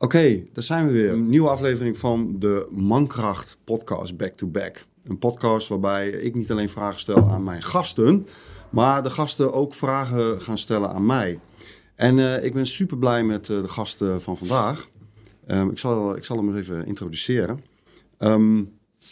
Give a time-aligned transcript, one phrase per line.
[0.00, 1.12] Oké, daar zijn we weer.
[1.12, 4.84] Een nieuwe aflevering van de Mankracht podcast Back to Back.
[5.04, 8.26] Een podcast waarbij ik niet alleen vragen stel aan mijn gasten,
[8.70, 11.38] maar de gasten ook vragen gaan stellen aan mij.
[11.94, 14.88] En eh, ik ben super blij met eh, de gasten van vandaag.
[15.46, 17.60] Ehm, ik, zal, ik zal hem even introduceren.
[18.18, 18.62] Ehm,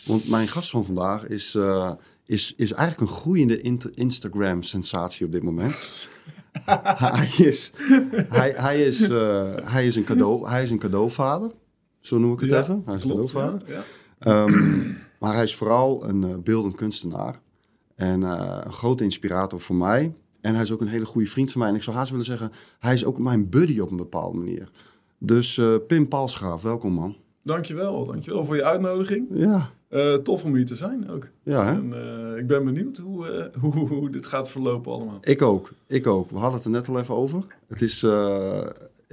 [0.07, 1.93] want mijn gast van vandaag is, eh,
[2.27, 3.61] is, is eigenlijk een groeiende
[3.95, 6.09] Instagram-sensatie op dit moment.
[6.65, 7.73] hij, is,
[8.29, 11.51] hij, hij, is, eh, hij, is een cadeau, hij is een cadeauvader,
[12.01, 12.83] zo noem ik het Ja, even.
[12.85, 13.63] Hij is een cadeauvader.
[13.67, 13.83] ja.
[14.19, 17.41] Ehm, maar hij is vooral een eh, beeldend kunstenaar.
[17.95, 20.15] En eh, een grote inspirator voor mij.
[20.41, 21.71] En hij is ook een hele goede vriend van mij.
[21.71, 24.71] En ik zou haast willen zeggen, hij is ook mijn buddy op een bepaalde manier.
[25.19, 27.17] Dus Pim Palsgraaf, welkom man.
[27.43, 29.27] Dankjewel, dankjewel voor je uitnodiging.
[29.31, 31.29] Ja, Eh, tof om hier te zijn ook.
[31.43, 31.69] ja?
[31.69, 35.19] En eh, ik ben benieuwd hoe, eh, hoe, hoe dit gaat verlopen allemaal.
[35.21, 36.31] Ik ook, ik ook.
[36.31, 37.43] We hadden het er net al even over.
[37.69, 38.03] Het is,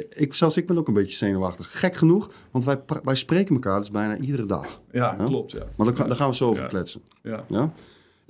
[0.10, 1.80] ik, zelfs ik ben ook een beetje zenuwachtig.
[1.80, 4.66] Gek genoeg, want wij, wij spreken elkaar dus bijna iedere dag.
[4.91, 5.26] Ja, Ja?
[5.26, 5.63] klopt, ja.
[5.76, 6.70] Maar daar, ga- daar gaan we zo over Ja.
[6.70, 7.02] kletsen.
[7.24, 7.44] ja.
[7.50, 7.72] Ja?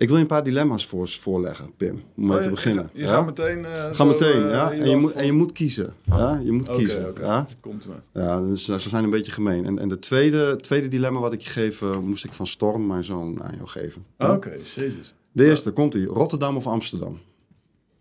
[0.03, 2.89] Ik wil je een paar dilemma's voor, voorleggen, Pim, om mee Oh, te je- beginnen.
[2.93, 3.07] Je, ja?
[3.07, 3.65] gaat meteen...
[3.65, 4.71] eh, Ga zo, meteen, eh, ja.
[4.71, 5.93] je En je, moet, en je moet kiezen.
[6.05, 6.39] Ja?
[6.43, 7.13] Je moet kiezen.
[7.19, 7.47] Ja?
[7.59, 8.23] Komt maar.
[8.23, 9.65] Ja, dus, ze zijn een beetje gemeen.
[9.65, 12.87] En, en de tweede, tweede dilemma wat ik je geef, eh, moest ik van Storm,
[12.87, 14.05] mijn zoon, aan jou geven.
[14.17, 15.15] Oké, jezus.
[15.31, 16.05] De eerste, komt ie.
[16.05, 17.19] Rotterdam of Amsterdam?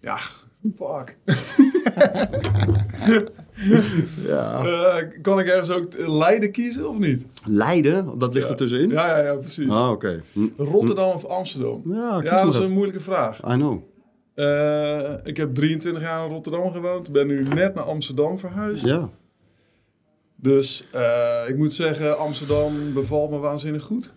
[0.01, 0.19] Ja,
[0.77, 1.17] fuck.
[4.27, 4.65] Ja.
[4.65, 7.25] Eh, kan ik ergens ook Leiden kiezen of niet?
[7.47, 8.51] Leiden, dat ligt Ja.
[8.53, 8.91] er tussenin?
[8.91, 9.69] Ja, ja, ja, precies.
[9.69, 10.23] Ah, oké.
[10.33, 10.47] Hm.
[10.57, 11.83] Rotterdam of Amsterdam?
[11.95, 13.39] Ja, dat is een moeilijke vraag.
[13.39, 13.83] I know.
[14.35, 17.13] Eh, ik heb 23 jaar in Rotterdam gewoond.
[17.13, 18.85] Ben nu net naar Amsterdam verhuisd.
[18.85, 19.09] Ja.
[20.37, 24.13] Dus eh, ik moet zeggen, Amsterdam bevalt me waanzinnig goed.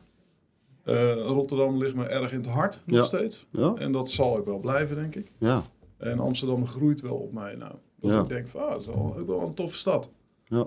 [1.25, 3.03] Rotterdam ligt me erg in het hart nog Ja.
[3.05, 3.45] steeds.
[3.51, 3.73] Ja.
[3.77, 5.31] En dat zal ook wel blijven, denk ik.
[5.37, 5.63] Ja.
[5.97, 7.71] En Amsterdam groeit wel op mij nou.
[8.07, 8.21] Dat Ja.
[8.21, 10.09] ik denk van, ah, dat is wel, ook wel een toffe stad.
[10.47, 10.65] Ja.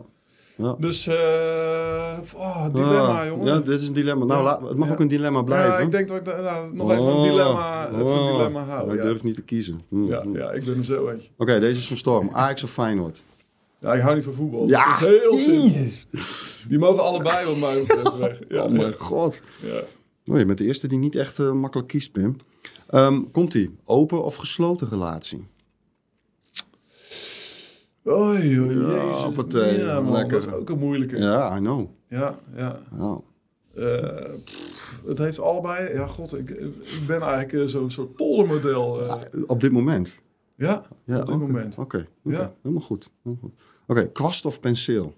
[0.56, 0.76] Ja.
[0.78, 1.14] Dus, eh
[2.36, 3.46] oh, dilemma, Ah, jongen.
[3.46, 4.24] Ja, dit is een dilemma.
[4.24, 4.60] Nou, Ja.
[4.68, 4.94] het mag Ja.
[4.94, 5.70] ook een dilemma blijven.
[5.72, 7.14] Ja, ik denk dat ik nou, nog even Oh.
[7.16, 8.26] een dilemma, even Oh.
[8.26, 8.90] een dilemma hou.
[8.90, 9.02] Ik Ja.
[9.02, 9.80] durf niet te kiezen.
[9.88, 10.36] Hm, Ja, hm.
[10.36, 11.28] ja, ik ben er zo eentje.
[11.36, 12.28] Oké, deze is van Storm.
[12.32, 13.22] Ajax of Feyenoord?
[13.80, 14.68] Ja, ik hou niet van voetbal.
[14.68, 15.62] Ja, dat is heel simpel.
[15.64, 16.06] Jezus.
[16.68, 18.38] Die mogen allebei wat mij betreft weg.
[18.48, 19.40] Ja, Oh mijn god.
[19.62, 19.80] ja.
[20.32, 22.36] Oh, je bent de eerste die niet echt eh, makkelijk kiest, Pim.
[22.88, 23.76] Ehm, Komt-ie.
[23.84, 25.46] Open of gesloten relatie?
[28.08, 29.22] Oei, Ja, jezus.
[29.22, 30.30] hoppatee, Ja, man, lekker.
[30.40, 31.16] dat is ook een moeilijke.
[31.16, 31.88] Ja, Ja, I know.
[32.08, 32.38] ja.
[32.56, 32.80] Ja.
[33.74, 35.92] Eh, pff, het heeft allebei...
[35.94, 39.02] Ja, god, ik, ik ben eigenlijk eh, zo'n soort poldermodel.
[39.06, 39.14] eh.
[39.46, 40.14] Op dit moment?
[40.56, 41.78] ja, Ja, op dit moment.
[41.78, 42.06] Oké.
[42.22, 42.52] Ja.
[42.62, 43.10] helemaal goed.
[43.24, 43.52] Goed.
[43.86, 45.14] Oké, kwast of penseel?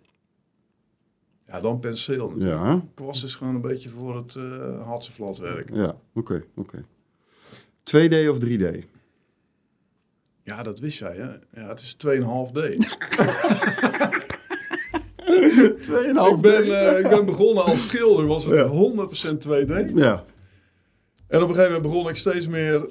[1.47, 2.29] Ja, dan penseel.
[2.29, 2.61] natuurlijk.
[2.63, 2.83] Ja?
[2.95, 5.75] Kwast is gewoon een beetje voor het uh, hatseflat werk.
[5.75, 5.97] ja.
[6.15, 6.85] Oké, oké.
[7.85, 8.79] 2D of 3D?
[10.45, 11.61] Ja, dat wist jij, hè?
[11.63, 12.61] Ja, het is 2,5D.
[12.61, 12.61] 2,5
[16.35, 18.67] ik, ben, eh, ik ben begonnen als schilder, was het Ja.
[18.67, 19.93] 100% 2D.
[19.95, 20.25] Ja.
[21.29, 22.89] En op een gegeven moment begon ik steeds meer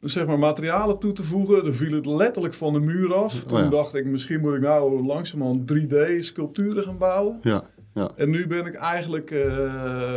[0.00, 1.64] zeg maar, materialen toe te voegen.
[1.64, 3.42] Dan viel het letterlijk van de muur af.
[3.42, 3.68] Toen Oh ja.
[3.68, 7.38] dacht ik, misschien moet ik nou langzamerhand 3D-sculpturen gaan bouwen.
[7.42, 7.62] Ja,
[7.94, 8.10] ja.
[8.16, 9.56] En nu ben ik eigenlijk eh,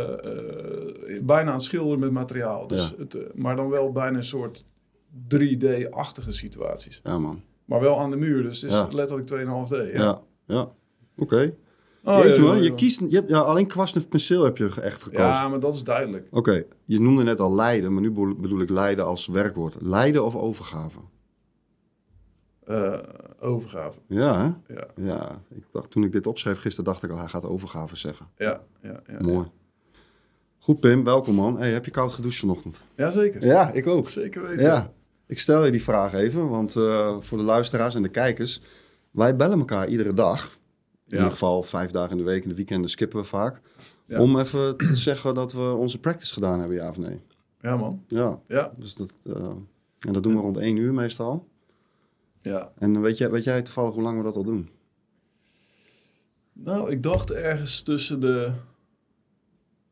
[0.02, 2.66] eh, bijna aan het schilderen met materiaal.
[2.66, 3.04] Dus Ja.
[3.04, 4.64] het, maar dan wel bijna een soort
[5.28, 7.00] 3D-achtige situaties.
[7.02, 7.42] Ja, man.
[7.64, 8.88] Maar wel aan de muur, dus het is Ja.
[8.90, 9.70] letterlijk 2,5D.
[9.92, 10.02] Ja.
[10.02, 10.72] Ja, ja.
[11.16, 11.54] Oké.
[12.04, 12.56] Oh, Jeetje, ja, ja, man.
[12.56, 12.62] ja.
[12.62, 13.00] Je kiest...
[13.00, 15.26] Je hebt, ja, alleen kwast of penseel heb je echt gekozen.
[15.26, 16.28] Ja, maar dat is duidelijk.
[16.30, 19.76] Oké, je noemde net al Leiden, maar nu bedoel- ik Leiden als werkwoord.
[19.80, 20.98] Leiden of overgave?
[22.66, 22.98] Eh,
[23.40, 23.98] overgave.
[24.06, 24.74] Ja, hè?
[24.74, 27.96] Ja, Ja, ik dacht, toen ik dit opschreef gisteren, dacht ik al, hij gaat overgave
[27.96, 28.26] zeggen.
[28.36, 29.02] ja, ja.
[29.06, 29.20] ja.
[29.20, 29.46] Mooi.
[30.58, 31.58] Goed, Pim, welkom man.
[31.58, 32.84] Hey, heb je koud gedoucht vanochtend?
[32.96, 33.44] Jazeker.
[33.44, 34.08] Ja, ik ook.
[34.08, 34.62] Zeker weten.
[34.64, 34.92] Ja,
[35.30, 38.60] ik stel je die vraag even, want eh, voor de luisteraars en de kijkers,
[39.10, 40.44] wij bellen elkaar iedere dag.
[40.44, 40.58] In
[41.04, 41.16] Ja.
[41.16, 43.60] ieder geval vijf dagen in de week, in de weekenden skippen we vaak.
[44.06, 44.20] Ja.
[44.20, 47.20] Om even te zeggen dat we onze practice gedaan hebben, ja of nee.
[47.60, 48.04] Ja, man.
[48.08, 48.70] Ja, Ja.
[48.78, 49.48] dus dat, eh,
[49.98, 51.48] en dat doen we rond één uur meestal.
[52.42, 52.72] ja.
[52.78, 54.70] En weet jij, weet jij toevallig hoe lang we dat al doen?
[56.52, 58.52] Nou, ik dacht ergens tussen de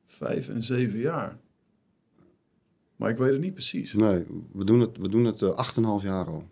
[0.06, 1.38] vijf en zeven jaar.
[2.98, 3.92] Maar ik weet het niet precies.
[3.92, 6.42] Nee, we doen het, we doen het eh, 8,5 jaar al.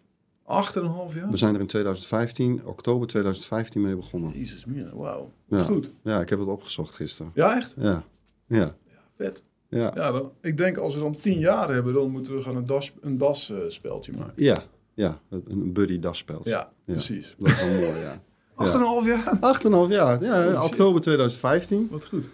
[0.44, 1.30] Acht en een half jaar?
[1.30, 4.30] We zijn er in 2015, oktober 2015 mee begonnen.
[4.38, 5.32] Jezus, mina, wauw.
[5.48, 5.58] Ja.
[5.58, 5.92] Goed.
[6.02, 7.32] Ja, ik heb het opgezocht gisteren.
[7.34, 7.74] Ja, echt?
[7.76, 8.04] Ja,
[8.46, 8.76] ja, Ja,
[9.16, 9.42] vet.
[9.68, 9.92] ja.
[9.94, 12.66] Ja, dan, ik denk als we dan tien jaar hebben, dan moeten we gaan een
[12.66, 14.32] das, een das eh, maken.
[14.42, 14.62] Ja,
[14.94, 16.44] ja, een buddy dasspeld.
[16.44, 17.34] Ja, precies.
[17.38, 18.22] Dat is wel mooi, ja.
[18.54, 19.88] Acht en een half jaar?
[19.88, 21.88] 8,5 jaar, ja, Oh, oktober 2015.
[21.90, 22.30] Wat goed.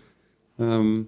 [0.56, 1.02] Ehm,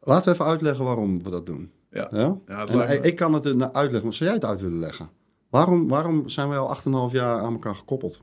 [0.00, 1.70] laten we even uitleggen waarom we dat doen.
[1.90, 2.08] Ja.
[2.10, 2.38] Ja?
[2.46, 4.78] Ja, het en lijkt me- ik, kan het uitleggen, maar zou jij het uit willen
[4.78, 5.08] leggen?
[5.48, 6.68] Waarom, waarom zijn wij al
[7.08, 8.22] 8,5 jaar aan elkaar gekoppeld?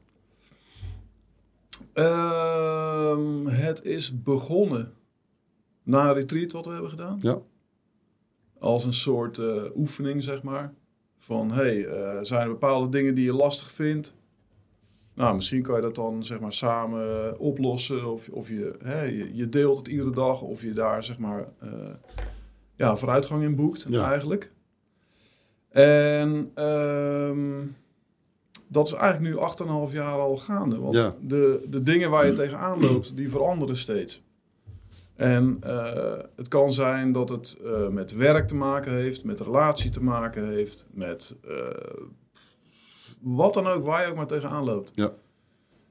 [1.94, 4.94] Ehm, het is begonnen
[5.84, 7.18] na een retreat wat we hebben gedaan.
[7.22, 7.38] Ja.
[8.60, 10.74] Als een soort eh, oefening, zeg maar.
[11.18, 14.12] Van, hey, eh, zijn er bepaalde dingen die je lastig vindt?
[15.14, 18.12] Nou, misschien kan je dat dan zeg maar samen oplossen.
[18.14, 20.42] Of, of je, hè, je, je deelt het iedere dag.
[20.42, 21.70] Of je daar zeg maar eh,
[22.78, 24.10] ja, vooruitgang in boekt Ja.
[24.10, 24.52] eigenlijk.
[25.70, 27.66] En ehm,
[28.68, 29.42] dat is eigenlijk nu
[29.88, 30.80] 8,5 jaar al gaande.
[30.80, 31.14] Want Ja.
[31.22, 34.26] de, de dingen waar je tegenaan loopt, die veranderen steeds.
[35.16, 39.90] En eh, het kan zijn dat het eh, met werk te maken heeft, met relatie
[39.92, 42.04] te maken heeft, met eh,
[43.20, 44.92] wat dan ook, waar je ook maar tegenaan loopt.
[44.96, 45.12] Ja.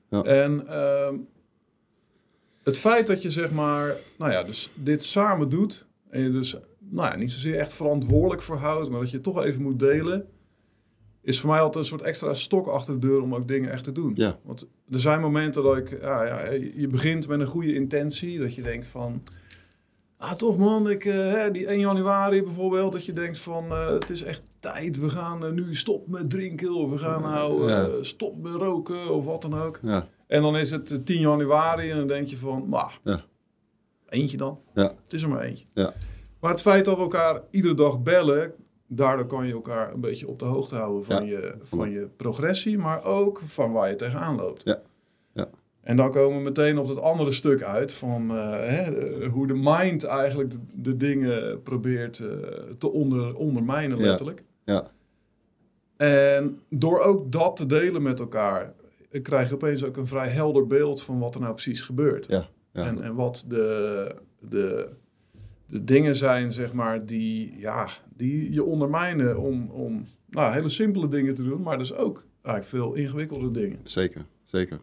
[0.09, 0.23] Ja.
[0.23, 1.15] En ehm,
[2.63, 6.57] het feit dat je zeg maar, nou ja, dus dit samen doet en je dus,
[6.91, 9.79] nou ja, niet zozeer echt verantwoordelijk voor houdt, maar dat je het toch even moet
[9.79, 10.27] delen,
[11.23, 13.85] is voor mij altijd een soort extra stok achter de deur om ook dingen echt
[13.85, 14.13] te doen.
[14.15, 14.39] Ja.
[14.45, 18.55] Want er zijn momenten dat ik, ja, ja, je begint met een goede intentie, dat
[18.55, 19.23] je denkt van,
[20.17, 24.11] ah tof man, ik, eh, die 1 januari bijvoorbeeld, dat je denkt van, eh, het
[24.11, 27.89] is echt tijd, we gaan eh, nu stop met drinken, of we gaan nou Ja.
[28.01, 29.79] stop met roken, of wat dan ook.
[29.83, 30.09] Ja.
[30.27, 33.21] En dan is het eh, 10 januari en dan denk je van, maar, Ja.
[34.09, 34.59] eentje dan.
[34.75, 34.93] Ja.
[35.05, 35.65] Het is er maar eentje.
[35.75, 35.93] Ja.
[36.41, 38.53] Maar het feit dat we elkaar iedere dag bellen,
[38.87, 41.37] daardoor kan je elkaar een beetje op de hoogte houden van, Ja.
[41.37, 44.63] je, van je progressie, maar ook van waar je tegenaan loopt.
[44.65, 44.81] Ja.
[45.33, 45.49] Ja.
[45.81, 49.55] En dan komen we meteen op het andere stuk uit van eh, hè, hoe de
[49.57, 52.29] mind eigenlijk de, de dingen probeert eh,
[52.79, 54.05] te onder, ondermijnen, Ja.
[54.05, 54.43] letterlijk.
[54.65, 54.91] Ja.
[55.97, 58.75] En door ook dat te delen met elkaar,
[59.11, 62.27] eh, krijg je opeens ook een vrij helder beeld van wat er nou precies gebeurt.
[62.27, 62.47] Ja.
[62.73, 62.85] Ja.
[62.87, 64.89] En, en wat de, de,
[65.67, 71.09] de dingen zijn, zeg maar, die, ja, die je ondermijnen om, om nou, hele simpele
[71.09, 73.79] dingen te doen, maar dus ook eigenlijk veel ingewikkelde dingen.
[73.83, 74.81] Zeker, zeker.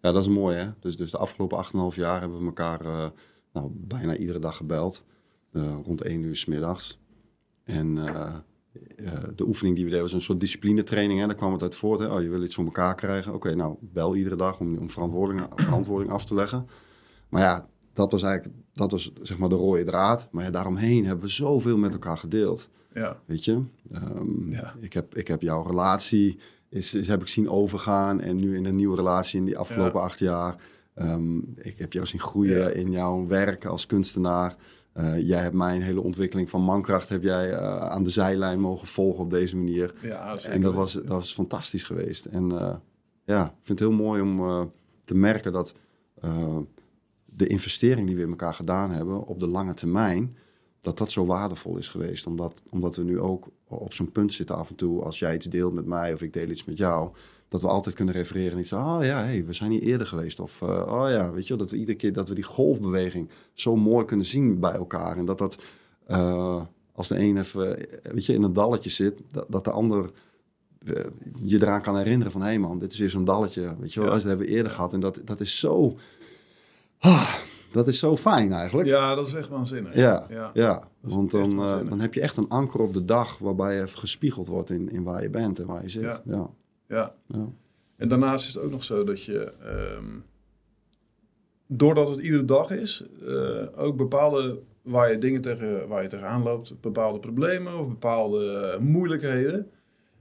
[0.00, 0.70] Ja, dat is mooi hè.
[0.80, 3.06] Dus, dus de afgelopen 8,5 jaar hebben we elkaar eh,
[3.52, 5.04] nou, bijna iedere dag gebeld.
[5.52, 7.00] eh, rond 1 uur 's middags.
[7.64, 8.34] En eh,
[9.36, 11.20] de oefening die we deden was een soort disciplinetraining.
[11.20, 11.26] Hè.
[11.26, 12.00] Daar kwam het uit voort.
[12.00, 12.06] Hè.
[12.06, 13.34] Oh, je wil iets voor elkaar krijgen.
[13.34, 16.66] Oké, nou bel iedere dag om, om verantwoording, verantwoording af te leggen.
[17.28, 20.28] Maar ja, dat was eigenlijk dat was, zeg maar de rode draad.
[20.30, 22.68] Maar ja, daaromheen hebben we zoveel met elkaar gedeeld.
[22.94, 24.74] Ja, Weet je, Ehm, Ja.
[24.80, 26.38] ik, heb, ik heb jouw relatie,
[26.68, 28.20] is, is, heb ik zien overgaan.
[28.20, 30.06] En nu in een nieuwe relatie in die afgelopen Ja.
[30.06, 30.56] acht jaar.
[30.94, 32.68] Ehm, ik heb jou zien groeien Ja.
[32.68, 34.56] in jouw werk als kunstenaar.
[34.92, 38.86] Eh, jij hebt mijn hele ontwikkeling van mankracht heb jij eh, aan de zijlijn mogen
[38.86, 39.94] volgen op deze manier.
[40.02, 40.36] ja.
[40.38, 42.24] En dat was, dat was fantastisch geweest.
[42.24, 42.74] En eh,
[43.24, 44.70] ja, ik vind het heel mooi om
[45.04, 45.74] te merken dat
[47.42, 50.36] de investering die we in elkaar gedaan hebben op de lange termijn,
[50.80, 52.26] dat dat zo waardevol is geweest.
[52.26, 55.46] Omdat, omdat we nu ook op zo'n punt zitten af en toe, als jij iets
[55.46, 57.10] deelt met mij of ik deel iets met jou,
[57.48, 60.40] dat we altijd kunnen refereren en iets oh ja, hey, we zijn hier eerder geweest.
[60.40, 63.28] Of, eh, oh ja, weet je wel, dat we iedere keer dat we die golfbeweging
[63.52, 65.16] zo mooi kunnen zien bij elkaar.
[65.16, 65.62] En dat dat,
[66.06, 66.62] eh,
[66.92, 70.10] als de een even, eh, weet je, in een dalletje zit, dat, dat de ander
[71.42, 72.40] je eraan kan herinneren van...
[72.40, 73.76] hé hey man, dit is weer zo'n dalletje.
[73.78, 74.14] Weet je wel, Ja.
[74.14, 74.92] dat hebben we eerder gehad.
[74.92, 75.96] En dat, dat is zo...
[77.02, 77.34] Ah,
[77.72, 78.88] dat is zo fijn eigenlijk.
[78.88, 79.94] Ja, dat is echt waanzinnig.
[79.94, 80.50] Ja, ja.
[80.54, 80.82] Ja.
[81.00, 83.38] want dan, eh, dan heb je echt een anker op de dag...
[83.38, 86.02] waarbij je even gespiegeld wordt in, in waar je bent en waar je zit.
[86.02, 86.20] Ja.
[86.24, 86.50] Ja.
[86.88, 87.14] Ja.
[87.26, 87.46] Ja.
[87.96, 90.18] En daarnaast is het ook nog zo dat je, ehm,
[91.66, 96.42] doordat het iedere dag is, eh, ook bepaalde, waar je dingen tegen, waar je tegenaan
[96.42, 99.70] loopt, bepaalde problemen of bepaalde moeilijkheden,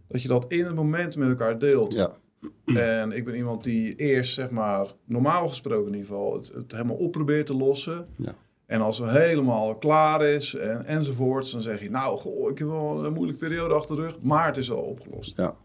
[0.08, 1.94] dat je dat in het moment met elkaar deelt.
[1.94, 2.18] Ja.
[2.66, 6.72] En ik ben iemand die eerst, zeg maar, normaal gesproken in ieder geval, het, het
[6.72, 8.08] helemaal op probeert te lossen.
[8.16, 8.34] Ja.
[8.66, 12.68] En als het helemaal klaar is en, enzovoorts, dan zeg je, nou, goh, ik heb
[12.68, 15.38] wel een moeilijke periode achter de rug, maar het is al opgelost.
[15.38, 15.56] Ja.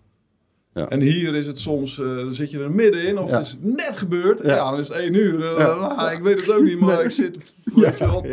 [0.76, 0.88] Ja.
[0.88, 3.37] En hier is het soms, eh, dan zit je er middenin of Ja.
[3.37, 4.40] het is net gebeurd.
[4.42, 4.54] Ja.
[4.54, 5.47] Ja, dan is het één uur.
[5.56, 7.38] Ah, ik weet het ook niet, maar ik zit
[7.75, 7.90] ja.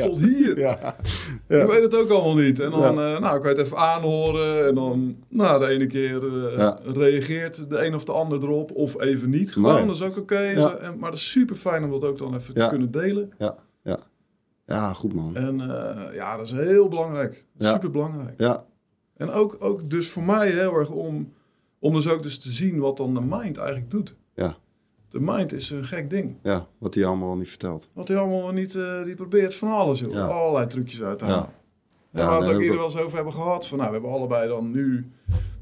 [0.08, 0.60] tot hier.
[0.60, 0.96] Ja.
[1.48, 2.60] Ik weet het ook allemaal niet.
[2.60, 4.68] En dan, eh, nou, kan je het even aanhoren.
[4.68, 8.72] En dan, nou, de ene keer eh, reageert de een of de ander erop.
[8.72, 9.54] Of even niet.
[9.54, 9.86] Gewoon, Nee.
[9.86, 10.36] dat is ook oké.
[10.36, 13.32] En- Maar dat is super fijn om dat ook dan even te kunnen delen.
[13.38, 13.56] Ja.
[13.84, 13.98] Ja.
[14.66, 15.36] Ja, goed man.
[15.36, 15.58] En
[16.14, 17.46] ja, dat is heel belangrijk.
[17.60, 18.34] Super belangrijk.
[18.40, 18.62] Ja.
[19.18, 21.34] En ook, ook dus voor mij heel erg om,
[21.84, 24.16] om dus ook dus te zien wat dan de mind eigenlijk doet.
[24.36, 24.56] Ja.
[25.10, 26.36] De mind is een gek ding.
[26.44, 27.90] Ja, wat hij allemaal niet vertelt.
[27.94, 30.12] Wat hij allemaal niet, eh, die probeert van alles, joh.
[30.12, 30.26] Ja.
[30.26, 31.50] Allerlei trucjes uit te halen.
[32.12, 33.68] Ja, Ja, waar we het ook eerder wel eens over hebben gehad.
[33.68, 35.12] Van, nou, we hebben allebei dan nu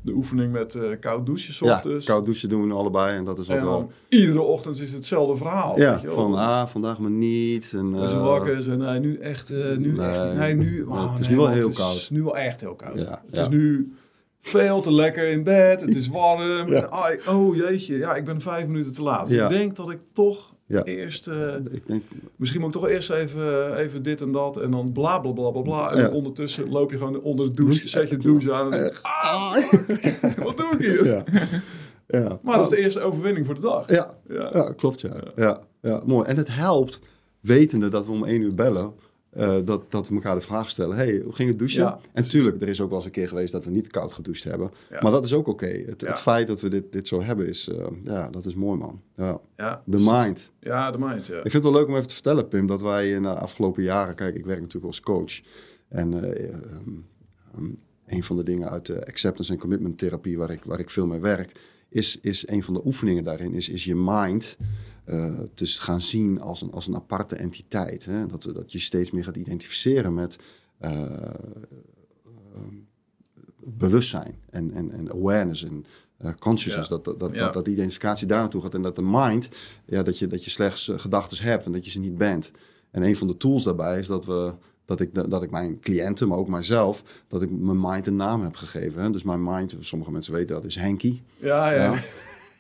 [0.02, 2.06] de oefening met eh, koud douchen Ja, ochtends.
[2.06, 3.92] koud douchen doen we allebei en dat is wat en wel...
[4.10, 5.80] iedere ochtend is hetzelfde verhaal.
[5.80, 7.74] Ja, weet je van ah, vandaag maar niet.
[7.74, 10.72] En, zijn eh, wakker en zeggen, nee, nu echt, eh, nu Nee, echt, nee, nu,
[10.72, 11.96] nee, oh, het is nu wel heel Het koud.
[11.96, 13.02] is nu wel echt heel koud.
[13.02, 13.94] Ja, het is nu
[14.42, 16.72] veel te lekker in bed, het is warm.
[16.72, 17.18] Ja.
[17.28, 19.28] Oh jeetje, ja, ik ben vijf minuten te laat.
[19.28, 19.44] Dus Ja.
[19.44, 20.84] ik denk dat ik toch Ja.
[20.84, 22.04] Eerst, eh, Ik denk,
[22.36, 25.50] misschien moet ik toch eerst even, even dit en dat en dan bla bla bla
[25.52, 25.92] bla bla.
[25.92, 29.00] En ondertussen loop je gewoon onder de douche, zet je de douche aan en denk
[29.02, 29.54] ah,
[30.46, 31.06] wat doe ik hier?
[31.06, 31.24] ja.
[32.08, 32.40] ja.
[32.42, 33.90] Maar dat is de eerste overwinning voor de dag.
[33.90, 34.74] Ja, Ja.
[34.78, 35.10] klopt ja.
[35.36, 35.60] ja.
[35.82, 36.28] Ja, mooi.
[36.28, 37.00] En het helpt,
[37.40, 38.94] wetende dat we om één uur bellen,
[39.32, 41.84] eh, dat, dat we elkaar de vraag stellen: hey, hoe ging het douchen?
[41.84, 44.14] Ja, en tuurlijk, er is ook wel eens een keer geweest dat we niet koud
[44.14, 44.72] gedoucht hebben.
[44.90, 45.02] Ja.
[45.02, 45.66] Maar dat is ook oké.
[45.66, 46.08] Het, Ja.
[46.08, 49.02] het feit dat we dit, dit zo hebben, is, eh, ja, dat is mooi, man.
[49.16, 49.40] Ja.
[49.58, 50.54] Ja, De mind.
[50.60, 51.36] ja de mind, ja.
[51.36, 53.84] Ik vind het wel leuk om even te vertellen, Pim, dat wij in de afgelopen
[53.84, 55.42] jaren, kijk, ik werk natuurlijk als coach.
[55.90, 57.70] En eh, ehm,
[58.08, 61.08] een van de dingen uit de acceptance en commitment therapie, waar ik, waar ik veel
[61.08, 61.52] mee werk,
[61.90, 64.58] is, is een van de oefeningen daarin, is, is je mind
[65.54, 68.06] te gaan zien als een, als een aparte entiteit.
[68.06, 68.26] Hè?
[68.26, 70.40] Dat, dat je steeds meer gaat identificeren met
[70.78, 72.76] eh, ehm,
[73.64, 75.86] bewustzijn en, en, en awareness en
[76.18, 76.90] eh, consciousness.
[76.90, 76.96] Ja.
[76.96, 77.44] Dat, dat, dat, Ja.
[77.44, 79.50] dat, dat die identificatie daar naartoe gaat en dat de mind,
[79.86, 82.52] ja, dat, je, dat je slechts uh, gedachten hebt en dat je ze niet bent.
[82.92, 84.54] En een van de tools daarbij is dat we
[84.86, 88.44] dat ik, dat ik mijn cliënten, maar ook mijzelf, dat ik mijn mind een naam
[88.44, 89.02] heb gegeven.
[89.02, 89.10] Hè?
[89.10, 91.22] Dus mijn mind, sommige mensen weten dat, is Henky.
[91.38, 91.84] Ja, ja.
[91.84, 92.00] Ja.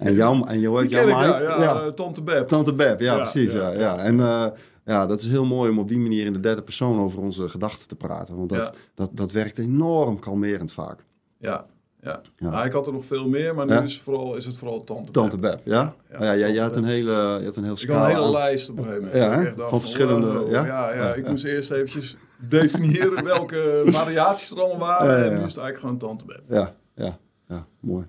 [0.07, 2.47] En jouw, en jouw, mind, ja, ja, eh, Tante Beb.
[2.47, 3.51] Tante Beb, ja, precies.
[3.51, 3.97] Ja, ja.
[3.97, 4.45] En uh,
[4.85, 7.49] ja, dat is heel mooi om op die manier in de derde persoon over onze
[7.49, 8.37] gedachten te praten.
[8.37, 11.05] Want dat, dat, dat werkt enorm kalmerend vaak.
[11.37, 11.65] Ja,
[12.01, 12.21] ja.
[12.35, 12.49] Ja.
[12.49, 13.81] Nou, ik had er nog veel meer, maar nu Ja.
[13.81, 15.51] is, vooral, is het vooral Tante, Tante Beb.
[15.51, 15.93] Beb, ja?
[16.19, 16.81] Ja, Ja, ja, had Beb.
[16.81, 18.83] een hele, je had een heel Ik had scala een hele aan- lijst op een
[18.83, 19.57] gegeven moment.
[19.57, 20.65] Ja, Van verschillende- ja?
[20.65, 22.15] ja, ja, ik moest eerst eventjes
[22.49, 25.15] definiëren welke variaties er allemaal waren.
[25.25, 26.41] En nu is het eigenlijk gewoon Tante Beb.
[26.47, 27.17] Ja, ja,
[27.47, 28.05] ja, mooi.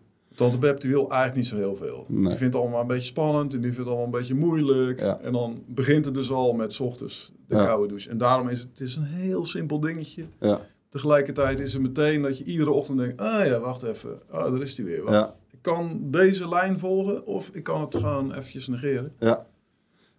[0.51, 2.05] Die wil eigenlijk niet zo heel veel.
[2.09, 2.19] Nee.
[2.29, 5.01] Die vindt het allemaal een beetje spannend en die vindt het allemaal een beetje moeilijk.
[5.01, 5.19] Ja.
[5.21, 7.65] En dan begint het dus al met 's ochtends de Ja.
[7.65, 8.11] koude douche.
[8.11, 10.25] En daarom is het, het is een heel simpel dingetje.
[10.41, 13.21] Ja, Tegelijkertijd is het meteen dat je iedere ochtend denkt...
[13.21, 14.21] Ah ja, wacht even.
[14.31, 15.03] Oh, daar is die weer.
[15.05, 15.37] Wacht.
[15.51, 19.13] Ik kan deze lijn volgen of ik kan het gewoon eventjes negeren.
[19.19, 19.47] ja.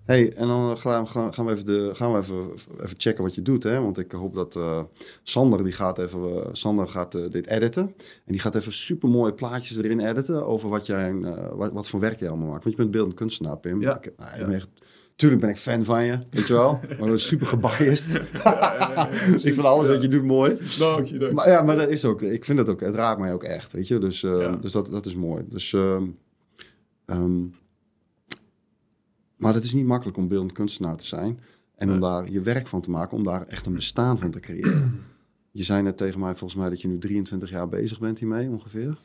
[0.05, 3.41] Hey, en dan gaan, gaan, we, even, de, gaan we even, even checken wat je
[3.41, 3.63] doet.
[3.63, 3.81] Hè?
[3.81, 4.79] Want ik hoop dat eh,
[5.23, 7.83] Sander, die gaat, even, eh, Sander gaat eh, dit editen.
[8.25, 11.87] En die gaat even super mooie plaatjes erin editen over wat, jij, eh, wat, wat
[11.89, 12.63] voor werk jij allemaal maakt.
[12.63, 13.81] Want je bent beeldend kunstenaar, Pim.
[13.81, 13.97] Ja.
[13.97, 14.45] Ik, nou, ik Ja.
[14.45, 14.69] ben echt,
[15.15, 16.79] tuurlijk ben ik fan van je, weet je wel.
[16.99, 18.15] Maar ben super gebiased.
[19.47, 20.57] ik vind alles wat je doet mooi.
[20.79, 21.31] Dank je, dank.
[21.31, 23.71] Maar ja, maar dat is ook, ik vind het ook, het raakt mij ook echt,
[23.71, 23.97] weet je.
[23.99, 25.43] Dus, eh, dus dat, dat is mooi.
[25.49, 26.03] Dus, ehm,
[29.43, 31.39] maar het is niet makkelijk om beeldend kunstenaar te zijn.
[31.75, 34.39] En om daar je werk van te maken, om daar echt een bestaan van te
[34.39, 35.01] creëren.
[35.55, 38.49] Je zei net tegen mij volgens mij dat je nu 23 jaar bezig bent hiermee
[38.49, 38.97] ongeveer.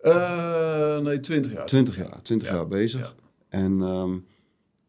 [0.00, 1.66] Eh, nee, 20 jaar.
[1.66, 3.00] 20 jaar, 20 Ja, jaar bezig.
[3.00, 3.12] ja.
[3.48, 4.16] En ehm,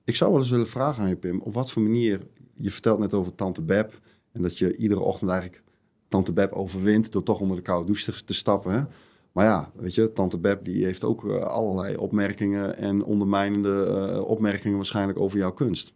[0.03, 2.19] ik zou wel eens willen vragen aan je, Pim, op wat voor manier...
[2.55, 3.99] Je vertelt net over Tante Beb
[4.31, 5.63] en dat je iedere ochtend eigenlijk
[6.07, 8.73] Tante Beb overwint door toch onder de koude douche te, te stappen.
[8.73, 8.83] Hè?
[9.31, 14.21] Maar ja, weet je, Tante Beb die heeft ook eh, allerlei opmerkingen en ondermijnende eh,
[14.27, 15.93] opmerkingen waarschijnlijk over jouw kunst.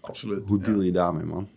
[0.00, 0.42] Absoluut.
[0.46, 1.48] Hoe deal je daarmee, man?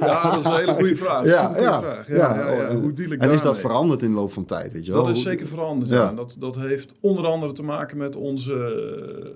[0.00, 1.24] Ja, dat is een hele goede vraag.
[1.24, 2.08] Ja, Supergoeie ja, vraag.
[2.08, 4.44] Ja, ja, ja, en- Hoe deal ik En is dat veranderd in de loop van
[4.44, 5.04] tijd, weet je wel?
[5.04, 6.12] Dat is zeker veranderd, Ja.
[6.12, 9.30] Dat, dat heeft onder andere te maken met onze eh,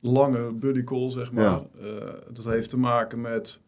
[0.00, 1.44] lange buddy call, zeg maar.
[1.44, 1.64] Ja.
[1.80, 3.60] Eh, dat heeft te maken met...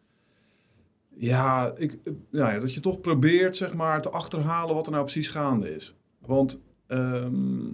[1.16, 1.98] Ja, ik,
[2.30, 5.74] nou ja, dat je toch probeert, zeg maar, te achterhalen wat er nou precies gaande
[5.74, 5.94] is.
[6.18, 6.60] Want...
[6.86, 7.66] ehm,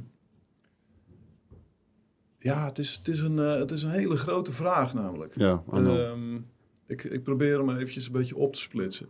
[2.40, 5.38] ja, het is, het, is een, eh, het is een hele grote vraag namelijk.
[5.38, 5.62] Ja.
[5.72, 6.36] Ehm,
[6.86, 9.08] ik, ik probeer hem eventjes een beetje op te splitsen.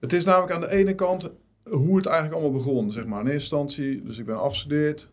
[0.00, 1.30] Het is namelijk aan de ene kant
[1.62, 2.92] hoe het eigenlijk allemaal begon.
[2.92, 3.20] Zeg maar.
[3.20, 5.10] In eerste instantie, dus ik ben afgestudeerd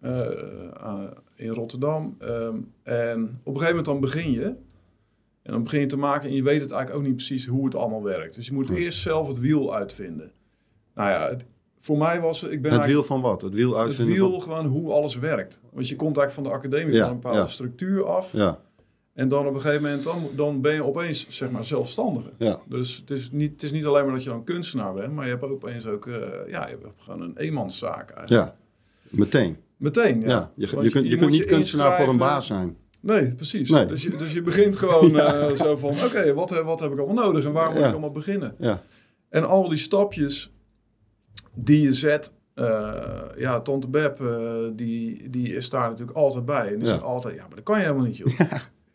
[0.00, 2.16] eh, in Rotterdam.
[2.18, 4.54] Ehm, en op een gegeven moment dan begin je.
[5.50, 7.64] En dan begin je te maken en je weet het eigenlijk ook niet precies hoe
[7.64, 8.34] het allemaal werkt.
[8.34, 10.32] Dus je moet eerst zelf het wiel uitvinden.
[10.94, 11.44] Nou ja, het,
[11.78, 13.42] voor mij was ik ben het wiel van wat?
[13.42, 14.42] Het wiel het uitvinden wiel van...
[14.42, 15.60] gewoon hoe alles werkt.
[15.72, 17.46] Want je komt eigenlijk van de academie Ja, van een bepaalde ja.
[17.46, 18.32] structuur af.
[18.32, 18.60] Ja,
[19.12, 22.30] En dan op een gegeven moment, dan, dan ben je opeens zeg maar zelfstandige.
[22.38, 25.12] ja, Dus het is, niet, het is niet alleen maar dat je dan kunstenaar bent,
[25.12, 26.14] maar je hebt opeens ook, eh,
[26.48, 28.46] ja, je hebt gewoon een eenmanszaak eigenlijk.
[28.46, 28.56] ja.
[29.08, 29.56] Meteen.
[29.76, 30.28] Meteen, ja.
[30.28, 32.76] Ja, je, je, kunt, je, kunt niet kunstenaar voor een baas zijn.
[33.00, 33.70] Nee, precies.
[33.70, 33.86] Nee.
[33.86, 36.98] Dus, je, dus je begint gewoon eh, zo van, oké, wat, heb- wat heb ik
[36.98, 37.86] allemaal nodig en waar moet Ja.
[37.86, 38.54] ik allemaal beginnen?
[38.58, 38.82] Ja,
[39.28, 40.52] En al die stapjes
[41.54, 46.72] die je zet, eh, ja, Tante Beb, eh, die, die is daar natuurlijk altijd bij.
[46.72, 48.38] En die zegt altijd, ja, maar dat kan je helemaal niet, joh.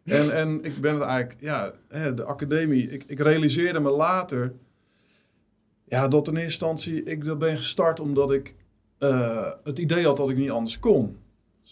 [0.06, 1.74] En, en ik ben het eigenlijk, ja,
[2.12, 4.54] de academie, ik, ik realiseerde me later,
[5.88, 8.56] ja, dat in eerste instantie, ik ben gestart omdat ik
[8.98, 11.18] eh, het idee had dat ik niet anders kon.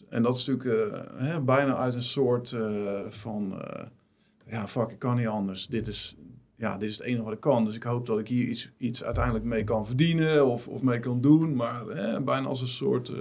[0.10, 3.84] En dat is natuurlijk eh, hè, bijna uit een soort eh, van, eh,
[4.52, 5.68] ja, fuck, ik kan niet anders.
[5.68, 6.16] Dit is,
[6.56, 7.66] ja, dit is het enige wat ik kan.
[7.66, 11.00] Dus ik hoop dat ik hier iets, iets uiteindelijk mee kan verdienen of, of mee
[11.00, 11.56] kan doen.
[11.56, 13.12] Maar hè, bijna als een soort,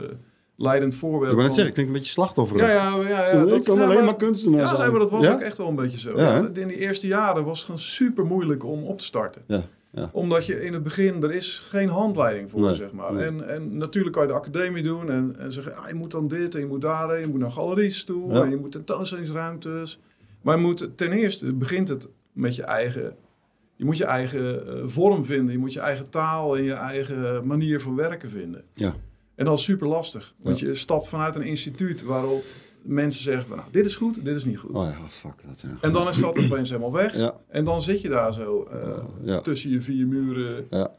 [0.56, 1.30] leidend voorbeeld.
[1.30, 2.66] Ik wil van- zeggen, klinkt een beetje slachtofferig.
[2.66, 3.08] Ja, ja, ja.
[3.08, 4.80] ja, Zo, ik dat- kan ja, alleen maar- maar kunstenaar Ja, zijn.
[4.80, 6.14] nee, maar dat was ook echt wel een beetje zo.
[6.14, 9.42] In die eerste jaren was het gewoon super moeilijk om op te starten.
[9.46, 9.62] Ja,
[9.92, 10.11] ja.
[10.12, 13.12] Omdat je in het begin, er is geen handleiding voor, Nee, zeg maar.
[13.12, 13.25] nee.
[13.25, 16.28] En, en natuurlijk kan je de academie doen en, en zeggen, ah, je moet dan
[16.28, 18.42] dit en je moet daarheen, je moet naar galeries toe Ja.
[18.42, 20.00] en je moet tentoonstellingsruimtes.
[20.42, 23.16] Maar je moet ten eerste, begint het met je eigen,
[23.76, 27.46] je moet je eigen eh, vorm vinden, je moet je eigen taal en je eigen
[27.46, 28.64] manier van werken vinden.
[28.75, 28.94] Ja.
[29.34, 32.42] En dat is super lastig, want je stapt vanuit een instituut waarop
[32.82, 34.70] mensen zeggen van, nou, dit is goed, dit is niet goed.
[34.70, 35.68] Oh ja, fuck dat, ja.
[35.80, 37.16] En dan is dat opeens helemaal weg.
[37.16, 40.90] Ja, En dan zit je daar zo eh, ja, tussen je vier muren ja,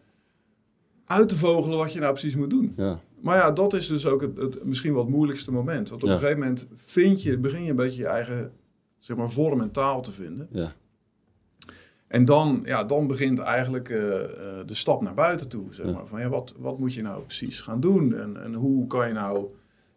[1.05, 2.73] uit te vogelen wat je nou precies moet doen.
[2.75, 2.99] ja.
[3.21, 5.89] Maar ja, dat is dus ook het, het misschien wel het moeilijkste moment.
[5.89, 8.51] Want op een gegeven moment vind je, begin je een beetje je eigen
[8.99, 10.47] zeg maar, vorm en taal te vinden.
[10.51, 10.73] ja.
[12.07, 15.73] En dan, ja, dan begint eigenlijk eh, eh, de stap naar buiten toe.
[15.73, 16.07] Zeg maar.
[16.07, 18.15] Van, ja, wat, wat moet je nou precies gaan doen?
[18.15, 19.49] En, en hoe kan je nou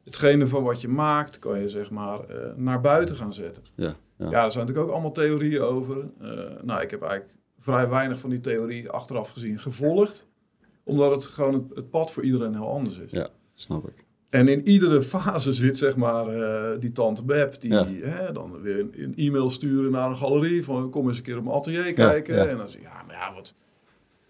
[0.07, 3.63] hetgene van wat je maakt, kan je zeg maar eh, naar buiten gaan zetten?
[3.77, 4.31] ja, ja.
[4.31, 5.97] Ja, er zijn natuurlijk ook allemaal theorieën over.
[6.21, 6.29] Eh,
[6.63, 10.27] nou, ik heb eigenlijk vrij weinig van die theorie achteraf gezien gevolgd.
[10.85, 13.11] Omdat het gewoon het, het pad voor iedereen heel anders is.
[13.11, 14.05] Ja, snap ik.
[14.29, 17.87] En in iedere fase zit zeg maar eh, die tante Beb die Ja.
[17.89, 21.37] hè, dan weer een, een e-mail sturen naar een galerie van kom eens een keer
[21.37, 22.35] op mijn atelier kijken.
[22.35, 22.47] ja.
[22.47, 23.55] En dan zeg je, ja, maar ja, wat...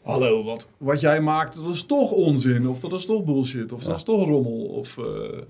[0.07, 2.67] Hallo, wat, wat jij maakt, dat is toch onzin.
[2.69, 3.73] Of dat is toch bullshit.
[3.73, 3.87] Of Ja.
[3.89, 4.65] dat is toch rommel.
[4.65, 5.05] Of, eh,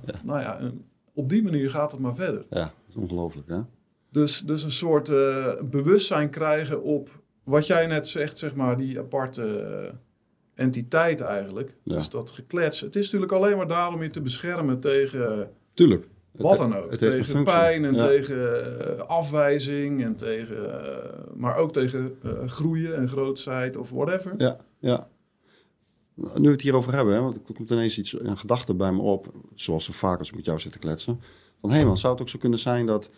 [0.04, 0.14] Ja.
[0.22, 0.84] nou ja, en
[1.14, 2.44] op die manier gaat het maar verder.
[2.50, 3.60] Ja, dat is ongelooflijk, hè?
[4.10, 7.08] Dus, dus een soort eh, bewustzijn krijgen op
[7.44, 9.94] wat jij net zegt, zeg maar, die aparte
[10.54, 11.75] entiteit eigenlijk.
[11.82, 11.94] Ja.
[11.94, 12.80] Dus dat geklets.
[12.80, 16.08] Het is natuurlijk alleen maar daar om je te beschermen tegen Tuurlijk.
[16.38, 16.95] Wat dan ook.
[16.95, 18.07] Tegen pijn en Ja.
[18.07, 24.35] tegen eh, afwijzing en tegen, eh, maar ook tegen eh, groeien en grootsheid of whatever.
[24.38, 25.09] Ja, ja.
[26.14, 29.02] Nu we het hierover hebben, hè, want er komt ineens iets, een gedachte bij me
[29.02, 31.21] op, zoals zo vaak als ik met jou zit te kletsen.
[31.61, 33.11] Van hé man, zou het ook zo kunnen zijn dat,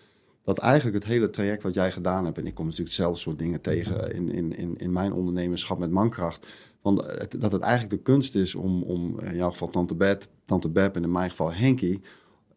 [0.44, 3.38] dat eigenlijk het hele traject wat jij gedaan hebt, en ik kom natuurlijk hetzelfde soort
[3.38, 6.46] dingen tegen in, in, in, in mijn ondernemerschap met mankracht,
[6.82, 10.28] van het, dat het eigenlijk de kunst is om, om in jouw geval Tante Bet,
[10.44, 12.00] Tante Beb en in mijn geval Henky,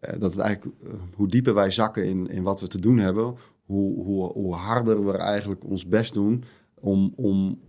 [0.02, 3.36] dat het eigenlijk, eh, hoe dieper wij zakken in, in wat we te doen hebben,
[3.66, 7.60] hoe, hoe, hoe harder we eigenlijk ons best doen om, om,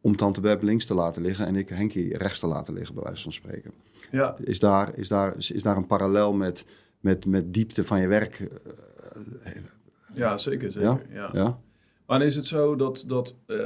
[0.00, 3.04] om Tante Beb links te laten liggen en ik Henky rechts te laten liggen, bij
[3.04, 3.72] wijze van spreken.
[4.10, 6.66] Ja, Is daar, is daar, is, daar een parallel met,
[7.00, 8.40] met, met diepte van je werk?
[9.42, 9.52] eh,
[10.14, 10.72] ja zeker.
[10.72, 11.30] zeker ja.
[11.32, 11.60] Ja?
[12.06, 13.56] Maar dan is het zo dat, dat eh,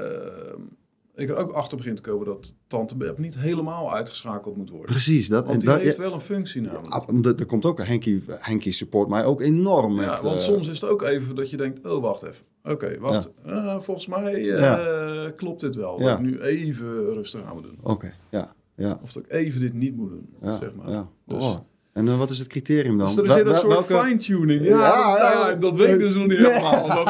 [1.17, 4.87] ik er ook achter begin te komen dat Tante Beb niet helemaal uitgeschakeld moet worden.
[4.91, 5.29] Precies.
[5.29, 7.41] Dat, Want die dat, heeft ja, wel een functie namelijk.
[7.41, 10.05] er komt ook Henky, Henky support mij ook enorm met...
[10.05, 12.45] Ja, want eh, soms is het ook even dat je denkt, oh wacht even.
[12.65, 13.31] Oké, wacht.
[13.45, 15.99] Eh, volgens mij eh, klopt dit wel.
[15.99, 17.79] Dat ik nu even rustig aan moet doen.
[17.83, 20.59] Oké, ja, ja, Of dat ik even dit niet moet doen, ja.
[20.59, 21.07] zeg maar.
[21.27, 21.57] Dus, Oh.
[21.97, 23.07] En wat is het criterium dan?
[23.07, 24.65] dus er Wel- zit een soort welke- fine-tuning.
[24.65, 25.49] Ja, Ja, dat, nou ja.
[25.49, 27.05] ja, dat weet ik dus nog niet helemaal.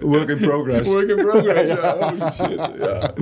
[0.12, 0.92] Work in progress.
[0.92, 1.96] work in progress, ja.
[2.08, 3.14] Holy shit, ja.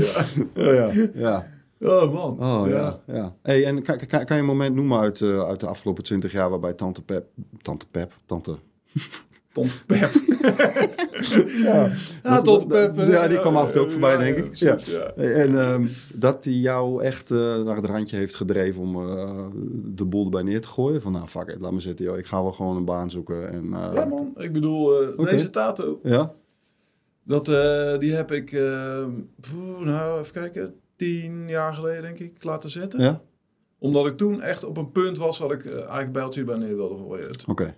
[0.54, 0.90] ja.
[0.94, 1.46] ja, ja.
[1.80, 2.60] Oh man.
[2.62, 3.34] Oh ja, ja.
[3.42, 6.32] Hey, en kan, kan, kan je een moment noemen uit, eh, uit de afgelopen twintig
[6.32, 7.26] jaar waarbij Tante Pep,
[7.62, 8.56] Tante Pep, Tante...
[9.86, 10.10] Pep.
[11.62, 12.96] Ja, Ja, Pep.
[12.96, 14.46] Ja, die kwam af en toe ook voorbij, ja, denk ja, ik.
[14.46, 15.12] precies, ja.
[15.16, 15.30] ja.
[15.30, 19.46] En ehm, dat die jou echt eh, naar het randje heeft gedreven om eh,
[19.84, 21.02] de boel erbij neer te gooien.
[21.02, 22.18] Van nou, fuck it, laat me zitten joh.
[22.18, 23.52] Ik ga wel gewoon een baan zoeken.
[23.52, 26.32] En, eh, Ja man, ik bedoel, eh, deze tato, ja?
[27.24, 29.04] dat, eh, die heb ik, eh,
[29.40, 33.00] poeh, nou even kijken, tien jaar geleden denk ik laten zetten.
[33.00, 33.20] Ja?
[33.78, 36.96] Omdat ik toen echt op een punt was dat ik eigenlijk bijltje bij neer wilde
[36.96, 37.26] gooien.
[37.26, 37.76] Het, Oké.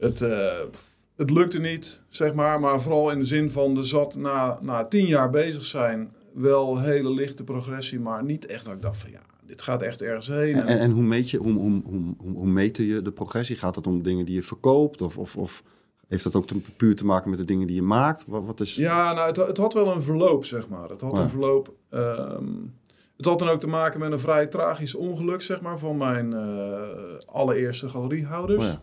[0.00, 0.58] Het, eh,
[1.16, 2.60] het lukte niet, zeg maar.
[2.60, 6.78] Maar vooral in de zin van, er zat na, na tien jaar bezig zijn wel
[6.80, 8.00] hele lichte progressie.
[8.00, 10.54] Maar niet echt dat ik dacht van, ja, dit gaat echt ergens heen.
[10.54, 13.56] En, en, en hoe, meet je, hoe, hoe, hoe, hoe, hoe meet je de progressie?
[13.56, 15.02] Gaat het om dingen die je verkoopt?
[15.02, 15.62] Of, of, of
[16.08, 18.24] heeft dat ook te, puur te maken met de dingen die je maakt?
[18.26, 18.74] Wat, wat is...
[18.74, 20.88] Ja, nou, het, het had wel een verloop, zeg maar.
[20.88, 21.22] Het had Ja.
[21.22, 21.74] een verloop.
[21.90, 22.44] ehm,
[23.16, 26.32] het had dan ook te maken met een vrij tragisch ongeluk, zeg maar, van mijn
[26.32, 26.78] eh,
[27.32, 28.64] allereerste galeriehouders.
[28.64, 28.80] Oh ja.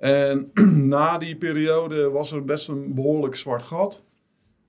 [0.00, 0.50] En
[0.96, 4.04] na die periode was er best een behoorlijk zwart gat.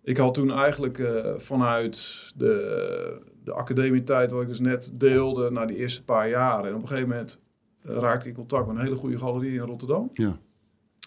[0.03, 5.65] Ik had toen eigenlijk eh, vanuit de, de academietijd, wat ik dus net deelde, na
[5.65, 6.65] die eerste paar jaren.
[6.65, 7.39] En op een gegeven moment
[7.81, 10.09] eh, raakte ik in contact met een hele goede galerie in Rotterdam.
[10.11, 10.37] Ja.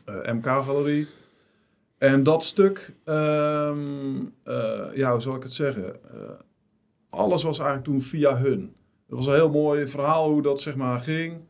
[0.05, 1.07] Eh, MK-galerie.
[1.99, 3.79] En dat stuk, ehm,
[4.43, 5.97] eh, ja, hoe zal ik het zeggen?
[7.09, 8.61] Alles was eigenlijk toen via hun.
[9.07, 11.41] Het was een heel mooi verhaal hoe dat zeg maar ging.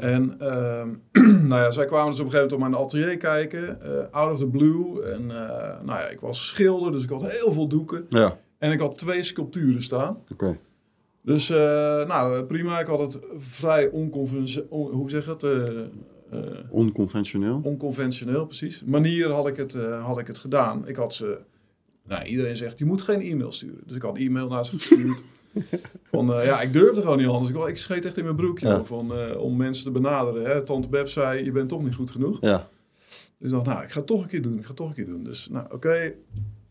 [0.00, 0.88] En ehm,
[1.48, 4.32] nou ja, zij kwamen dus op een gegeven moment op mijn atelier kijken, eh, out
[4.32, 5.02] of the blue.
[5.02, 8.06] En eh, nou ja, ik was schilder, dus ik had heel veel doeken.
[8.08, 10.18] Ja, En ik had twee sculpturen staan.
[10.32, 10.58] oké.
[11.22, 11.56] Dus, uh,
[12.06, 12.80] nou, prima.
[12.80, 14.90] Ik had het vrij onconventioneel...
[14.92, 15.44] hoe zeg je dat?
[15.44, 17.60] Uh, onconventioneel?
[17.62, 18.82] Onconventioneel, precies.
[18.84, 20.88] Manier had ik, het, had ik het gedaan.
[20.88, 21.38] Ik had ze...
[22.06, 23.82] Nou, iedereen zegt, je moet geen e-mail sturen.
[23.86, 25.24] Dus ik had e-mail naar ze gestuurd.
[26.10, 27.50] van, ja, ik durfde gewoon niet anders.
[27.50, 30.44] Ik, ik scheet echt in mijn broekje van, om mensen te benaderen.
[30.44, 30.62] Hè.
[30.62, 32.38] Tante Beb zei, je bent toch niet goed genoeg.
[32.40, 32.68] Ja.
[33.38, 34.56] Dus ik dacht, nou, ik ga het toch een keer doen.
[34.56, 35.24] Ik ga het toch een keer doen.
[35.24, 36.12] Dus, nou, oké.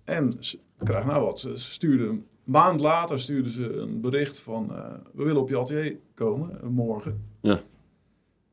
[0.04, 1.39] En ze krijgen nou wat.
[1.39, 4.67] Ze stuurden een maand later stuurden ze een bericht van...
[4.72, 4.78] Uh,
[5.13, 7.22] we willen op je atelier komen, morgen.
[7.41, 7.62] Ja.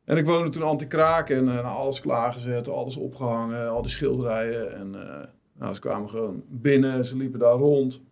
[0.05, 4.77] En ik woonde toen anti-kraak en alles klaargezet, alles opgehangen, al die schilderijen.
[4.77, 4.91] En
[5.61, 8.03] nou, ze kwamen gewoon binnen, ze liepen daar rond.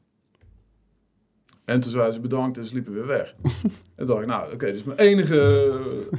[1.69, 3.35] En toen zeiden ze bedankt en ze liepen weer weg.
[3.43, 3.61] en
[3.97, 5.73] toen dacht ik, nou oké, okay, dit is mijn enige,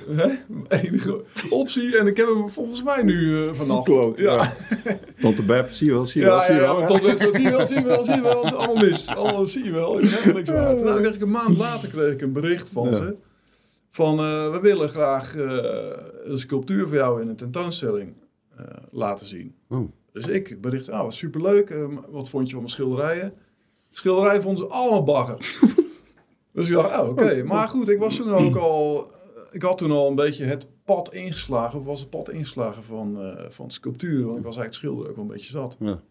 [0.07, 1.97] hè, mijn enige optie.
[1.97, 3.85] En ik heb hem volgens mij nu uh, vannacht.
[3.85, 4.33] Klopt, ja.
[4.33, 4.99] ja.
[5.21, 6.87] Tante Beb, zie je wel, zie je wel, zie je wel.
[6.87, 8.43] Tante Beb, zie je wel, zie je wel, zie je wel.
[8.43, 9.07] Het is allemaal mis.
[9.07, 10.01] Allemaal, zie je wel.
[10.01, 10.49] Ik heb niks.
[10.49, 13.15] Nou, kreeg ik een maand later kreeg ik een bericht van ze.
[13.89, 15.63] Van, uh, we willen graag uh,
[16.23, 18.13] een sculptuur voor jou in een tentoonstelling
[18.91, 19.55] laten zien.
[19.69, 19.91] Oh.
[20.11, 21.73] Dus ik bericht, oh, superleuk.
[22.09, 23.33] wat vond je van mijn schilderijen?
[23.91, 25.37] Schilderij vonden ze allemaal bagger.
[26.53, 27.43] dus ik dacht, oh, oké.
[27.43, 29.11] Maar goed, ik was toen ook al...
[29.51, 31.79] Ik had toen al een beetje het pad ingeslagen.
[31.79, 34.25] Of was het pad ingeslagen van, uh, van sculptuur.
[34.25, 35.75] Want ik was eigenlijk schilder ook wel een beetje zat.
[35.79, 36.01] Ja.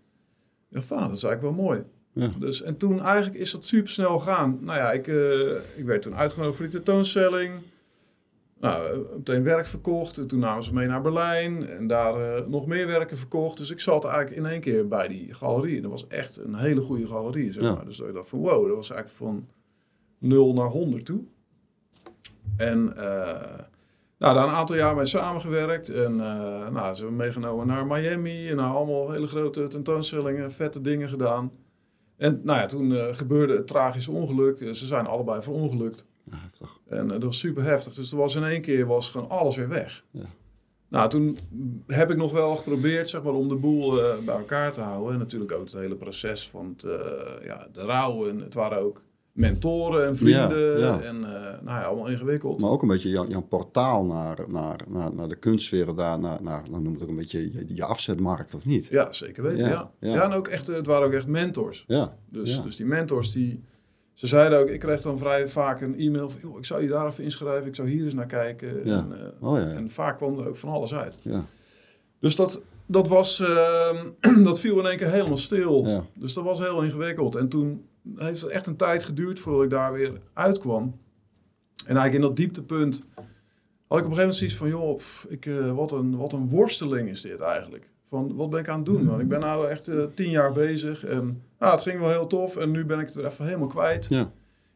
[0.69, 1.85] Ja, vader, dat is eigenlijk wel mooi.
[2.13, 2.31] Ja.
[2.39, 4.59] Dus, en toen eigenlijk is dat super snel gegaan.
[4.61, 7.53] Nou ja, ik, uh, ik werd toen uitgenodigd voor die tentoonstelling.
[8.61, 10.29] Nou, meteen werk verkocht.
[10.29, 11.67] Toen namen ze mee naar Berlijn.
[11.69, 13.57] En daar uh, nog meer werken verkocht.
[13.57, 15.77] Dus ik zat eigenlijk in één keer bij die galerie.
[15.77, 17.75] En dat was echt een hele goede galerie, zeg Ja.
[17.75, 17.85] maar.
[17.85, 19.47] Dus ik dacht van wow, dat was eigenlijk van
[20.19, 21.21] 0 naar 100 toe.
[22.57, 23.59] En eh,
[24.19, 25.89] nou, daar een aantal jaar mee samengewerkt.
[25.89, 28.49] En uh, nou, ze hebben me meegenomen naar Miami.
[28.49, 31.53] En nou, allemaal hele grote tentoonstellingen, vette dingen gedaan.
[32.17, 34.59] En nou ja, toen gebeurde het tragische ongeluk.
[34.59, 36.07] ze zijn allebei verongelukt.
[36.35, 36.81] Heftig.
[36.89, 37.95] En dat was super heftig.
[37.95, 40.05] Dus er was in één keer was gewoon alles weer weg.
[40.11, 40.27] Ja.
[40.89, 41.39] Nou, toen
[41.87, 45.13] heb ik nog wel geprobeerd zeg maar, om de boel uh, bij elkaar te houden.
[45.13, 46.93] En natuurlijk ook het hele proces van het, uh,
[47.45, 48.29] ja, de rouw.
[48.29, 50.79] En het waren ook mentoren en vrienden.
[50.79, 51.01] Ja, ja.
[51.01, 51.31] En uh,
[51.63, 52.61] nou ja, allemaal ingewikkeld.
[52.61, 56.19] Maar ook een beetje jouw, jouw portaal naar, naar, naar, naar de kunstwereld daar.
[56.19, 58.87] Naar, naar, dan noem het ook een beetje je, je afzetmarkt, of niet?
[58.87, 59.91] Ja, zeker weten, ja.
[60.01, 60.25] ja.
[60.25, 61.85] En ook echt, het waren ook echt mentors.
[61.87, 62.17] Ja.
[62.31, 63.65] Dus, dus die mentors die...
[64.19, 66.41] Ze zeiden ook, ik kreeg dan vrij vaak een e-mail van...
[66.41, 68.87] Joh, ik zou je daar even inschrijven, ik zou hier eens naar kijken.
[68.87, 68.99] Ja.
[68.99, 69.73] En, uh, Oh, ja, ja.
[69.73, 71.21] en vaak kwam er ook van alles uit.
[71.23, 71.45] Ja.
[72.19, 74.05] Dus dat, dat, was, uh,
[74.45, 76.05] dat viel in één keer helemaal stil.
[76.15, 77.37] Dus dat was heel ingewikkeld.
[77.37, 80.83] En toen heeft het echt een tijd geduurd voordat ik daar weer uitkwam.
[81.87, 83.03] En eigenlijk in dat dieptepunt
[83.87, 84.69] had ik op een gegeven moment zoiets van...
[84.69, 87.91] joh, pff, ik, uh, wat, een, wat een worsteling is dit eigenlijk.
[88.09, 89.07] Van, wat ben ik aan het doen?
[89.07, 92.27] Want ik ben nou echt uh, tien jaar bezig en nou, het ging wel heel
[92.27, 92.57] tof.
[92.57, 94.07] En nu ben ik het er even helemaal kwijt.
[94.09, 94.31] Ja.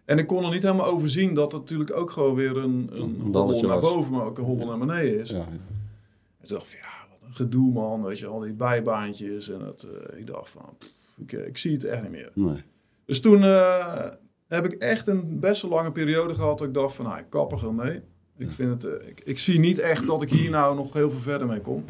[0.05, 3.21] En ik kon er niet helemaal overzien dat het natuurlijk ook gewoon weer een, een,
[3.25, 5.31] Een hobbel naar boven, maar ook een hobbel naar beneden is.
[5.31, 5.43] Ja, ja.
[5.43, 9.51] En toen dacht ik van, ja, wat een gedoe man, weet je, al die bijbaantjes.
[9.51, 12.31] En het, uh, ik dacht van, pff, ik, ik, zie het echt niet meer.
[12.35, 12.63] Nee.
[13.05, 14.07] Dus toen uh,
[14.49, 17.27] heb ik echt een best wel lange periode gehad dat ik dacht van, nou, ik
[17.29, 18.01] kap er gewoon mee.
[18.37, 21.11] Ik, vind het, uh, ik, ik zie niet echt dat ik hier nou nog heel
[21.11, 21.85] veel verder mee kom.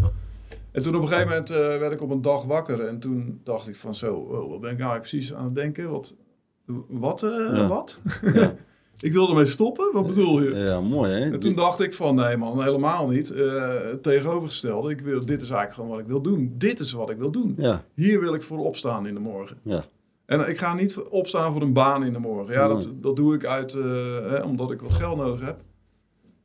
[0.73, 3.41] En toen op een gegeven moment uh, werd ik op een dag wakker en toen
[3.45, 5.91] dacht ik van zo, oh, wat ben ik nou precies aan het denken?
[5.91, 6.15] Wat?
[6.89, 7.23] Wat?
[7.23, 7.67] Uh, Ja.
[7.69, 8.01] wat?
[8.35, 8.55] Ja.
[9.01, 9.91] ik wilde ermee stoppen?
[9.93, 10.51] Wat bedoel je?
[10.55, 11.31] Ja, mooi hè?
[11.33, 13.31] En toen dacht ik van, nee man, helemaal niet.
[13.31, 16.55] Uh, tegenovergestelde, ik wil, dit is eigenlijk gewoon wat ik wil doen.
[16.59, 17.55] Dit is wat ik wil doen.
[17.57, 19.57] Ja, Hier wil ik voor opstaan in de morgen.
[19.63, 19.83] ja,
[20.27, 22.55] En ik ga niet opstaan voor een baan in de morgen.
[22.55, 23.85] Ja, dat, dat doe ik uit, uh,
[24.31, 25.61] hè, omdat ik wat geld nodig heb.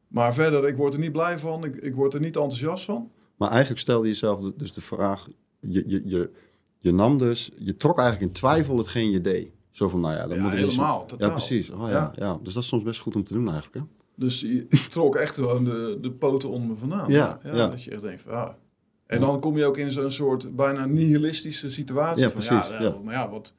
[0.08, 1.64] Maar verder, ik word er niet blij van.
[1.64, 3.12] Ik, ik word er niet enthousiast van.
[3.38, 5.28] Maar eigenlijk stelde je jezelf de- dus de vraag...
[5.60, 6.32] Je, je, je,
[6.80, 7.52] je nam dus...
[7.58, 9.52] Je trok eigenlijk in twijfel hetgeen je deed.
[9.72, 11.28] Zo van, nou ja, Ja, moet ik eens- helemaal, totaal.
[11.28, 11.70] Ja, precies.
[11.70, 12.12] Oh, ja, ja.
[12.16, 12.40] Ja.
[12.44, 13.82] Dus dat is soms best goed om te doen eigenlijk, hè?
[14.16, 17.10] Dus je- trok echt gewoon de, de poten onder me vandaan.
[17.12, 17.52] Ja, ja.
[17.70, 18.58] Dat je echt denkt van, ja.
[19.06, 22.24] En dan kom je ook in zo'n soort bijna nihilistische situatie.
[22.24, 22.96] Ja, van, precies, Ja.
[23.04, 23.54] Maar ja wat,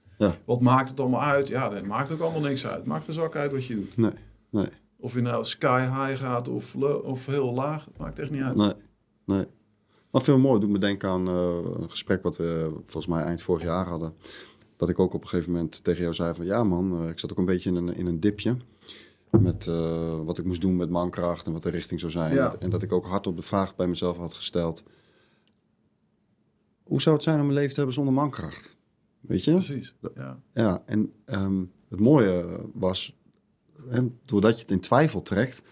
[0.44, 1.48] wat maakt het allemaal uit?
[1.48, 2.76] Ja, dat maakt ook allemaal niks uit.
[2.76, 3.96] Het maakt een zak uit wat je doet.
[3.96, 4.10] Nee,
[4.50, 7.84] nee, Of je nou sky high gaat of, of heel laag.
[7.84, 8.56] Het maakt echt niet uit.
[8.56, 8.72] nee,
[9.24, 9.44] nee.
[10.10, 13.42] Wat veel mooi doet me denken aan eh, een gesprek wat we volgens mij eind
[13.42, 14.14] vorig jaar hadden.
[14.76, 16.44] Dat ik ook op een gegeven moment tegen jou zei van...
[16.44, 18.56] Ja man, eh, ik zat ook een beetje in een, in een dipje.
[19.40, 22.34] Met eh, wat ik moest doen met mankracht en wat de richting zou zijn.
[22.34, 22.54] Ja.
[22.58, 24.82] En dat ik ook hardop de vraag bij mezelf had gesteld.
[26.82, 28.76] Hoe zou het zijn om een leven te hebben zonder mankracht?
[29.20, 29.52] Weet je?
[29.52, 29.94] Precies.
[30.14, 30.40] Ja.
[30.50, 33.18] Ja, en ehm, het mooie was,
[33.88, 35.62] hè, doordat je het in twijfel trekt,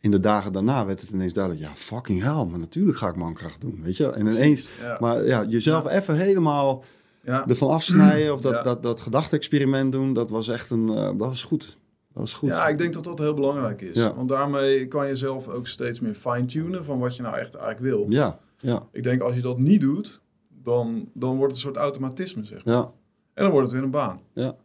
[0.00, 3.16] in de dagen daarna werd het ineens duidelijk, ja, fucking hell, maar natuurlijk ga ik
[3.16, 4.10] mankracht doen, weet je?
[4.10, 4.96] En ineens, Ja.
[5.00, 6.84] maar ja, jezelf even helemaal
[7.22, 7.46] Ja.
[7.46, 11.42] ervan afsnijden of dat, dat, dat gedachte-experiment doen, dat was echt een, eh, dat was
[11.42, 11.78] goed.
[12.12, 12.48] Dat is goed.
[12.48, 14.02] Ja, ik denk dat dat heel belangrijk is.
[14.16, 17.94] Want daarmee kan je zelf ook steeds meer fine-tunen van wat je nou echt eigenlijk
[17.96, 18.06] wil.
[18.08, 20.20] Ja, ja, Ik denk als je dat niet doet,
[20.62, 22.74] dan, dan wordt het een soort automatisme, zeg maar.
[22.74, 22.92] ja,
[23.34, 24.20] En dan wordt het weer een baan.
[24.32, 24.56] ja.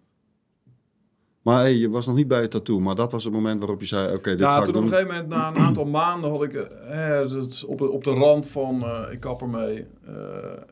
[1.41, 3.80] Maar hey, je was nog niet bij het tattoo, maar dat was het moment waarop
[3.80, 4.84] je zei, oké, dit Ja, ga ik toen op doen.
[4.84, 8.04] een gegeven moment, na een aantal maanden, had ik eh, eh, dat op, de, op
[8.04, 9.86] de rand van eh, ik kap ermee.
[10.06, 10.13] Eh,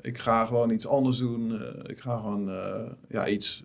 [0.02, 1.62] ik ga gewoon iets anders doen.
[1.86, 2.52] Ik ga gewoon
[3.10, 3.64] ja, iets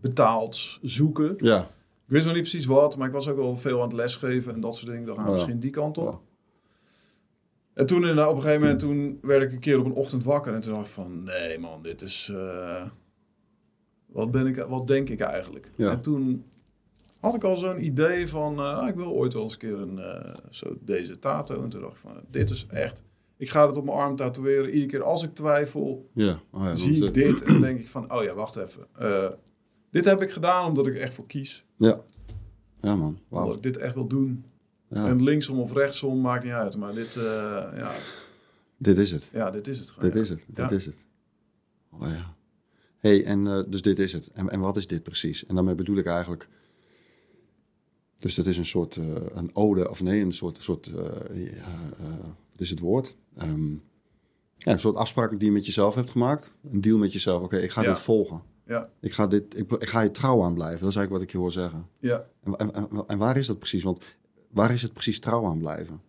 [0.00, 1.34] betaalds zoeken.
[1.38, 1.58] Ja,
[2.06, 4.54] Ik wist nog niet precies wat, maar ik was ook wel veel aan het lesgeven
[4.54, 5.06] en dat soort dingen.
[5.06, 5.36] Dan gaan we Ja.
[5.36, 6.04] misschien die kant op.
[6.06, 6.18] Ja.
[7.74, 10.54] En toen op een gegeven moment toen werd ik een keer op een ochtend wakker
[10.54, 12.32] en toen dacht ik van nee man, dit is
[14.14, 15.70] wat ben ik, wat denk ik eigenlijk?
[15.76, 15.90] Ja.
[15.90, 16.44] En toen
[17.20, 19.78] had ik al zo'n idee van eh, ah, ik wil ooit wel eens een keer
[19.80, 21.62] een eh, zo deze tato.
[21.62, 23.02] En toen dacht ik van dit is echt,
[23.36, 24.66] ik ga het op mijn arm tatoeëren.
[24.66, 26.40] Iedere keer als ik twijfel, ja.
[26.50, 28.86] Oh, ja zie ik het- dit en denk ik van oh ja, wacht even.
[28.98, 29.28] Eh,
[29.90, 31.64] dit heb ik gedaan omdat ik er echt voor kies.
[31.76, 32.00] Ja.
[32.80, 33.18] Ja, man.
[33.28, 33.42] Wauw.
[33.42, 34.44] Omdat ik dit echt wil doen.
[34.88, 35.06] Ja.
[35.06, 36.76] En linksom of rechtsom maakt niet uit.
[36.76, 37.22] Maar dit, eh,
[37.76, 37.90] ja,
[38.76, 39.30] Dit is het.
[39.32, 40.10] ja, dit is het gewoon.
[40.10, 40.46] Dit is het.
[40.48, 41.06] Dit is het.
[41.92, 42.34] Oh ja.
[43.08, 44.30] Hey, en uh, dus dit is het.
[44.32, 45.46] En, en wat is dit precies?
[45.46, 46.48] En daarmee bedoel ik eigenlijk...
[48.16, 50.96] Dus dat is een soort uh, een ode, of nee, een soort, soort uh,
[52.50, 53.16] wat is het woord?
[53.42, 53.82] Um,
[54.56, 56.50] ja, een soort afspraak die je met jezelf hebt gemaakt.
[56.72, 57.36] Een deal met jezelf.
[57.36, 57.88] Oké, okay, ik ga Ja.
[57.88, 58.42] dit volgen.
[58.66, 58.90] Ja.
[59.00, 60.80] Ik, ga dit, ik, ik ga je trouw aan blijven.
[60.80, 61.86] Dat is eigenlijk wat ik je hoor zeggen.
[61.98, 62.26] Ja.
[62.42, 63.82] En, en, waar is dat precies?
[63.82, 64.04] Want
[64.50, 66.00] waar is het precies trouw aan blijven?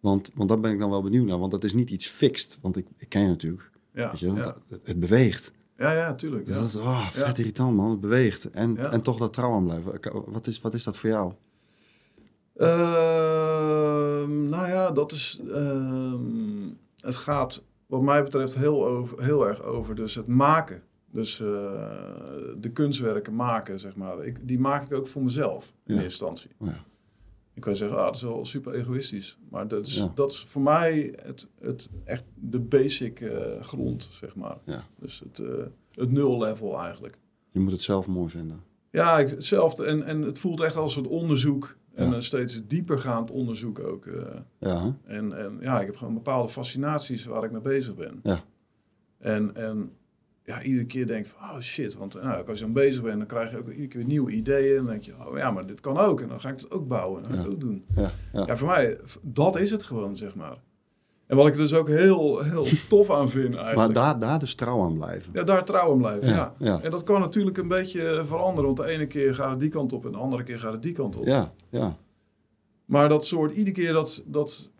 [0.00, 1.38] Want, want daar ben ik dan wel benieuwd naar.
[1.38, 2.58] Want dat is niet iets fixed.
[2.60, 3.70] Want ik, ik ken je natuurlijk.
[3.92, 4.56] Ja, Weet je, ja.
[4.68, 5.52] het, het beweegt.
[5.80, 6.46] Ja, ja, tuurlijk.
[6.46, 6.60] Dus Ja.
[6.60, 7.90] dat is oh, vet irritant, man.
[7.90, 8.50] Het beweegt.
[8.50, 10.00] En, en toch dat trouw aan blijven.
[10.26, 11.32] Wat is, wat is dat voor jou?
[12.56, 15.40] Ehm, nou ja, dat is.
[15.54, 20.82] ehm, het gaat, wat mij betreft, heel, over, heel erg over dus het maken.
[21.12, 21.46] Dus eh,
[22.60, 24.24] de kunstwerken maken, zeg maar.
[24.24, 26.50] Ik, die maak ik ook voor mezelf in eerste instantie.
[26.58, 26.74] Oh ja.
[27.60, 29.38] Ik kan zeggen, ah, dat is wel super egoïstisch.
[29.50, 30.12] Maar dat is, Ja.
[30.14, 34.56] dat is voor mij het, het, echt de basic eh, grond, zeg maar.
[34.64, 34.82] Ja.
[34.98, 35.48] Dus het, eh,
[35.94, 37.18] het nul level eigenlijk.
[37.50, 38.60] Je moet het zelf mooi vinden.
[38.90, 39.84] Ja, ik, hetzelfde.
[39.84, 41.76] En, en het voelt echt als een onderzoek.
[41.94, 42.14] En Ja.
[42.14, 44.06] een steeds diepergaand onderzoek ook.
[44.06, 44.22] eh.
[44.58, 48.20] Ja, en, en ja, ik heb gewoon bepaalde fascinaties waar ik mee bezig ben.
[48.22, 48.44] Ja.
[49.18, 49.92] En, en
[50.44, 51.94] ja, iedere keer denk van, oh shit.
[51.94, 54.70] Want nou, als je dan bezig bent, dan krijg je ook iedere keer nieuwe ideeën.
[54.70, 56.20] En dan denk je, oh ja, maar dit kan ook.
[56.20, 57.22] En dan ga ik het ook bouwen.
[57.22, 57.84] En dan ga ik het ook doen.
[57.96, 58.44] ja, ja.
[58.46, 60.56] Ja, voor mij, dat is het gewoon, zeg maar.
[61.26, 63.76] En wat ik er dus ook heel, heel tof aan vind eigenlijk.
[63.76, 65.32] Maar daar, daar dus trouw aan blijven.
[65.32, 66.80] Ja, daar trouw aan blijven, Ja, ja, ja.
[66.82, 68.64] En dat kan natuurlijk een beetje veranderen.
[68.64, 70.82] Want de ene keer gaat het die kant op en de andere keer gaat het
[70.82, 71.26] die kant op.
[71.26, 71.96] Ja, ja.
[72.84, 74.70] Maar dat soort, iedere keer dat, dat,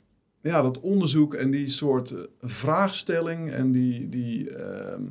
[0.41, 5.03] ja, dat onderzoek en die soort eh, vraagstelling en die, die ehm,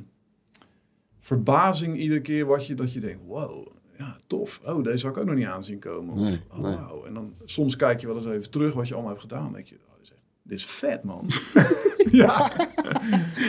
[1.29, 4.61] verbazing iedere keer wat je, dat je denkt, wow, ja, tof.
[4.65, 6.13] Oh, deze had ik ook nog niet aanzien komen.
[6.13, 6.75] Of, Nee, oh, nee.
[7.07, 9.43] En dan soms kijk je wel eens even terug wat je allemaal hebt gedaan.
[9.43, 11.25] Dan denk je, oh, dit, is, echt- dit is vet, man.
[12.11, 12.51] ja,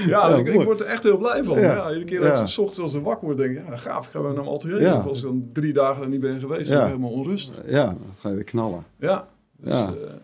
[0.06, 1.58] ja, Ja, ik, word er echt heel blij van.
[1.58, 1.72] Ja.
[1.74, 1.86] Ja.
[1.88, 2.40] iedere keer dat Ja.
[2.40, 4.48] ik 's ochtends als ik wakker word, denk ik, ja, gaaf, ik ga weer naar
[4.48, 4.80] atelier.
[4.80, 4.92] Ja.
[5.00, 6.74] Als ik dan drie dagen er niet ben geweest, Ja.
[6.74, 7.70] dan ben ik helemaal onrustig.
[7.70, 8.84] Ja, dan ga je weer knallen.
[8.98, 9.86] Ja, dus, Ja.
[9.86, 10.14] eh,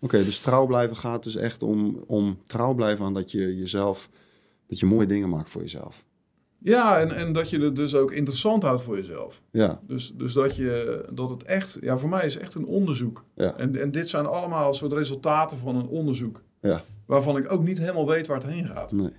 [0.00, 4.08] Oké, dus trouw blijven gaat dus echt om, om trouw blijven aan dat je jezelf,
[4.66, 6.04] dat je mooie dingen maakt voor jezelf.
[6.64, 9.42] Ja, en, en dat je het dus ook interessant houdt voor jezelf.
[9.50, 13.24] Ja, Dus, dus dat, je, dat het echt, ja, voor mij is echt een onderzoek.
[13.34, 16.42] ja, En, en dit zijn allemaal soort resultaten van een onderzoek.
[16.60, 16.82] ja.
[17.06, 18.92] Waarvan ik ook niet helemaal weet waar het heen gaat.
[18.92, 19.10] Nee,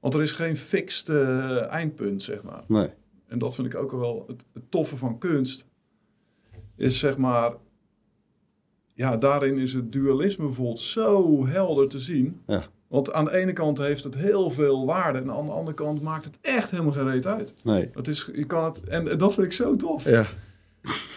[0.00, 2.62] Want er is geen fixed eh, eindpunt, zeg maar.
[2.66, 2.88] nee.
[3.26, 5.66] En dat vind ik ook wel het, het toffe van kunst.
[6.76, 7.52] Is zeg maar,
[8.94, 12.40] ja, daarin is het dualisme bijvoorbeeld zo helder te zien.
[12.46, 12.64] Ja.
[12.90, 15.18] Want aan de ene kant heeft het heel veel waarde.
[15.18, 17.54] En aan de andere kant maakt het echt helemaal geen reet uit.
[17.62, 17.90] Nee.
[17.94, 20.04] Het is, je kan het, en, en dat vind ik zo tof.
[20.04, 20.26] Ja,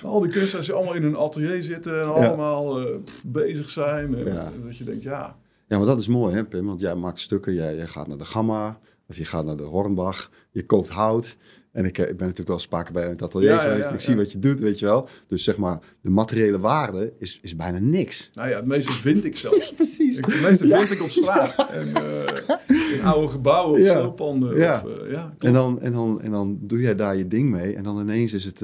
[0.03, 4.15] Al die kunstenaars die allemaal in hun atelier zitten en allemaal eh, pff, bezig zijn.
[4.17, 4.51] En, Ja.
[4.65, 5.35] dat je denkt, ja,
[5.67, 8.17] ja, maar dat is mooi hè Pim, want jij maakt stukken, jij, jij gaat naar
[8.17, 11.37] de Gamma, of je gaat naar de Hornbach, je koopt hout.
[11.73, 13.87] En ik, eh, ik ben natuurlijk wel eens vaker bij het atelier Ja, geweest.
[13.89, 15.07] ja, ik zie wat je doet, weet je wel.
[15.27, 18.29] Dus zeg maar, de materiële waarde is, is bijna niks.
[18.33, 19.73] nou ja, het meeste vind ik zelfs.
[19.75, 20.17] Precies.
[20.17, 21.69] Ik- Het meeste vind ik op straat.
[21.69, 23.91] En eh, in oude gebouwen of Ja.
[23.99, 24.57] sloopanden.
[24.57, 24.81] Ja.
[24.85, 27.75] Of, eh, ja, En dan, en, dan, en dan doe jij daar je ding mee.
[27.75, 28.61] En dan ineens is het,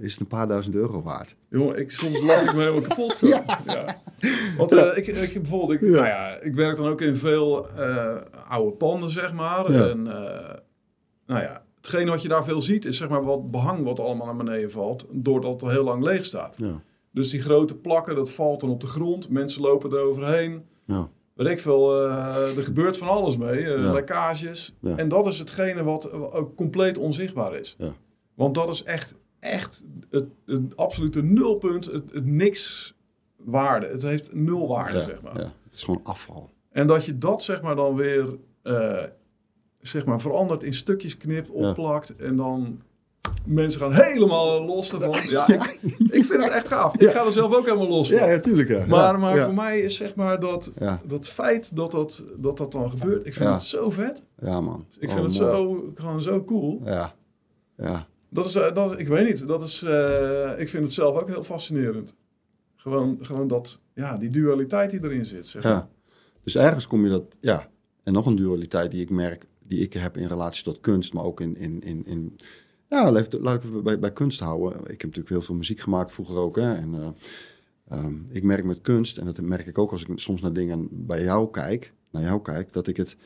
[0.00, 1.34] is het een paar duizend euro waard.
[1.50, 3.18] Jongen, ik, soms lach ik me helemaal kapot.
[3.28, 3.44] Ja.
[4.56, 7.66] Want ik, ik, bijvoorbeeld, ik, Nou ja, ik werk dan ook in veel
[8.48, 9.66] oude panden, zeg maar.
[9.66, 10.02] En
[11.26, 14.26] nou ja, hetgene wat je daar veel ziet, is zeg maar wat behang wat allemaal
[14.26, 15.06] naar beneden valt.
[15.10, 16.58] Doordat het al heel lang leeg staat.
[16.58, 16.82] Ja.
[17.10, 19.28] Dus die grote plakken, dat valt dan op de grond.
[19.28, 20.64] Mensen lopen er overheen.
[20.84, 21.08] Ja.
[21.34, 23.64] Weet ik veel, eh, er gebeurt van alles mee.
[23.74, 23.92] eh, Ja.
[23.92, 24.74] Lekkages.
[24.82, 27.74] En dat is hetgene wat ook compleet onzichtbaar is.
[27.78, 27.92] Ja.
[28.34, 32.94] Want dat is echt echt het, het absolute nulpunt, het, het niks
[33.36, 33.86] waarde.
[33.86, 35.34] Het heeft nul waarde, zeg maar.
[35.34, 36.50] Het is gewoon afval.
[36.70, 39.02] En dat je dat zeg maar dan weer eh,
[39.82, 42.80] zeg maar verandert in stukjes knipt, opplakt en dan
[43.46, 45.18] mensen gaan helemaal los ervan.
[45.30, 45.78] Ja, ik,
[46.18, 46.96] ik vind het echt gaaf.
[46.96, 48.16] Ik ga er zelf ook helemaal los van.
[48.16, 48.68] Ja, ja, tuurlijk.
[48.68, 48.86] Ja.
[48.86, 49.44] Maar, maar ja.
[49.44, 50.72] voor mij is zeg maar dat,
[51.04, 54.22] dat feit dat dat, dat dat dan gebeurt, ik vind het zo vet.
[54.38, 54.86] Ja, man.
[54.98, 55.52] Ik Oh, vind het mooi.
[55.52, 56.80] zo, gewoon zo cool.
[56.84, 57.14] Ja.
[57.76, 58.06] Ja.
[58.28, 61.28] Dat is, eh, dat, ik weet niet, dat is, eh, ik vind het zelf ook
[61.28, 62.14] heel fascinerend.
[62.76, 65.46] Gewoon, gewoon dat, ja, die dualiteit die erin zit.
[65.46, 65.72] Zeg maar.
[65.72, 65.88] Ja.
[66.42, 67.68] Dus ergens kom je dat, ja.
[68.04, 71.24] En nog een dualiteit die ik merk, die ik heb in relatie tot kunst, maar
[71.24, 72.36] ook in, in, in, in
[72.88, 74.78] ja, laat ik bij, bij kunst houden.
[74.80, 76.74] Ik heb natuurlijk heel veel muziek gemaakt vroeger ook, hè.
[76.74, 77.08] En eh,
[77.88, 80.88] ehm, ik merk met kunst, en dat merk ik ook als ik soms naar dingen
[80.90, 83.16] bij jou kijk, naar jou kijk, dat ik het,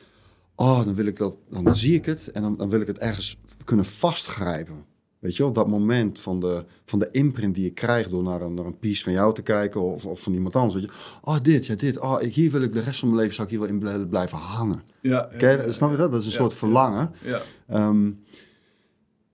[0.55, 2.97] oh, dan wil ik dat, dan zie ik het en dan, dan wil ik het
[2.97, 4.85] ergens kunnen vastgrijpen.
[5.27, 8.41] Weet je wel, dat moment van de, van de imprint die ik krijg door naar
[8.41, 10.73] een, naar een piece van jou te kijken of, of van iemand anders.
[10.73, 13.19] Weet je, oh dit, ja dit, oh ik, hier wil ik de rest van mijn
[13.21, 14.81] leven, zou ik hier wel in bl- blijven hangen.
[15.01, 16.11] Ja, Ken je- snap je dat?
[16.11, 16.57] Dat is een ja, soort ja.
[16.57, 17.11] verlangen.
[17.23, 18.11] Ja, Ehm,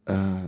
[0.03, 0.43] eh,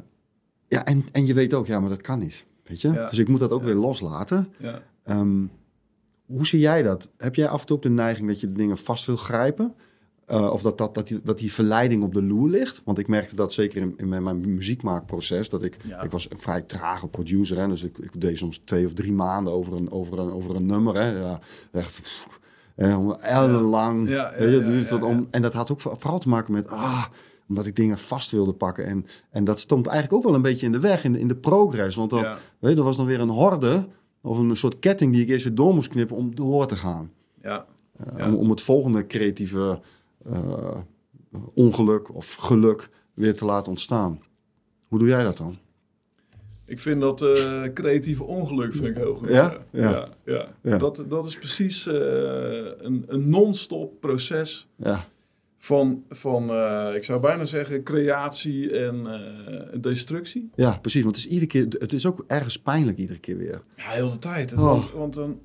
[0.68, 2.46] ja, en, en je weet ook, ja, maar dat kan niet.
[2.64, 2.92] Weet je?
[2.92, 3.06] Ja.
[3.08, 3.66] Dus ik moet dat ook Ja.
[3.66, 4.54] weer loslaten.
[4.60, 4.82] ja.
[5.04, 5.44] Ehm,
[6.26, 7.10] hoe zie jij dat?
[7.18, 9.74] Heb jij af en toe ook de neiging dat je de dingen vast wil grijpen?
[10.26, 12.82] Eh, of dat, dat, dat, die, dat die verleiding op de loer ligt?
[12.86, 15.50] Want ik merkte dat zeker in, in mijn, mijn muziekmaakproces.
[15.50, 16.02] Dat ik, Ja.
[16.02, 17.58] ik was een vrij trage producer.
[17.60, 20.56] Hè, dus ik, ik deed soms twee of drie maanden over een, over een, over
[20.56, 20.96] een nummer.
[20.96, 21.40] Hè, ja,
[21.72, 22.28] echt pff,
[22.76, 24.10] eh, ellenlang.
[24.10, 24.98] Ja, dat ja.
[25.06, 26.68] om, en dat had ook voor- vooral te maken met...
[26.68, 27.06] Ah,
[27.50, 28.86] omdat ik dingen vast wilde pakken.
[28.86, 31.28] En, en dat stond eigenlijk ook wel een beetje in de weg, in de, in
[31.28, 31.96] de progress.
[31.96, 32.22] Want dat,
[32.60, 33.88] weet je, er was dan weer een horde...
[34.22, 37.12] of een soort ketting die ik eerst weer door moest knippen om door te gaan.
[37.42, 37.66] ja.
[38.08, 38.28] Uh, Ja.
[38.28, 39.80] om, om het volgende creatieve
[40.30, 40.78] uh,
[41.54, 44.20] ongeluk of geluk weer te laten ontstaan.
[44.88, 45.58] Hoe doe jij dat dan?
[46.66, 49.30] Ik vind dat eh, creatieve ongeluk vind ik heel goed.
[49.30, 49.58] Ja?
[49.72, 49.92] ja.
[49.92, 50.08] Ja.
[50.26, 50.78] ja, Ja.
[50.78, 51.96] Dat, dat is precies eh,
[52.78, 55.08] een, een non-stop proces Ja,
[55.58, 60.50] van, van eh, ik zou bijna zeggen, creatie en eh, destructie.
[60.56, 61.04] ja precies.
[61.04, 63.62] Want het is, iedere keer, het is ook ergens pijnlijk iedere keer weer.
[63.76, 64.54] Ja, heel de tijd.
[64.54, 64.60] Oh.
[64.60, 65.40] Want, want dan,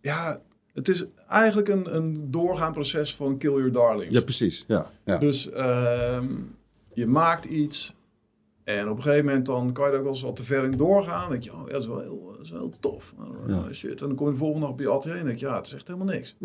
[0.00, 0.40] ja,
[0.78, 4.14] het is eigenlijk een, een doorgaand proces van kill your darlings.
[4.14, 4.64] Ja, precies.
[4.66, 5.18] Ja, ja.
[5.18, 6.26] Dus ehm,
[6.92, 7.96] je maakt iets
[8.64, 10.64] en op een gegeven moment dan kan je er ook wel eens wat te ver
[10.64, 11.20] in doorgaan.
[11.20, 13.14] Dan denk je, oh, ja, dat is wel heel, dat is wel heel tof.
[13.46, 13.56] Ja.
[13.56, 14.00] Oh, shit.
[14.00, 15.66] En dan kom je de volgende dag op je atelier en denk je, ja, het
[15.66, 16.36] is echt helemaal niks.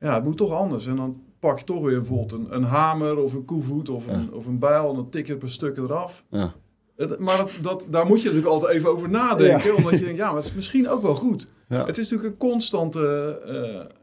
[0.00, 0.86] Ja, het moet toch anders.
[0.86, 4.32] En dan pak je toch weer bijvoorbeeld een, een hamer of een koevoet of een,
[4.32, 6.24] of een bijl en dan tik je het per stukken eraf.
[6.30, 6.54] ja.
[6.98, 9.70] Het, maar dat, dat, daar moet je natuurlijk altijd even over nadenken.
[9.70, 9.76] Ja.
[9.76, 11.46] Omdat je denkt, ja, maar het is misschien ook wel goed.
[11.68, 11.86] Ja.
[11.86, 13.00] Het is natuurlijk een constante...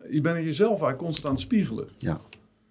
[0.04, 1.88] eh, je bent jezelf eigenlijk constant aan het spiegelen.
[1.98, 2.18] ja.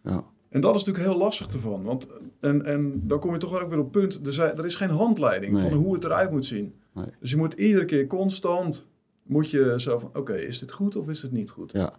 [0.03, 0.25] ja.
[0.51, 1.83] En dat is natuurlijk heel lastig ervan.
[1.83, 2.07] Want,
[2.41, 4.27] en, en dan kom je toch ook weer op het punt.
[4.27, 5.69] Er, zijn, er is geen handleiding Nee.
[5.69, 6.75] van hoe het eruit moet zien.
[6.93, 7.05] Nee.
[7.21, 8.87] Dus je moet iedere keer constant...
[9.23, 11.71] Moet je zo van, oké, is dit goed of is het niet goed?
[11.73, 11.93] Ja.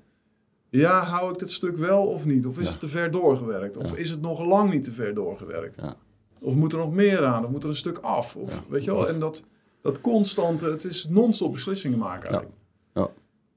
[0.69, 2.45] Ja, hou ik dit stuk wel of niet?
[2.45, 2.71] Of is Ja.
[2.71, 3.77] het te ver doorgewerkt?
[3.77, 5.81] Of is het nog lang niet te ver doorgewerkt?
[5.81, 5.93] Ja.
[6.41, 7.45] Of moet er nog meer aan?
[7.45, 8.36] Of moet er een stuk af?
[8.36, 8.60] Of, Ja.
[8.69, 9.08] Weet je wel?
[9.08, 9.43] En dat,
[9.82, 10.69] dat constante...
[10.69, 12.56] Het is non-stop beslissingen maken eigenlijk.
[12.93, 13.08] Ja.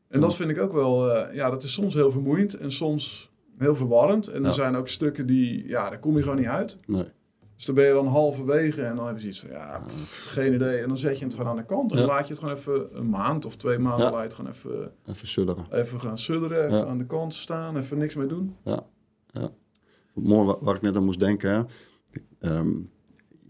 [0.09, 1.11] En dat vind ik ook wel...
[1.15, 4.27] eh, ja, dat is soms heel vermoeiend en soms heel verwarrend.
[4.29, 4.47] En Ja.
[4.49, 5.69] er zijn ook stukken die...
[5.69, 6.77] Ja, daar kom je gewoon niet uit.
[6.87, 7.05] Nee.
[7.57, 9.51] Dus dan ben je dan halverwege en dan heb je zoiets van...
[9.51, 10.81] Ja, pff, geen idee.
[10.83, 11.91] En dan zet je het gewoon aan de kant.
[11.91, 12.13] En dan Ja.
[12.13, 14.07] laat je het gewoon even een maand of twee maanden...
[14.07, 14.13] Ja.
[14.13, 15.67] laat gewoon even, Even sudderen.
[15.71, 16.67] even gaan sudderen.
[16.67, 16.85] Even Ja.
[16.85, 17.77] aan de kant staan.
[17.77, 18.57] Even niks meer doen.
[20.15, 21.51] Mooi wa- waar ik net aan moest denken.
[21.51, 21.63] Hè.
[22.41, 22.71] Ehm,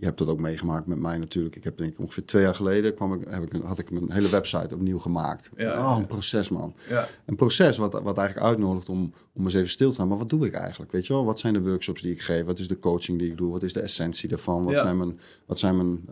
[0.01, 1.57] je hebt dat ook meegemaakt met mij natuurlijk.
[1.57, 3.91] Ik heb denk ik ongeveer twee jaar geleden kwam ik, heb ik een, had ik
[3.91, 5.51] mijn hele website opnieuw gemaakt.
[5.57, 6.75] Ja, oh, een proces man.
[6.89, 10.09] Ja, Een proces wat, wat eigenlijk uitnodigt om, om eens even stil te staan.
[10.09, 10.93] Maar wat doe ik eigenlijk?
[10.93, 11.25] Weet je wel?
[11.25, 12.45] Wat zijn de workshops die ik geef?
[12.45, 13.51] Wat is de coaching die ik doe?
[13.51, 14.65] Wat is de essentie daarvan?
[14.65, 14.83] Wat Ja.
[14.83, 16.05] zijn mijn, wat zijn mijn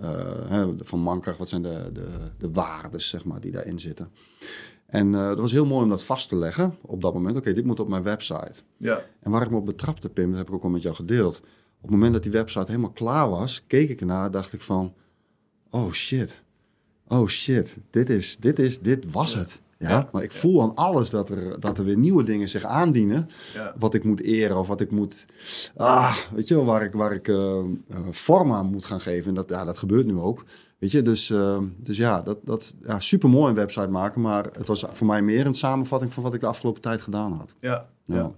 [0.51, 2.09] eh, van Mankracht, wat zijn de, de,
[2.39, 4.11] de waardes zeg maar, die daarin zitten?
[4.87, 7.37] En eh dat was heel mooi om dat vast te leggen op dat moment.
[7.37, 8.53] Oké, dit moet op mijn website.
[8.77, 10.95] ja, En waar ik me op betrapte, Pim, dat heb ik ook al met jou
[10.95, 11.41] gedeeld.
[11.87, 14.95] Op het moment dat die website helemaal klaar was, keek ik ernaar, dacht ik van,
[15.71, 16.43] oh shit,
[17.09, 19.61] oh shit, dit is, dit is, dit was het.
[19.79, 20.09] Ja, Ja.
[20.13, 23.29] maar ik voel aan alles dat er, dat er weer nieuwe dingen zich aandienen.
[23.55, 23.75] ja.
[23.79, 25.27] Wat ik moet eren of wat ik moet,
[25.77, 27.65] ah, weet je wel, waar ik, waar ik eh,
[28.11, 29.29] vorm aan moet gaan geven.
[29.29, 30.45] En dat, ja, dat gebeurt nu ook.
[30.79, 34.21] Weet je, dus, eh, dus ja, dat, dat ja, super mooi een website maken.
[34.21, 37.33] Maar het was voor mij meer een samenvatting van wat ik de afgelopen tijd gedaan
[37.33, 37.55] had.
[37.61, 37.89] ja.
[38.05, 38.33] Ja.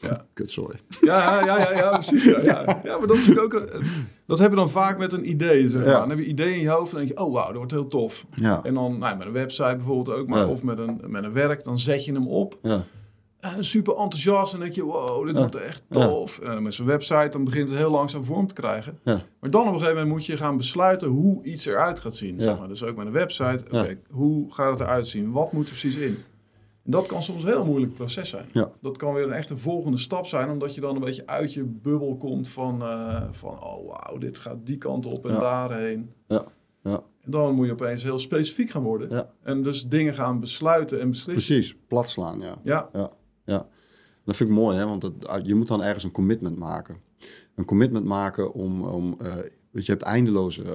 [0.00, 0.26] Ja.
[0.34, 0.76] Kutzooi.
[1.00, 2.24] Ja, ja, ja, ja, precies.
[2.24, 2.80] Ja, ja.
[2.84, 3.52] ja, maar dat is ook...
[3.52, 3.84] een-
[4.26, 5.88] Dat heb je dan vaak met een idee, zeg maar.
[5.90, 5.98] Ja.
[6.00, 7.16] Dan heb je een idee in je hoofd en denk je...
[7.24, 8.26] Oh, wauw, dat wordt heel tof.
[8.34, 8.60] Ja.
[8.62, 11.64] En dan nou, met een website bijvoorbeeld ook, maar of met een, met een werk,
[11.64, 12.58] dan zet je hem op.
[12.62, 12.84] Ja,
[13.40, 16.38] En super enthousiast en denk je, wow, dit wordt echt tof.
[16.38, 18.94] En met zo'n website, dan begint het heel langzaam vorm te krijgen.
[19.04, 19.20] Ja.
[19.40, 22.34] Maar dan op een gegeven moment moet je gaan besluiten hoe iets eruit gaat zien.
[22.38, 22.44] Ja.
[22.44, 22.68] Zeg maar.
[22.68, 25.30] Dus ook met een website, oké, hoe gaat het eruit zien?
[25.32, 26.18] Wat moet er precies in?
[26.90, 28.46] Dat kan soms een heel moeilijk proces zijn.
[28.52, 28.70] Ja.
[28.80, 31.54] Dat kan weer een echt een volgende stap zijn, omdat je dan een beetje uit
[31.54, 35.40] je bubbel komt van, eh, van oh wauw, dit gaat die kant op en Ja.
[35.40, 36.10] daarheen.
[36.26, 36.42] Ja,
[36.82, 37.02] ja.
[37.24, 39.10] En dan moet je opeens heel specifiek gaan worden.
[39.10, 39.30] Ja.
[39.42, 41.54] En dus dingen gaan besluiten en beslissen.
[41.54, 42.54] Precies, plat slaan, ja.
[42.62, 43.10] Ja, Ja,
[43.44, 43.66] ja.
[44.24, 44.84] Dat vind ik mooi, hè?
[44.86, 46.96] want het, je moet dan ergens een commitment maken.
[47.54, 49.32] Een commitment maken om, om eh,
[49.86, 50.70] je, hebt eindeloze eh,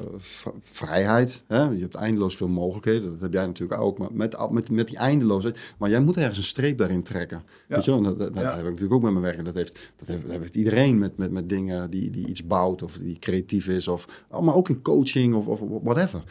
[0.62, 1.64] vrijheid, hè?
[1.64, 4.98] je hebt eindeloos veel mogelijkheden, dat heb jij natuurlijk ook, maar met, met, met die
[4.98, 7.44] eindeloosheid, maar jij moet ergens een streep daarin trekken.
[7.68, 7.76] Ja.
[7.76, 8.02] Weet je wel?
[8.02, 8.50] Dat, dat, dat Ja.
[8.50, 10.98] heb ik natuurlijk ook met mijn werk en dat heeft, dat heeft, dat heeft iedereen
[10.98, 14.56] met, met, met dingen die, die iets bouwt of die creatief is, of, oh, maar
[14.56, 16.24] ook in coaching of, of whatever.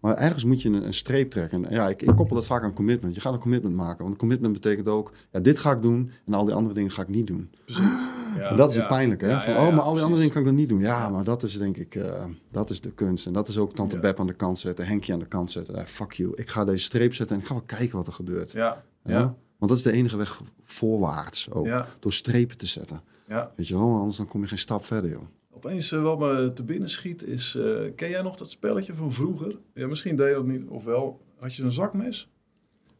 [0.00, 1.64] Maar ergens moet je een, een streep trekken.
[1.64, 3.14] En ja, ik, ik koppel dat vaak aan commitment.
[3.14, 3.98] Je gaat een commitment maken.
[3.98, 6.90] Want een commitment betekent ook, ja, dit ga ik doen en al die andere dingen
[6.90, 7.50] ga ik niet doen.
[7.64, 8.18] precies.
[8.48, 9.24] En dat is het pijnlijke.
[9.24, 9.40] Hè?
[9.40, 10.80] Van, oh, maar al die andere dingen kan ik dan niet doen.
[10.80, 13.26] Ja, maar dat is denk ik, eh, dat is de kunst.
[13.26, 13.98] En dat is ook Tante.
[13.98, 15.86] Beb aan de kant zetten, Henkie aan de kant zetten.
[15.86, 18.52] Fuck you, ik ga deze streep zetten en ik ga wel kijken wat er gebeurt.
[18.52, 19.20] Ja, Ja?
[19.58, 21.68] Want dat is de enige weg voorwaarts ook.
[22.00, 23.00] Door strepen te zetten.
[23.28, 23.52] ja.
[23.56, 25.22] Weet je wel, anders dan kom je geen stap verder, joh.
[25.52, 27.54] Opeens eh, wat me te binnen schiet is...
[27.54, 27.64] eh,
[27.96, 29.58] ken jij nog dat spelletje van vroeger?
[29.74, 30.68] Ja, misschien deed je dat niet.
[30.68, 32.30] Ofwel, had je een zakmes.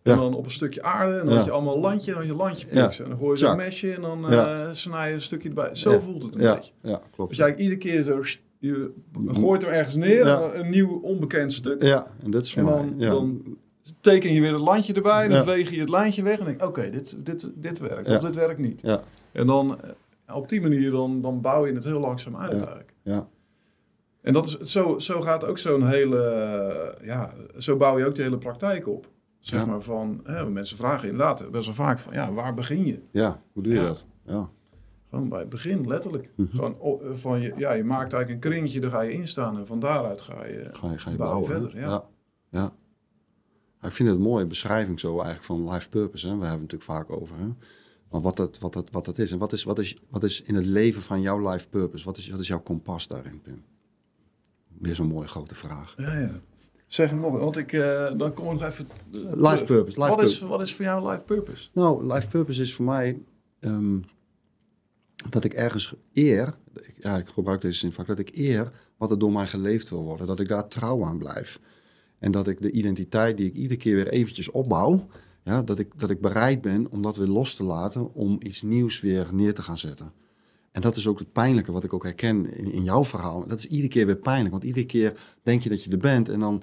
[0.02, 1.18] En dan op een stukje aarde.
[1.18, 2.12] En dan had je allemaal landje.
[2.14, 2.66] En dan had je landje.
[3.02, 3.56] En dan gooi je Zak.
[3.56, 3.92] mesje.
[3.94, 5.74] En dan eh snij je een stukje erbij.
[5.74, 6.72] Zo voelt het een beetje.
[6.82, 7.28] ja klopt.
[7.30, 8.22] Dus jij iedere keer zo...
[8.58, 8.92] Je
[9.32, 10.26] gooit hem ergens neer.
[10.54, 11.82] Een nieuw onbekend stuk.
[11.82, 12.76] Ja, en dit is voor En mij.
[12.76, 13.10] dan, Ja.
[13.10, 13.42] dan
[14.00, 15.22] teken je weer het landje erbij.
[15.22, 15.44] En dan Ja.
[15.44, 16.38] veeg je het lijntje weg.
[16.38, 18.06] En denk oké, dit, dit, dit werkt.
[18.06, 18.14] Ja.
[18.16, 18.80] Of dit werkt niet.
[18.80, 19.00] Ja,
[19.32, 19.78] En dan
[20.26, 22.92] eh, op die manier dan, dan bouw je het heel langzaam uit eigenlijk.
[23.02, 23.28] ja,
[24.22, 26.98] En dat is, zo, zo gaat ook zo'n hele...
[27.02, 29.06] Ja, zo bouw je ook de hele praktijk op.
[29.40, 29.66] Zeg Ja.
[29.66, 30.20] maar van...
[30.24, 32.12] Hè, mensen vragen inderdaad best wel vaak van...
[32.12, 33.02] Ja, waar begin je?
[33.10, 33.42] ja.
[33.52, 33.86] Hoe doe je Ja.
[33.86, 34.06] dat?
[34.24, 34.48] Ja,
[35.10, 36.30] Gewoon bij het begin, letterlijk.
[36.36, 36.54] Mhm.
[36.56, 39.28] Gewoon oh, eh, van je, ja, je maakt eigenlijk een kringetje, daar ga je in
[39.28, 39.58] staan.
[39.58, 40.68] En van daaruit ga je...
[40.72, 41.46] ga je, ga bouwen.
[41.46, 41.80] verder, ja.
[41.80, 42.04] ja.
[42.50, 42.72] ja.
[43.80, 46.26] Ja, Ik vind het een mooie beschrijving zo eigenlijk van life purpose.
[46.28, 46.32] Hè?
[46.38, 47.36] We hebben het natuurlijk vaak over.
[47.38, 47.46] Hè?
[48.10, 49.32] Maar wat dat, wat, dat, wat dat is.
[49.32, 52.04] En wat is, wat, is, wat is in het leven van jouw life purpose?
[52.04, 53.62] Wat is, wat is jouw kompas daarin, Pim?
[54.78, 55.94] Weer zo'n mooie grote vraag.
[55.96, 56.40] Ja, ja.
[56.90, 59.64] Zeg hem nog, want ik, eh, dan kom ik nog even Life terug.
[59.64, 59.98] purpose.
[60.00, 60.46] Life wat, is, purpose.
[60.46, 61.68] wat is voor jou life purpose?
[61.72, 63.22] Nou, life purpose is voor mij
[63.60, 63.98] ehm,
[65.30, 69.10] dat ik ergens eer, ik- ja, ik gebruik deze zin vaak, dat ik eer wat
[69.10, 70.26] er door mij geleefd wil worden.
[70.26, 71.60] Dat ik daar trouw aan blijf.
[72.18, 75.06] En dat ik de identiteit die ik iedere keer weer eventjes opbouw,
[75.44, 78.62] ja, dat, ik, dat ik bereid ben om dat weer los te laten, om iets
[78.62, 80.12] nieuws weer neer te gaan zetten.
[80.72, 83.46] En dat is ook het pijnlijke wat ik ook herken in, in jouw verhaal.
[83.46, 86.28] Dat is iedere keer weer pijnlijk, want iedere keer denk je dat je er bent
[86.28, 86.62] en dan,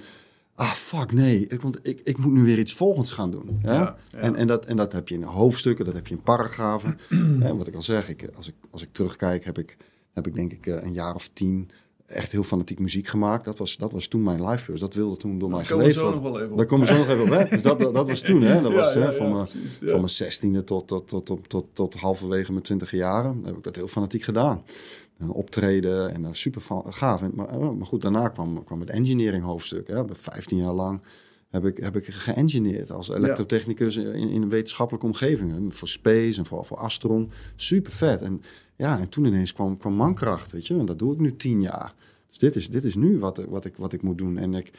[0.56, 3.60] ah fuck nee, ik, want ik, ik moet nu weer iets volgends gaan doen.
[3.64, 3.98] Ja, ja.
[4.12, 6.98] En, en, dat, en dat heb je in hoofdstukken, dat heb je in paragrafen.
[7.48, 9.78] en wat ik al zeg, ik, als, ik, als ik terugkijk, heb ik,
[10.14, 11.70] heb ik denk ik eh, een jaar of tien
[12.08, 13.46] echt heel fanatiek muziek gemaakt.
[13.46, 14.80] Dat was, dat was toen mijn purpose.
[14.80, 16.22] Dat wilde toen door mij geleefd worden.
[16.22, 16.58] wel even op.
[16.58, 17.30] Daar komen we zo nog even op.
[17.30, 17.46] Hè?
[17.50, 18.62] Dus dat, dat, dat was toen, hè?
[18.62, 19.48] Dat Ja, was ja, hè, van, mijn,
[19.82, 19.90] ja.
[19.90, 23.42] van mijn zestiende tot, tot, tot, tot, tot, tot halverwege mijn twintig jaren.
[23.46, 24.64] Heb ik dat heel fanatiek gedaan.
[25.18, 27.22] En optreden en dat super van, gaaf.
[27.22, 29.88] En, maar, eh, maar goed, daarna kwam, kwam het engineering hoofdstuk.
[29.88, 30.04] Hè?
[30.12, 31.02] 15 jaar lang
[31.64, 35.52] heb ik, heb ik geëngineerd als elektrotechnicus in, in een wetenschappelijke omgeving.
[35.52, 37.32] hè, Voor Space en voor, voor Astron.
[37.56, 38.22] Super vet.
[38.22, 38.42] En
[38.76, 40.78] ja, en toen ineens kwam, kwam mankracht, weet je.
[40.78, 41.94] En dat doe ik nu tien jaar.
[42.28, 44.38] Dus dit is, dit is nu wat, wat, ik, wat ik moet doen.
[44.38, 44.72] En ik,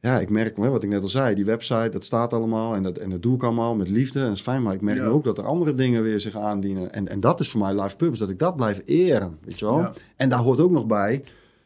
[0.00, 2.74] ja, ik merk, hè, wat ik net al zei, die website, dat staat allemaal.
[2.74, 4.18] En dat, en dat doe ik allemaal met liefde.
[4.20, 4.62] En dat is fijn.
[4.62, 5.04] Maar ik merk Ja.
[5.04, 6.92] nu ook dat er andere dingen weer zich aandienen.
[6.92, 8.20] En, en dat is voor mij life purpose.
[8.22, 9.78] Dat ik dat blijf eren, weet je wel.
[9.78, 9.92] Ja.
[10.16, 11.22] En daar hoort ook nog bij,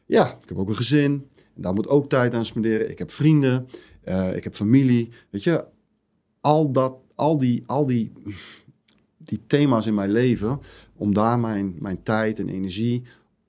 [0.06, 1.28] ja, ik heb ook een gezin.
[1.56, 2.90] En daar moet ook tijd aan spenderen.
[2.90, 3.66] Ik heb vrienden.
[4.04, 5.08] Eh, ik heb familie.
[5.30, 5.64] Weet je,
[6.40, 8.12] al, dat, al, die, al die,
[9.18, 10.58] die thema's in mijn leven,
[10.96, 13.02] om daar mijn, mijn tijd en energie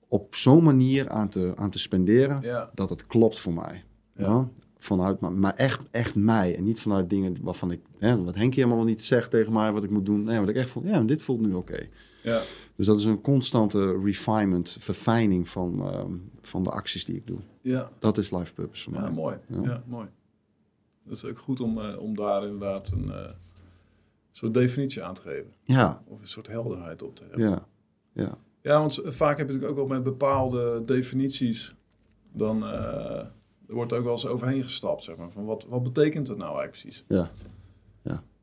[0.08, 2.70] op zo'n manier aan te, aan te spenderen, Ja.
[2.74, 3.84] dat het klopt voor mij.
[4.14, 4.24] Ja.
[4.26, 4.48] Ja.
[4.78, 6.56] Vanuit, maar, maar echt, echt mij.
[6.56, 9.84] En niet vanuit dingen waarvan ik, hè, wat Henk helemaal niet zegt tegen mij wat
[9.84, 10.22] ik moet doen.
[10.22, 11.86] Nee, wat ik echt voel, ja, dit voelt nu oké.
[12.22, 12.42] Ja.
[12.76, 17.38] Dus dat is een constante refinement, verfijning van, ehm, van de acties die ik doe.
[17.62, 17.90] Ja.
[17.98, 19.10] Dat is life purpose voor Ja, mij.
[19.10, 19.36] mooi.
[19.46, 19.60] Ja.
[19.62, 19.82] Ja.
[19.86, 20.06] mooi.
[21.06, 23.30] Dat is ook goed om, eh, om daar inderdaad een eh,
[24.30, 25.52] soort definitie aan te geven.
[25.62, 27.48] Ja, Of een soort helderheid op te hebben.
[27.48, 27.66] ja,
[28.12, 28.38] ja.
[28.62, 31.74] Ja, want vaak heb je natuurlijk ook wel met bepaalde definities.
[32.32, 33.18] Dan eh,
[33.68, 35.30] er wordt ook wel eens overheen gestapt, zeg maar.
[35.30, 37.04] Van wat, wat betekent het nou eigenlijk precies?
[37.08, 37.28] ja.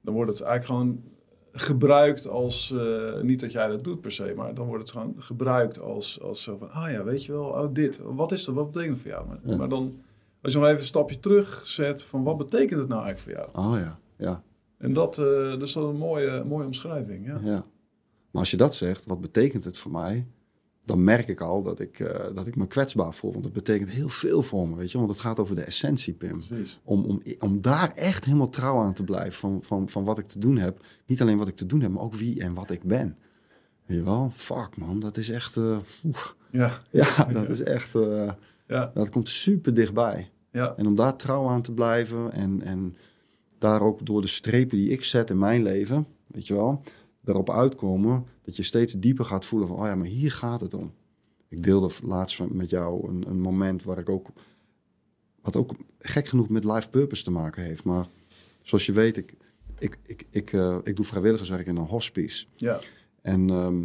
[0.02, 1.04] Dan wordt het eigenlijk gewoon
[1.52, 2.74] gebruikt als...
[3.22, 6.44] niet dat jij dat doet per se, maar dan wordt het gewoon gebruikt als, als
[6.44, 6.72] zo van...
[6.72, 8.56] Ah ja, weet je wel, oh dit, wat is dat?
[8.56, 9.28] Wat betekent het voor jou?
[9.28, 9.58] Maar, Ja.
[9.58, 10.02] maar dan,
[10.44, 13.54] als je nog even een stapje terug zet van wat betekent het nou eigenlijk voor
[13.54, 13.68] jou?
[13.72, 14.44] Oh ja, ja.
[14.78, 17.26] En dat, eh, dat is dan een mooie, mooie omschrijving.
[17.26, 17.40] Ja.
[17.44, 17.66] Ja.
[18.32, 20.28] Maar als je dat zegt, wat betekent het voor mij?
[20.86, 23.32] Dan merk ik al dat ik, eh, dat ik me kwetsbaar voel.
[23.32, 24.98] Want het betekent heel veel voor me, weet je.
[24.98, 26.44] Want het gaat over de essentie, Pim.
[26.48, 26.80] Precies.
[26.84, 30.26] Om, om, om daar echt helemaal trouw aan te blijven van, van, van wat ik
[30.26, 30.86] te doen heb.
[31.06, 33.18] Niet alleen wat ik te doen heb, maar ook wie en wat ik ben.
[33.86, 34.30] Weet je wel?
[34.34, 35.58] Fuck man, dat is echt...
[35.58, 35.78] eh.
[36.52, 36.82] Ja.
[36.92, 37.92] ja, dat is echt...
[38.68, 38.92] Ja.
[38.94, 40.32] dat komt super dichtbij.
[40.54, 40.76] Ja.
[40.76, 42.96] En om daar trouw aan te blijven en, en
[43.58, 46.82] daar ook door de strepen die ik zet in mijn leven, weet je wel,
[47.26, 50.74] erop uitkomen dat je steeds dieper gaat voelen van, oh ja, maar hier gaat het
[50.74, 50.94] om.
[51.48, 54.30] Ik deelde laatst met jou een, een moment waar ik ook,
[55.42, 57.84] wat ook gek genoeg met life purpose te maken heeft.
[57.84, 58.08] Maar
[58.62, 59.34] zoals je weet, ik,
[59.78, 62.46] ik, ik, ik, eh, ik doe vrijwilligerswerk in een hospice.
[62.56, 62.80] Ja.
[63.22, 63.84] En ehm,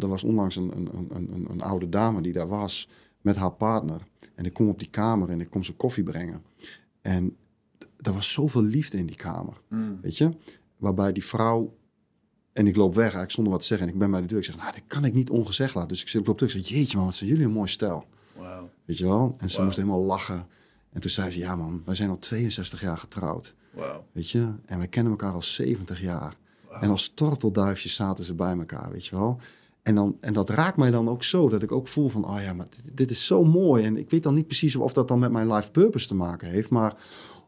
[0.00, 2.88] er was onlangs een, een, een, een, een oude dame die daar was
[3.22, 4.00] met haar partner.
[4.34, 6.42] En ik kom op die kamer en ik kom ze koffie brengen.
[7.00, 7.36] En
[8.00, 9.98] er was zoveel liefde in die kamer, Mm.
[10.00, 10.30] weet je?
[10.76, 11.76] Waarbij die vrouw...
[12.52, 13.86] En ik loop weg eigenlijk zonder wat te zeggen.
[13.86, 14.38] En ik ben bij de deur.
[14.38, 15.88] Ik zeg, nou, dat kan ik niet ongezegd laten.
[15.88, 16.54] Dus ik, loop terug.
[16.54, 18.04] Ik zeg, jeetje man, wat zijn jullie een mooi stel.
[18.36, 18.70] Wauw.
[18.84, 19.34] Weet je wel?
[19.38, 19.64] En ze Wauw.
[19.64, 20.46] moest helemaal lachen.
[20.92, 23.54] En toen zei ze, ja man, wij zijn al 62 jaar getrouwd.
[24.12, 24.52] Weet je?
[24.66, 26.36] En we kennen elkaar al 70 jaar.
[26.80, 29.38] En als tortelduifjes zaten ze bij elkaar, weet je wel.
[29.82, 32.40] En, dan, en dat raakt mij dan ook zo, dat ik ook voel van, oh
[32.42, 33.84] ja, maar dit, dit is zo mooi.
[33.84, 36.48] En ik weet dan niet precies of dat dan met mijn life purpose te maken
[36.48, 36.96] heeft, maar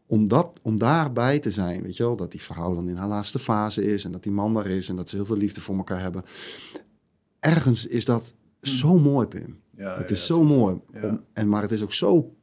[0.07, 3.07] om, dat, om daarbij te zijn, weet je wel, dat die vrouw dan in haar
[3.07, 5.61] laatste fase is en dat die man daar is en dat ze heel veel liefde
[5.61, 6.23] voor elkaar hebben.
[7.39, 9.59] Ergens is dat zo mooi, Pim.
[9.77, 10.79] Ja, het ja, is zo mooi.
[10.93, 11.21] Ja.
[11.33, 12.35] En, maar het is ook zo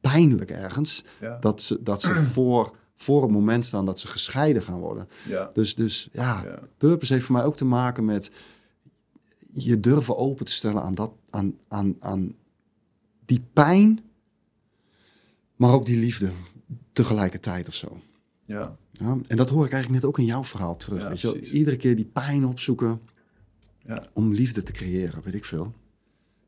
[0.00, 1.04] pijnlijk ergens
[1.40, 5.08] dat ze, dat ze voor, voor het moment staan dat ze gescheiden gaan worden.
[5.28, 5.50] Ja.
[5.52, 6.58] Dus, dus ja, Ja.
[6.76, 8.30] purpose heeft voor mij ook te maken met
[9.54, 12.34] je durven open te stellen aan, dat, aan, aan, aan
[13.24, 14.00] die pijn,
[15.56, 16.30] maar ook die liefde
[16.92, 18.00] tegelijkertijd of zo.
[18.44, 18.76] Ja.
[18.92, 21.02] Ja, en dat hoor ik eigenlijk net ook in jouw verhaal terug.
[21.02, 21.36] Ja, weet je wel?
[21.36, 23.00] Iedere keer die pijn opzoeken
[23.86, 24.06] Ja.
[24.12, 25.72] om liefde te creëren, weet ik veel.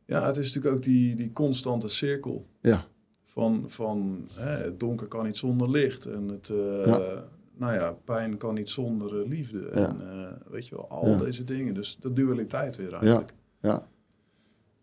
[0.06, 2.46] ja, het is natuurlijk ook die, die constante cirkel.
[2.60, 2.86] Ja,
[3.24, 6.06] Van, van hè, het donker kan niet zonder licht.
[6.06, 7.18] En het, eh.
[7.56, 9.70] Nou ja, pijn kan niet zonder eh, liefde.
[9.74, 9.88] Ja.
[9.88, 11.18] En eh, weet je wel, al Ja.
[11.18, 11.74] deze dingen.
[11.74, 13.32] Dus dat dualiteit weer eigenlijk.
[13.60, 13.70] ja,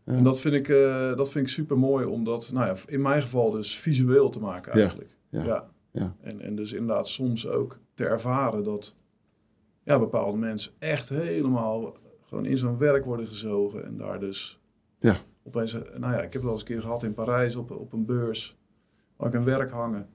[0.06, 0.14] Ja.
[0.14, 3.02] En dat vind ik, eh, dat vind ik super mooi om dat, nou ja, in
[3.02, 4.80] mijn geval dus visueel te maken Ja.
[4.80, 5.16] eigenlijk.
[5.30, 5.70] Ja.
[5.92, 6.16] Ja.
[6.22, 8.96] En, en dus inderdaad soms ook te ervaren dat
[9.84, 13.86] ja, bepaalde mensen echt helemaal gewoon in zo'n werk worden gezogen.
[13.86, 14.60] En daar dus
[15.00, 15.16] Ja.
[15.44, 17.94] opeens, nou ja, ik heb het wel eens een keer gehad in Parijs op, op
[17.94, 18.58] een beurs.
[19.16, 20.08] Waar ik een werk hangen.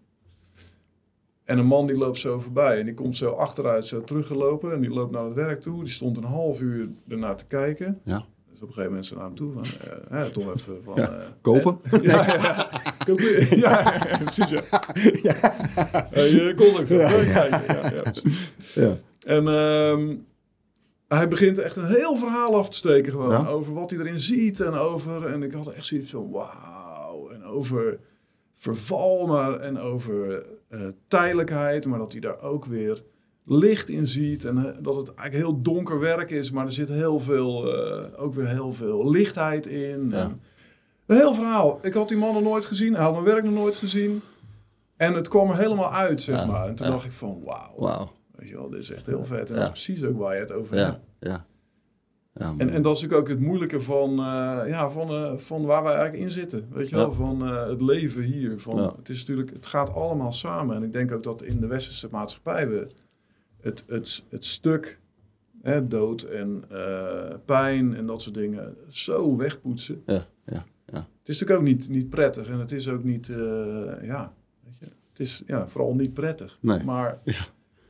[1.49, 4.73] En een man die loopt zo voorbij en die komt zo achteruit zo teruggelopen.
[4.73, 5.85] En die loopt naar het werk toe.
[5.85, 8.01] Die stond een half uur ernaar te kijken.
[8.05, 8.25] ja.
[8.51, 10.95] Dus op een gegeven moment naar hem toe van, eh, hè, toch even van...
[10.97, 11.79] Ja, eh, Kopen?
[11.83, 12.69] eh, ja, ja, ja.
[13.07, 13.59] Kopen.
[13.59, 14.51] Ja, ja, precies,
[15.23, 15.53] ja.
[16.11, 16.89] Eh, je kon ook.
[16.89, 18.13] Ja, ja, ja, ja.
[18.75, 18.97] Ja.
[19.27, 20.17] En ehm,
[21.09, 23.31] hij begint echt een heel verhaal af te steken gewoon.
[23.31, 23.47] Ja.
[23.47, 25.27] Over wat hij erin ziet en over...
[25.27, 27.29] En ik had echt zoiets van, wauw.
[27.31, 27.99] En over
[28.59, 31.87] verval, maar en over eh, tijdelijkheid.
[31.87, 33.03] Maar dat hij daar ook weer
[33.45, 34.45] licht in ziet.
[34.45, 36.51] En eh, dat het eigenlijk heel donker werk is.
[36.51, 40.09] Maar er zit heel veel, eh, ook weer heel veel lichtheid in.
[40.11, 40.37] Ja.
[41.07, 41.79] Een heel verhaal.
[41.83, 42.95] Ik had die man nog nooit gezien.
[42.95, 44.23] Hij had mijn werk nog nooit gezien.
[44.97, 46.69] En het kwam er helemaal uit, zeg Ja, maar.
[46.69, 46.93] En toen ja.
[46.93, 47.75] dacht ik van, wauw.
[47.77, 48.11] Wauw.
[48.37, 49.49] Weet je wel, dit is echt heel vet.
[49.51, 50.99] En dat is precies ook waar je het over Ja, hebt.
[51.21, 51.47] ja.
[52.39, 55.65] Ja En, en dat is natuurlijk ook het moeilijke van, eh, ja, van, eh, van
[55.65, 56.67] waar wij eigenlijk in zitten.
[56.71, 57.17] Weet je wel, Ja.
[57.17, 58.61] van eh, het leven hier.
[58.61, 58.93] Van, Ja.
[58.97, 60.77] het, is natuurlijk, het gaat allemaal samen.
[60.77, 62.89] En ik denk ook dat in de westerse maatschappij we
[63.61, 65.01] het, het, het stuk
[65.63, 66.65] hè, dood en
[67.45, 70.03] pijn en dat soort dingen zo wegpoetsen.
[70.07, 70.97] ja, ja, ja.
[70.99, 73.27] Het is natuurlijk ook niet, niet prettig en het is ook niet,
[74.03, 74.33] ja,
[74.65, 76.59] weet je, het is ja, vooral niet prettig.
[76.61, 76.85] Nee.
[76.85, 77.35] Maar Ja.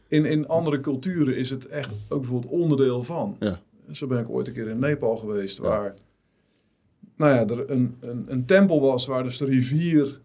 [0.08, 3.36] in, in andere culturen is het echt ook bijvoorbeeld onderdeel van.
[3.40, 3.58] Ja.
[3.90, 5.94] Zo ben ik ooit een keer in Nepal geweest, waar
[7.16, 10.20] nou ja, er een, een, een tempel was waar dus de rivier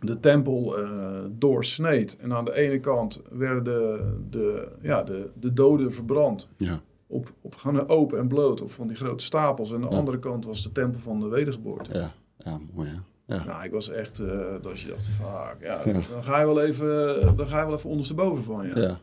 [0.00, 2.16] de tempel eh, doorsneed.
[2.16, 6.48] En aan de ene kant werden de, de, ja, de, de doden verbrand.
[6.56, 6.80] Ja.
[7.06, 9.68] Op, op gewoon open en bloot, op van die grote stapels.
[9.70, 9.98] En aan de Ja.
[9.98, 11.98] andere kant was de tempel van de wedergeboorte.
[11.98, 12.96] Ja, ja, mooi hè.
[13.36, 15.92] Ja, Nou, ik was echt, eh, dat je dacht, fuck, ja, Ja.
[15.92, 18.74] dan ga je wel even, dan ga je wel even ondersteboven van je.
[18.74, 19.00] ja, ja,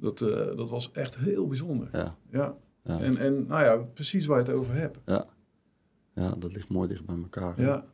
[0.00, 1.88] Dat, eh, dat was echt heel bijzonder.
[1.92, 2.56] ja, Ja.
[2.82, 4.98] ja, En, en nou ja, precies waar je het over hebt.
[5.04, 5.24] ja.
[6.14, 7.56] Ja, dat ligt mooi dicht bij elkaar.
[7.56, 7.62] hè.
[7.64, 7.84] Ja,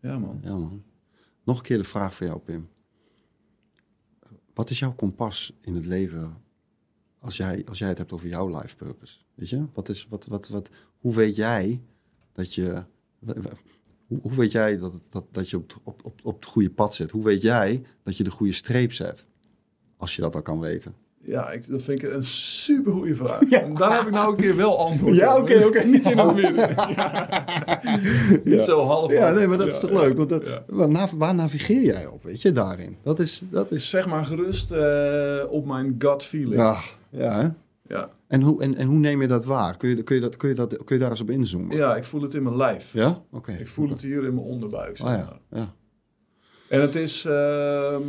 [0.00, 0.40] ja man.
[0.42, 0.82] Ja, man.
[1.44, 2.68] Nog een keer de vraag voor jou, Pim.
[4.54, 6.42] Wat is jouw kompas in het leven
[7.18, 9.18] als jij, als jij het hebt over jouw life purpose?
[9.34, 9.66] Weet je?
[9.72, 11.82] Wat is, wat, wat, wat, hoe weet jij
[12.32, 12.84] dat je...
[14.06, 17.10] Hoe, weet jij dat, dat, dat je op, op, op, op het goede pad zit?
[17.10, 19.26] Hoe weet jij dat je de goede streep zet?
[19.96, 20.94] Als je dat al kan weten.
[21.22, 23.40] Ja, ik, dat vind ik een super goede vraag.
[23.42, 25.40] En daar heb ik nou een keer wel antwoord Ja, op.
[25.42, 25.82] oké, oké.
[25.84, 26.54] Niet in het midden.
[26.68, 27.80] Ja.
[28.44, 29.12] Niet zo half.
[29.12, 30.16] Ja, nee, maar dat is toch leuk?
[30.16, 32.96] Want dat, waar, nav- waar navigeer jij op, weet je, daarin?
[33.02, 33.42] Dat is...
[33.50, 36.54] Dat is Zeg maar gerust eh, op mijn gut feeling.
[36.54, 36.78] ja,
[37.10, 37.48] ja, hè?
[37.94, 38.10] Ja.
[38.28, 39.76] En hoe, en, en hoe neem je dat waar?
[39.76, 41.76] Kun je, kun, je dat, kun, je dat, kun je daar eens op inzoomen?
[41.76, 42.92] ja, ik voel het in mijn lijf.
[42.92, 43.22] Ja?
[43.32, 43.52] Oké.
[43.52, 44.96] Ik voel het hier in mijn onderbuik.
[44.96, 45.38] Zeg Ah maar.
[45.50, 45.72] ja, ja.
[46.68, 47.24] En het is.
[47.24, 48.02] ehm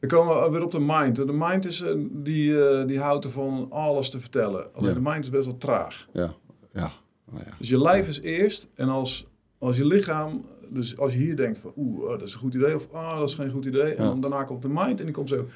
[0.00, 1.18] dan komen we weer op de mind.
[1.18, 4.66] En De mind is, die, eh, die houdt ervan alles te vertellen.
[4.74, 4.94] Alleen Ja.
[4.94, 6.06] de mind is best wel traag.
[6.12, 6.32] Ja,
[6.72, 6.92] ja.
[7.32, 7.52] Oh, ja.
[7.58, 8.68] Dus je lijf is eerst.
[8.74, 9.26] En als,
[9.58, 10.44] als je lichaam.
[10.68, 11.72] Dus als je hier denkt van.
[11.76, 12.74] Oeh, oh, dat is een goed idee.
[12.74, 13.94] Of ah, dat is geen goed idee.
[13.94, 14.98] En dan daarna komt de mind.
[14.98, 15.46] En die komt zo.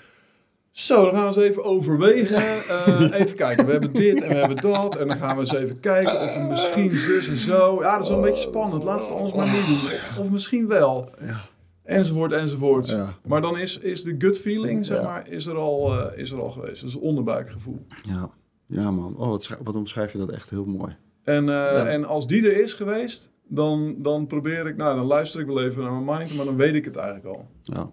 [0.71, 2.37] Zo, dan gaan we eens even overwegen.
[2.37, 4.97] Eh, even kijken, we hebben dit en we hebben dat.
[4.97, 7.83] En dan gaan we eens even kijken of we misschien zus en zo.
[7.83, 8.85] Ja, dat is wel een beetje spannend.
[8.85, 9.77] Laat het anders maar niet doen.
[9.77, 11.09] Of, of misschien wel.
[11.21, 11.41] Ja.
[11.85, 12.89] Enzovoort, enzovoort.
[12.89, 13.19] Ja.
[13.27, 15.05] Maar dan is, is de gut feeling, zeg Ja.
[15.05, 16.81] maar, is er, al, eh, is er al geweest.
[16.81, 17.87] Dat is een onderbuikgevoel.
[18.13, 18.31] Ja,
[18.67, 19.17] ja man.
[19.17, 20.97] Oh, wat, wat omschrijf je dat echt heel mooi.
[21.23, 24.77] En, eh, en als die er is geweest, dan, dan probeer ik...
[24.77, 27.37] Nou, dan luister ik wel even naar mijn mind, maar dan weet ik het eigenlijk
[27.37, 27.47] al.
[27.63, 27.91] Ja.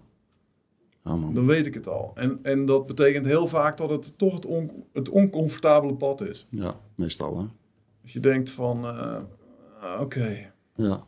[1.04, 1.34] Ja, man.
[1.34, 2.12] Dan weet ik het al.
[2.14, 6.46] En, en dat betekent heel vaak dat het toch het, on, het oncomfortabele pad is.
[6.50, 7.44] Ja, meestal hè.
[8.02, 9.20] Als je denkt van, eh,
[10.00, 11.00] oké, Ja.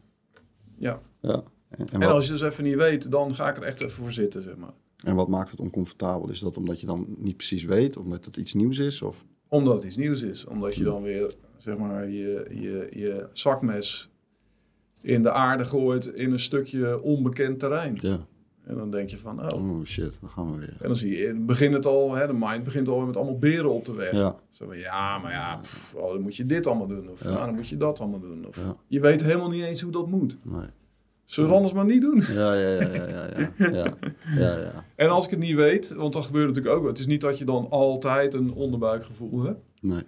[0.77, 0.99] ja.
[1.21, 1.43] Ja.
[1.79, 3.81] En, en, En wat, als je dus even niet weet, dan ga ik er echt
[3.83, 4.73] even voor zitten, zeg maar.
[5.05, 6.31] en wat maakt het oncomfortabel?
[6.31, 7.97] Is dat omdat je dan niet precies weet?
[7.97, 9.03] Omdat het iets nieuws is?
[9.03, 9.25] Of?
[9.49, 10.45] Omdat het iets nieuws is.
[10.45, 14.09] Omdat je dan weer, zeg maar, je, je, je zakmes
[15.03, 17.99] in de aarde gooit in een stukje onbekend terrein.
[18.01, 18.19] Ja.
[18.65, 19.71] En dan denk je van, oh.
[19.71, 20.77] Oh shit, dan gaan we weer.
[20.81, 23.73] En dan zie je, begint het al, hè, de mind begint al met allemaal beren
[23.73, 24.13] op de weg.
[24.13, 24.37] Ja.
[24.51, 27.09] Zo van, ja, maar ja, pff, oh, dan moet je dit allemaal doen.
[27.11, 27.31] Of Ja.
[27.31, 28.47] nou, dan moet je dat allemaal doen.
[28.49, 28.77] Of, Ja.
[28.87, 30.37] Je weet helemaal niet eens hoe dat moet.
[30.45, 30.67] Nee.
[31.25, 32.37] Zullen we het anders maar niet doen?
[32.37, 33.97] Ja, ja, ja, ja, ja, ja.
[34.39, 34.85] Ja.
[34.97, 36.87] En als ik het niet weet, want dat gebeurt natuurlijk ook.
[36.87, 39.61] Het is niet dat je dan altijd een onderbuikgevoel hebt.
[39.81, 40.03] Nee.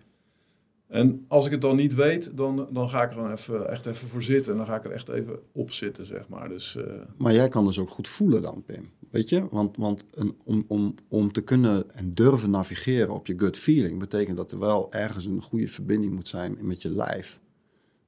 [0.89, 3.87] En als ik het dan niet weet, dan, dan ga ik er gewoon even, echt
[3.87, 4.53] even voor zitten.
[4.53, 6.49] En dan ga ik er echt even op zitten, zeg maar.
[6.49, 6.85] Dus eh,
[7.17, 8.91] Maar jij kan dus ook goed voelen dan, Pim.
[9.11, 9.49] Weet je?
[9.51, 13.99] Want, want een, om, om, om te kunnen en durven navigeren op je gut feeling...
[13.99, 17.41] betekent dat er wel ergens een goede verbinding moet zijn met je lijf.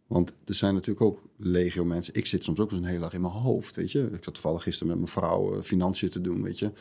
[0.09, 2.15] Want er zijn natuurlijk ook legio mensen.
[2.15, 4.01] Ik zit soms ook eens een hele dag in mijn hoofd, weet je.
[4.13, 6.73] Ik zat toevallig gisteren met mijn vrouw eh, financiën te doen, weet je.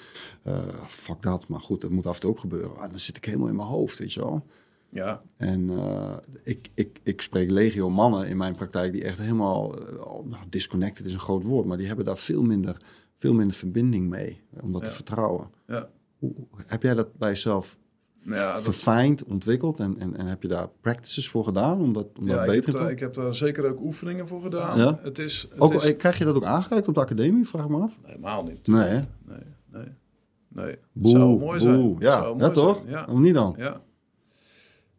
[0.43, 2.77] Eh, fuck dat, maar goed, dat moet af en toe ook gebeuren.
[2.77, 4.45] Ah, dan zit ik helemaal in mijn hoofd, weet je wel.
[4.89, 9.71] ja, En eh, ik, ik, ik spreek legio mannen in mijn praktijk die echt helemaal...
[10.25, 12.77] nou, disconnected is een groot woord, maar die hebben daar veel minder,
[13.15, 14.41] veel minder verbinding mee.
[14.61, 14.87] Om dat Ja.
[14.87, 15.49] te vertrouwen.
[15.67, 15.89] ja.
[16.17, 16.33] Hoe,
[16.65, 17.77] heb jij dat bij jezelf
[18.35, 19.79] ja, dat, verfijnd, ontwikkeld?
[19.79, 22.71] En, en, en heb je daar practices voor gedaan om dat, om ja dat beter
[22.73, 24.77] te daar, ik heb daar zeker ook oefeningen voor gedaan.
[24.79, 24.99] Ja?
[25.01, 27.45] Het is, het Ook, is eh, Krijg je dat ook aangereikt op de academie?
[27.45, 27.97] Vraag me af.
[28.03, 28.67] helemaal niet.
[28.67, 28.89] Nee?
[29.25, 29.37] Nee,
[29.71, 29.85] nee,
[30.47, 30.75] nee.
[30.91, 31.81] Boe, zou mooi zijn.
[31.81, 31.95] boe.
[31.99, 32.77] Ja, zou ja mooi toch?
[32.79, 33.55] zijn, Ja, Of niet dan?
[33.57, 33.81] ja.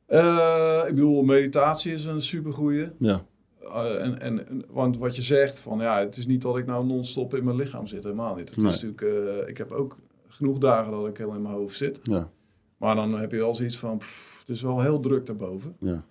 [0.07, 2.91] Eh, ik bedoel, meditatie is een supergoeie.
[2.99, 3.23] Ja.
[3.61, 6.87] Eh, en, en, want wat je zegt, van ja, het is niet dat ik nou
[6.87, 8.49] non-stop in mijn lichaam zit, helemaal niet.
[8.49, 8.73] Het Nee.
[8.73, 9.99] is natuurlijk, ik heb ook
[10.29, 11.99] genoeg dagen dat ik heel in mijn hoofd zit.
[12.03, 12.31] Ja.
[12.79, 15.77] Maar dan heb je wel zoiets van, pff, het is wel heel druk daarboven.
[15.79, 16.05] Ja.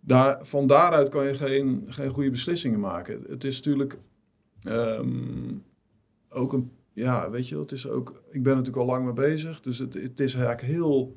[0.00, 3.22] Daar, van daaruit kan je geen, geen goede beslissingen maken.
[3.28, 3.98] Het is natuurlijk
[4.62, 5.54] ehm,
[6.28, 9.60] ook een, ja, weet je, het is ook, ik ben natuurlijk al lang mee bezig,
[9.60, 11.16] dus het, het is eigenlijk heel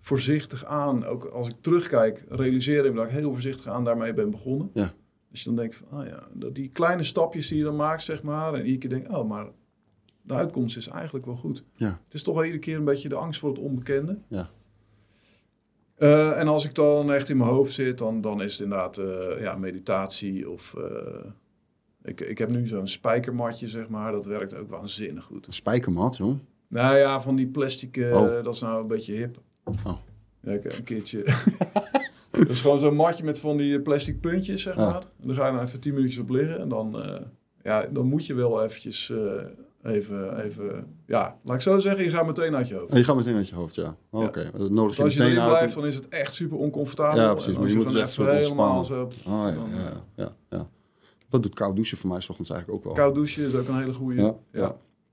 [0.00, 1.04] voorzichtig aan.
[1.04, 4.70] Ook als ik terugkijk, realiseer ik me dat ik heel voorzichtig aan daarmee ben begonnen.
[4.74, 4.94] Ja.
[5.30, 8.02] Dus je dan denkt van, ah ja, dat die kleine stapjes die je dan maakt,
[8.02, 9.46] zeg maar, en iedere keer denk, oh, maar
[10.26, 11.64] de uitkomst is eigenlijk wel goed.
[11.72, 12.00] Ja.
[12.04, 14.18] Het is toch wel iedere keer een beetje de angst voor het onbekende.
[14.28, 14.48] Ja.
[15.96, 18.98] Eh, en als ik dan echt in mijn hoofd zit, dan, dan is het inderdaad
[18.98, 20.74] eh, ja, meditatie of...
[20.74, 21.24] eh,
[22.02, 24.12] ik, ik heb nu zo'n spijkermatje, zeg maar.
[24.12, 25.46] Dat werkt ook waanzinnig goed.
[25.46, 26.38] Een spijkermat, joh.
[26.68, 28.42] Nou ja, van die plastic, Oh.
[28.44, 29.38] dat is nou een beetje hip.
[29.64, 29.74] Oh.
[30.40, 31.22] Ja, een keertje...
[32.30, 34.90] dat is gewoon zo'n matje met van die plastic puntjes, zeg Ja.
[34.90, 35.00] maar.
[35.20, 36.58] En dan ga je nou even tien minuutjes op liggen.
[36.60, 36.96] En dan,
[37.62, 39.12] ja, dan moet je wel eventjes
[39.86, 40.86] even, even...
[41.06, 42.90] Ja, laat ik zo zeggen, je gaat meteen uit je hoofd.
[42.92, 43.96] En je gaat meteen uit je hoofd, ja.
[44.10, 44.22] Oh.
[44.22, 47.20] Oké, dat nodig je als je meteen erin blijft, dan is het echt super oncomfortabel.
[47.20, 49.02] Ja, precies, maar je moet echt soort helemaal zo...
[49.26, 50.68] Oh ja, ja, ja, ja.
[51.28, 53.04] Dat doet koud douchen voor mij 's ochtends eigenlijk ook wel.
[53.04, 54.20] Koud douchen is ook een hele goede.
[54.22, 54.60] Ja, Ja.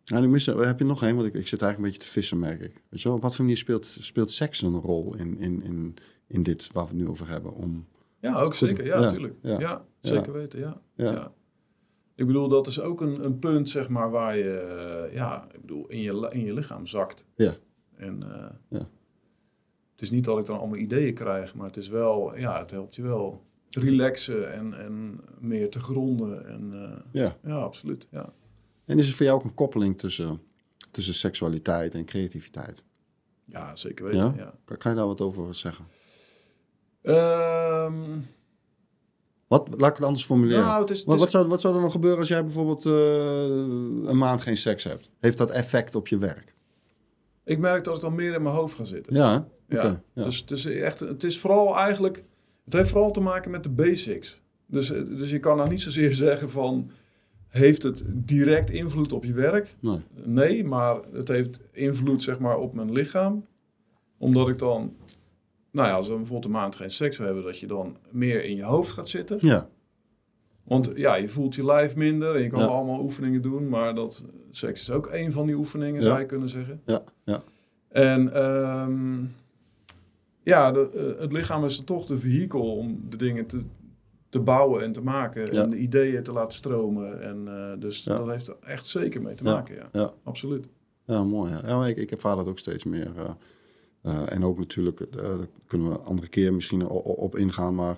[0.04, 0.18] ja.
[0.18, 1.16] En ik mis, heb je nog één?
[1.16, 2.84] Want ik, ik zit eigenlijk een beetje te vissen, merk ik.
[2.90, 5.96] Weet je wel, op wat voor manier speelt, speelt seks een rol in, in, in,
[6.28, 7.54] in dit waar we het nu over hebben?
[7.54, 7.88] Om,
[8.20, 8.86] Ja, ook zeker.
[8.86, 9.36] Ja, Ja, natuurlijk.
[9.42, 10.60] ja, Ja, zeker weten.
[10.60, 10.82] Ja.
[10.96, 11.32] Ja.
[12.16, 15.62] Ik bedoel, dat is ook een, een punt, zeg maar, waar je, eh, ja, ik
[15.62, 17.26] bedoel, in je, in je lichaam zakt.
[17.36, 17.54] Ja.
[17.96, 18.88] En eh, Ja.
[19.92, 22.72] het is niet dat ik dan allemaal ideeën krijg, maar het is wel, ja, het
[22.72, 26.48] helpt je wel relaxen en, en meer te gronden.
[26.48, 27.38] En eh, ja.
[27.44, 28.08] ja, absoluut.
[28.12, 28.34] Ja.
[28.86, 30.42] En is er voor jou ook een koppeling tussen
[30.92, 32.84] tussen seksualiteit en creativiteit.
[33.46, 34.20] Ja, zeker weten.
[34.20, 34.34] Ja?
[34.38, 34.54] Ja?
[34.66, 35.86] Kan, kan je daar wat over zeggen?
[37.02, 38.20] Ehm,
[39.60, 40.64] Wat, laat ik het anders formuleren.
[40.66, 42.44] Nou, het is- het wat, is- wat, zou, wat zou er dan gebeuren als jij
[42.44, 42.94] bijvoorbeeld eh,
[44.10, 45.12] een maand geen seks hebt?
[45.20, 46.52] Heeft dat effect op je werk?
[47.46, 49.14] ik merk dat het dan meer in mijn hoofd gaat zitten.
[49.16, 49.48] Ja?
[49.68, 50.24] Ja, ja.
[50.24, 52.24] Dus het is echt, het is vooral eigenlijk,
[52.66, 54.40] het heeft vooral te maken met de basics.
[54.66, 56.92] Dus, eh, dus je kan nou niet zozeer zeggen van,
[57.48, 59.76] heeft het direct invloed op je werk?
[59.80, 59.98] Nee.
[60.24, 63.46] Nee, maar het heeft invloed zeg maar op mijn lichaam.
[64.18, 64.94] Omdat ik dan,
[65.74, 68.56] nou ja, als we bijvoorbeeld een maand geen seks hebben, dat je dan meer in
[68.56, 69.38] je hoofd gaat zitten.
[69.42, 69.70] Ja,
[70.64, 72.66] Want ja, je voelt je lijf minder en je kan Ja.
[72.66, 76.08] allemaal oefeningen doen, maar dat seks is ook een van die oefeningen, Ja.
[76.08, 76.82] zou je kunnen zeggen.
[76.86, 77.42] ja, ja.
[77.90, 79.24] En ehm,
[80.44, 83.62] ja, de, eh, het lichaam is toch de vehikel om de dingen te,
[84.30, 85.62] te bouwen en te maken Ja.
[85.64, 87.22] en de ideeën te laten stromen.
[87.22, 89.90] En eh, dus dat heeft er echt zeker mee te maken, ja.
[89.92, 90.12] Ja.
[90.24, 90.66] Absoluut.
[91.06, 91.52] Ja, mooi.
[91.66, 91.86] Ja.
[91.88, 93.12] Ik, ik ervaar dat ook steeds meer.
[93.18, 93.30] eh,
[94.04, 97.76] en ook natuurlijk, eh, daar kunnen we een andere keer misschien op ingaan.
[97.76, 97.98] Maar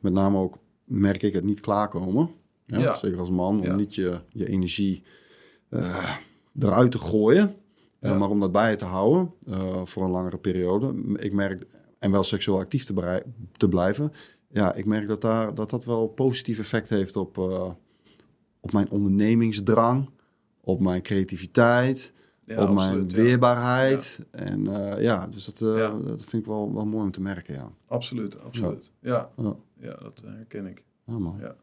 [0.00, 2.30] met name ook merk ik het niet klaarkomen.
[2.66, 2.94] Ja, Ja.
[2.96, 3.74] Zeker als man, om Ja.
[3.74, 5.02] niet je, je energie
[5.68, 6.14] eh,
[6.58, 7.56] eruit te gooien.
[8.00, 10.94] eh, maar om dat bij je te houden eh, voor een langere periode.
[11.16, 11.66] Ik merk,
[11.98, 13.22] en wel seksueel actief te,
[13.56, 14.12] te blijven.
[14.50, 17.70] Ja, ik merk dat, daar, dat dat wel positief effect heeft op, eh,
[18.60, 20.10] op mijn ondernemingsdrang.
[20.60, 22.12] Op mijn creativiteit
[22.46, 23.16] Ja, op mijn absoluut, ja.
[23.16, 24.20] weerbaarheid.
[24.30, 25.88] En eh, ja, dus dat, eh, Ja.
[26.06, 27.70] dat vind ik wel, wel mooi om te merken, ja.
[27.86, 28.92] Absoluut, absoluut.
[29.00, 29.30] Ja,
[29.80, 30.82] Ja, dat herken ik.
[31.06, 31.36] ja man.
[31.40, 31.54] Ja.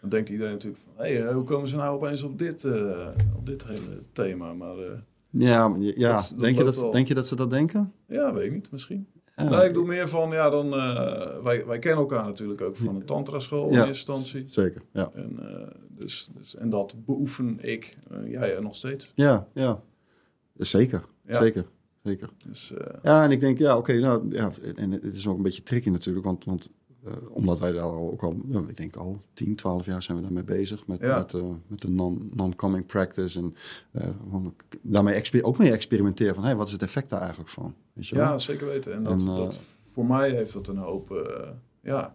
[0.00, 3.08] Dan denkt iedereen natuurlijk van, hé, hey, hoe komen ze nou opeens op dit, eh,
[3.36, 4.54] op dit hele thema?
[4.54, 4.92] Maar eh,
[5.30, 6.12] Ja, ja.
[6.16, 7.92] Dat- dat denk, je dat, denk je dat ze dat denken?
[8.06, 9.06] ja, weet ik niet, misschien.
[9.50, 12.76] Ja, nee, ik doe meer van, ja, dan, eh, wij, wij kennen elkaar natuurlijk ook
[12.76, 13.78] van de tantra school in Ja.
[13.86, 14.44] eerste instantie.
[14.48, 15.10] Zeker, ja.
[15.14, 19.12] En, eh, dus, dus, en dat beoefen ik, eh, jij nog steeds.
[19.14, 19.82] Ja, ja.
[20.56, 21.40] Zeker, Ja.
[21.42, 21.64] zeker,
[22.02, 22.28] zeker.
[22.46, 22.72] Dus
[23.02, 25.88] Ja, en ik denk, ja, oké, nou, ja, en het is ook een beetje tricky
[25.90, 26.70] natuurlijk, want, want
[27.28, 30.44] omdat wij daar ook al, ja, ik denk al 10, 12 jaar zijn we daarmee
[30.44, 31.18] bezig met, Ja.
[31.18, 33.54] met, eh, met de non- non-coming practice en
[33.92, 34.08] eh,
[34.82, 37.74] daarmee ook mee experimenteren van, hey, wat is het effect daar eigenlijk van?
[37.92, 38.24] Weet je wel?
[38.24, 38.92] ja, zeker weten.
[38.92, 39.60] En dat, En, eh, dat,
[39.92, 41.48] voor mij heeft dat een hoop, eh,
[41.82, 42.14] ja.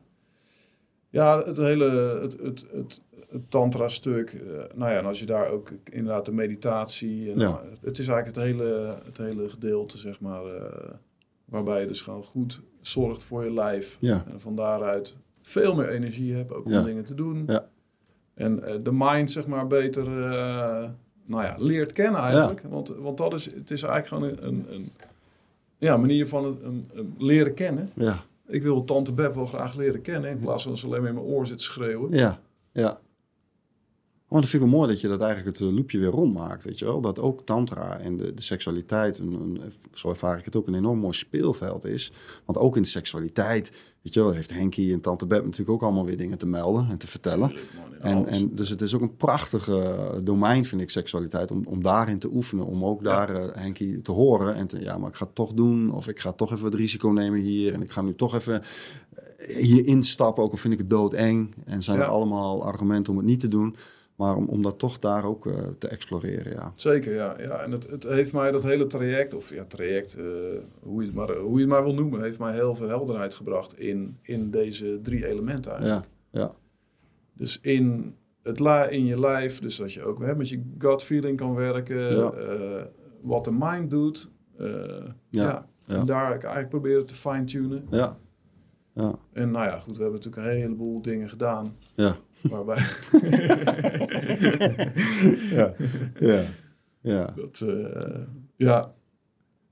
[1.09, 1.89] Ja, het hele,
[2.21, 4.41] het, het, het, het tantra-stuk, eh,
[4.75, 7.49] nou ja, en als je daar ook inderdaad de meditatie, en, Ja.
[7.49, 10.89] nou, het is eigenlijk het hele, het hele gedeelte, zeg maar, eh,
[11.49, 13.97] waarbij je dus gewoon goed zorgt voor je lijf.
[13.99, 14.23] Ja.
[14.31, 16.81] En van daaruit veel meer energie hebt, ook om Ja.
[16.81, 17.43] dingen te doen.
[17.47, 17.67] Ja.
[18.33, 20.89] En eh, de mind, zeg maar, beter, eh,
[21.25, 22.61] nou ja, leert kennen eigenlijk.
[22.69, 24.91] Want, want dat is, het is eigenlijk gewoon een, een,
[25.77, 27.89] ja, manier van een, een, leren kennen.
[27.95, 28.15] Ja,
[28.47, 31.09] Ik wil tante Beb wel graag leren kennen, in plaats van dat ze alleen maar
[31.09, 32.11] in mijn oor zit schreeuwen.
[32.11, 32.39] Ja,
[32.71, 32.99] ja.
[34.29, 36.63] Oh, dat vind ik wel mooi dat je dat eigenlijk het eh, loopje weer rondmaakt,
[36.63, 37.01] weet je wel.
[37.01, 39.61] Dat ook tantra en de, de seksualiteit, een, een,
[39.93, 42.11] zo ervaar ik het ook, een enorm mooi speelveld is.
[42.45, 43.71] Want ook in de seksualiteit,
[44.01, 46.87] weet je wel, heeft Henkie en tante Beb natuurlijk ook allemaal weer dingen te melden
[46.89, 47.47] en te vertellen.
[47.47, 50.89] Tuurlijk, man, in En, en dus het is ook een prachtig eh, domein, vind ik,
[50.89, 52.65] seksualiteit, om, om daarin te oefenen.
[52.65, 55.53] Om ook daar eh, Henkie te horen en te, ja, maar ik ga het toch
[55.53, 55.91] doen.
[55.91, 57.73] Of ik ga toch even het risico nemen hier.
[57.73, 58.61] En ik ga nu toch even
[59.37, 61.55] eh, hier instappen, ook al vind ik het doodeng.
[61.65, 62.03] En zijn Ja.
[62.03, 63.75] er allemaal argumenten om het niet te doen.
[64.17, 66.71] Maar om, om dat toch daar ook eh, te exploreren, ja.
[66.75, 67.35] Zeker, ja.
[67.39, 67.59] ja.
[67.63, 70.23] En het, het heeft mij dat hele traject, of ja, traject, eh,
[70.81, 73.33] hoe, je het maar, hoe je het maar wil noemen, heeft mij heel veel helderheid
[73.33, 76.07] gebracht in, in deze drie elementen eigenlijk.
[76.31, 76.51] Ja, ja,
[77.33, 81.03] Dus in, het la, in je lijf, dus dat je ook hè, met je gut
[81.03, 82.31] feeling kan werken, Ja.
[82.31, 82.85] eh,
[83.21, 84.29] wat de mind doet.
[84.57, 85.15] ja.
[85.29, 85.67] ja.
[85.87, 87.87] En daar eigenlijk proberen te fine-tunen.
[87.91, 88.17] ja,
[88.93, 91.75] ja, En nou ja, goed, we hebben natuurlijk een heleboel dingen gedaan.
[91.95, 92.15] ja.
[92.41, 92.77] Waarbij
[95.57, 95.73] ja,
[96.19, 96.43] ja,
[97.01, 97.33] ja.
[97.35, 98.21] dat, eh,
[98.55, 98.93] ja.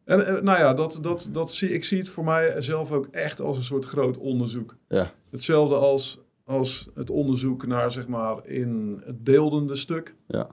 [0.04, 3.42] En nou ja, dat, dat, dat zie, ik zie het voor mij zelf ook echt
[3.42, 4.76] als een soort groot onderzoek.
[4.88, 5.12] ja.
[5.30, 10.16] Hetzelfde als, als het onderzoek naar, zeg maar, in het beeldende stuk.
[10.28, 10.50] ja.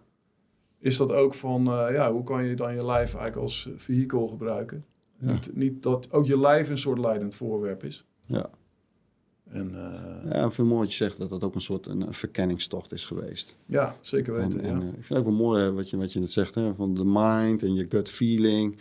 [0.81, 4.29] Is dat ook van, eh, ja, hoe kan je dan je lijf eigenlijk als vehikel
[4.29, 4.85] gebruiken?
[5.19, 5.33] Ja.
[5.33, 8.07] Niet, niet dat ook je lijf een soort leidend voorwerp is.
[8.21, 8.51] ja.
[9.53, 12.15] En eh, Ja, veel mooi dat je zegt dat dat ook een soort een, een
[12.15, 13.59] verkenningstocht is geweest.
[13.67, 14.61] ja, zeker weten.
[14.61, 14.83] En, en ja.
[14.83, 16.95] eh, ik vind het ook wel mooi wat je, wat je net zegt, hè, van
[16.95, 18.77] de mind en je gut feeling.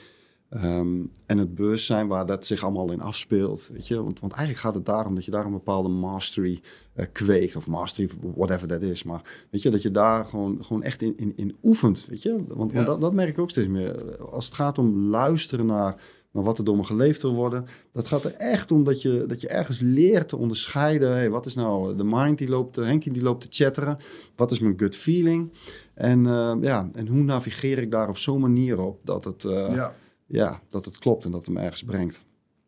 [0.50, 3.70] ehm, en het bewustzijn waar dat zich allemaal in afspeelt.
[3.74, 4.04] Weet je?
[4.04, 6.62] Want, want eigenlijk gaat het daarom dat je daar een bepaalde mastery
[6.94, 7.56] eh, kweekt.
[7.56, 9.04] Of mastery, whatever dat is.
[9.04, 12.06] Maar weet je, dat je daar gewoon, gewoon echt in, in, in oefent.
[12.10, 12.44] Weet je?
[12.48, 12.76] Want, Ja.
[12.76, 14.18] want dat, dat merk ik ook steeds meer.
[14.22, 16.02] Als het gaat om luisteren naar
[16.32, 17.66] naar wat er door me geleefd wil worden.
[17.92, 21.12] Dat gaat er echt om dat je, dat je ergens leert te onderscheiden.
[21.12, 23.98] Hey, wat is nou de mind die loopt, Henkie die loopt te chatteren?
[24.36, 25.52] Wat is mijn gut feeling?
[25.94, 29.74] En, uh, ja, en hoe navigeer ik daar op zo'n manier op dat het, uh,
[29.74, 29.96] ja.
[30.26, 30.62] ja.
[30.70, 32.22] dat het klopt en dat het me ergens brengt.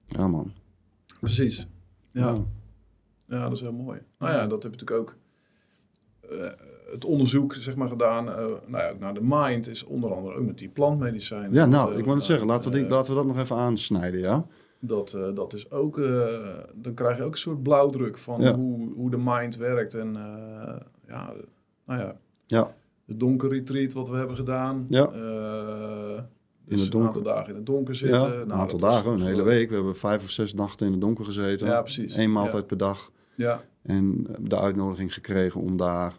[0.06, 0.54] Ja, man.
[1.20, 1.68] Precies.
[2.12, 2.22] Ja.
[2.22, 2.36] ja.
[3.28, 3.44] ja.
[3.44, 4.02] dat is heel mooi.
[4.20, 5.16] Nou ja, dat heb je natuurlijk ook.
[6.32, 6.52] Uh,
[6.94, 8.36] het onderzoek zeg maar, gedaan uh,
[8.66, 11.54] nou ja, naar de mind is onder andere ook met die plantmedicijnen.
[11.54, 14.20] Ja, nou, ik wou het zeggen, laten we, die, laten we dat nog even aansnijden,
[14.20, 14.46] ja.
[14.80, 15.96] Dat, dat is ook,
[16.76, 18.56] dan krijg je ook een soort blauwdruk van ja.
[18.56, 19.94] hoe, hoe de mind werkt.
[19.94, 20.14] En
[21.08, 21.34] ja,
[21.86, 22.76] nou ja, ja.
[23.06, 24.84] de donker retreat wat we hebben gedaan.
[24.88, 25.12] Ja.
[26.66, 27.10] Dus in het donker.
[27.10, 28.20] Een aantal dagen in het donker zitten.
[28.20, 29.70] Ja, een nou, aantal dagen, een hele week.
[29.70, 31.68] We hebben vijf of zes nachten in het donker gezeten.
[31.68, 32.16] Ja, precies.
[32.16, 32.68] Eén maaltijd ja.
[32.68, 33.12] per dag.
[33.36, 33.62] Ja.
[33.82, 36.14] En de uitnodiging gekregen om daar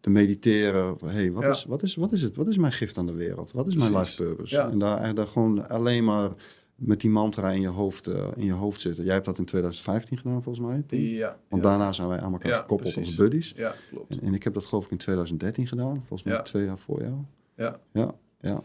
[0.00, 0.96] te mediteren.
[1.06, 1.50] hey, wat, Ja.
[1.50, 2.36] is, wat, is, wat is het?
[2.36, 3.52] Wat is mijn gift aan de wereld?
[3.52, 4.54] Wat is mijn life purpose?
[4.54, 4.70] Ja.
[4.70, 6.30] En daar, daar gewoon alleen maar
[6.74, 9.04] met die mantra in je, hoofd, eh, in je hoofd zitten.
[9.04, 10.98] Jij hebt dat in 2015 gedaan, volgens mij.
[10.98, 11.36] Ja.
[11.48, 11.68] Want ja.
[11.70, 13.06] daarna zijn wij aan elkaar Ja, gekoppeld precies.
[13.08, 13.52] als buddies.
[13.56, 14.10] Ja, klopt.
[14.10, 15.96] En, en ik heb dat geloof ik in 2013 gedaan.
[15.96, 16.42] Volgens mij Ja.
[16.42, 17.14] twee jaar voor jou.
[17.56, 17.80] Ja.
[17.92, 18.60] Ja, ja.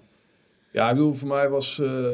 [0.72, 2.08] Ja, ik bedoel, voor mij was eh,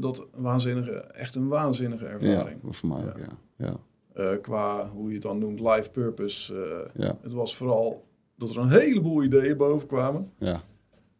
[0.00, 2.58] dat waanzinnige, echt een waanzinnige ja ervaring.
[2.68, 3.08] voor mij Ja.
[3.08, 3.28] ook, ja.
[3.56, 3.76] ja.
[4.14, 6.54] Eh, qua hoe je het dan noemt, life purpose.
[6.94, 8.04] eh, Ja, het was vooral
[8.36, 10.32] dat er een heleboel ideeën boven kwamen.
[10.38, 10.62] ja,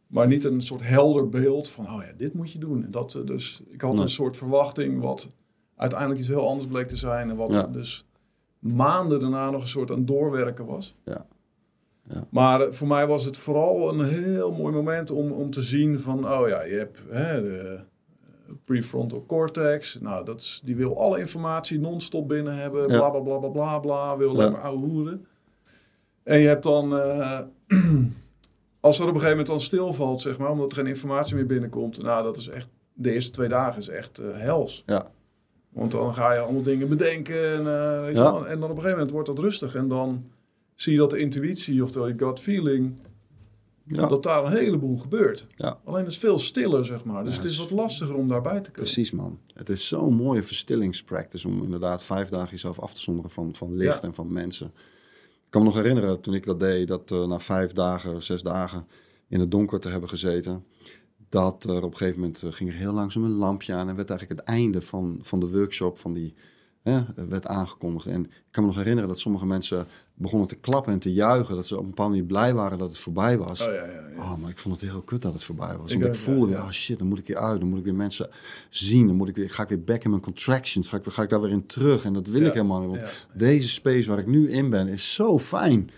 [0.07, 2.85] Maar niet een soort helder beeld van, oh ja, dit moet je doen.
[2.85, 4.03] En dat, eh, dus ik had Nee.
[4.03, 5.31] een soort verwachting wat
[5.77, 7.31] uiteindelijk iets heel anders bleek te zijn.
[7.31, 7.67] En wat Ja.
[7.67, 8.07] dus
[8.59, 10.95] maanden daarna nog een soort aan doorwerken was.
[11.05, 11.27] Ja.
[12.09, 12.25] Ja.
[12.31, 16.33] Maar voor mij was het vooral een heel mooi moment om, om te zien van,
[16.33, 17.81] oh ja, je hebt hè, de
[18.65, 19.99] prefrontal cortex.
[20.01, 22.81] Nou, dat is, die wil alle informatie non-stop binnen hebben.
[22.81, 22.87] Ja.
[22.99, 24.17] Bla, bla, bla, bla, bla, bla.
[24.17, 24.51] Wil alleen Ja.
[24.51, 25.27] maar ouwe hoeren.
[26.23, 26.97] En je hebt dan...
[26.97, 27.39] eh,
[28.81, 31.47] als er op een gegeven moment dan stilvalt, zeg maar, omdat er geen informatie meer
[31.47, 32.03] binnenkomt.
[32.03, 32.69] Nou, dat is echt...
[32.95, 34.83] De eerste twee dagen is echt eh, hels.
[34.87, 35.07] Ja.
[35.69, 37.53] Want dan ga je allemaal dingen bedenken.
[37.53, 38.45] En, eh, weet je Ja.
[38.45, 39.75] en dan op een gegeven moment wordt dat rustig.
[39.75, 40.25] En dan
[40.75, 42.99] zie je dat de intuïtie, oftewel je gut feeling,
[43.95, 44.07] ja.
[44.07, 45.47] dat daar een heleboel gebeurt.
[45.57, 45.79] Ja.
[45.85, 47.25] Alleen het is veel stiller, zeg maar.
[47.25, 48.93] Dus Ja, het is wat lastiger om daarbij te komen.
[48.93, 49.39] Precies, man.
[49.55, 53.77] Het is zo'n mooie verstillingspractice om inderdaad vijf dagen jezelf af te zonderen van, van
[53.77, 54.67] licht en van mensen.
[55.43, 58.43] Ik kan me nog herinneren toen ik dat deed, dat eh, na vijf dagen, zes
[58.43, 58.87] dagen
[59.29, 60.65] in het donker te hebben gezeten,
[61.29, 63.97] dat er op een gegeven moment eh, ging er heel langzaam een lampje aan en
[63.97, 66.35] werd eigenlijk het einde van, van de workshop van die
[66.83, 68.07] hè, werd aangekondigd.
[68.07, 69.87] En ik kan me nog herinneren dat sommige mensen
[70.23, 72.89] begonnen te klappen en te juichen, dat ze op een bepaalde manier blij waren dat
[72.89, 73.61] het voorbij was.
[73.61, 74.03] Oh ja, ja, ja.
[74.19, 75.93] Oh, maar ik vond het heel kut dat het voorbij was.
[75.93, 76.63] Ik Want ik voelde weer, ja.
[76.63, 77.61] oh shit, dan moet ik weer uit.
[77.61, 78.29] Dan moet ik weer mensen
[78.71, 79.07] zien.
[79.07, 80.89] Dan moet ik weer, ga ik weer back in mijn contractions.
[80.89, 82.05] Ga ik, ga ik daar weer in terug.
[82.05, 82.89] En dat wil ik helemaal niet.
[82.89, 85.91] Want deze space waar ik nu in ben is zo fijn.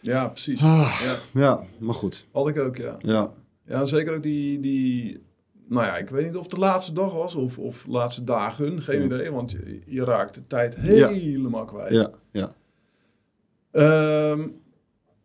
[0.00, 0.62] Ja, precies.
[0.62, 1.00] Ah.
[1.04, 2.26] Ja, Ja, maar goed.
[2.32, 2.96] had ik ook, ja.
[3.00, 3.32] Ja,
[3.66, 5.22] Ja, zeker ook die, die...
[5.68, 8.82] Nou ja, ik weet niet of het de laatste dag was of, of laatste dagen.
[8.82, 11.92] Geen idee, want je, je raakt de tijd helemaal kwijt.
[11.92, 12.50] ja, ja.
[13.72, 14.48] Ehm,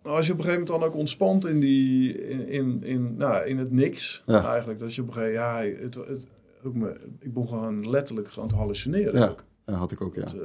[0.04, 3.46] als je op een gegeven moment dan ook ontspant in, die, in, in, in, nou,
[3.48, 4.52] in het niks, Ja.
[4.52, 4.80] eigenlijk.
[4.80, 6.26] Dat je op een gegeven moment, ja, het, het,
[6.64, 9.20] ook me, ik begon gewoon letterlijk gewoon te hallucineren.
[9.20, 9.28] Ja.
[9.28, 9.44] Ook.
[9.66, 10.22] Ja, had ik ook, ja.
[10.22, 10.40] Het, eh,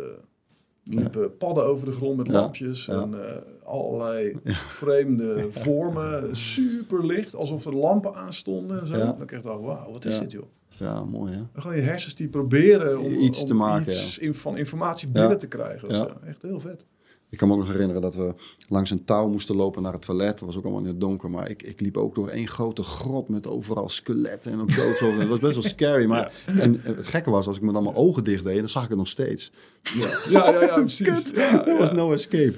[0.85, 4.37] liepen padden over de grond met lampjes en eh, allerlei
[4.83, 6.37] vreemde vormen.
[6.37, 8.97] Super licht, alsof er lampen aanstonden en zo.
[8.97, 9.05] Ja.
[9.05, 10.45] Dan dacht ik oh, wauw, wat is dit joh?
[10.69, 11.39] Ja, mooi hè.
[11.39, 15.11] En gewoon je hersens die proberen om Iets om te maken, iets in- van informatie
[15.11, 15.89] binnen te krijgen.
[16.27, 16.87] Echt heel vet.
[17.33, 18.35] Ik kan me ook nog herinneren dat we
[18.69, 20.39] langs een touw moesten lopen naar het toilet.
[20.39, 21.31] Dat was ook allemaal in het donker.
[21.31, 25.19] Maar ik, ik liep ook door één grote grot met overal skeletten en ook doodshoofden.
[25.19, 26.07] Dat was best wel scary.
[26.07, 28.83] Maar en het gekke was, als ik me dan mijn ogen dicht deed, dan zag
[28.83, 29.53] ik het nog steeds.
[29.83, 31.33] Ja, ja, ja, ja precies.
[31.33, 32.55] Er was no escape.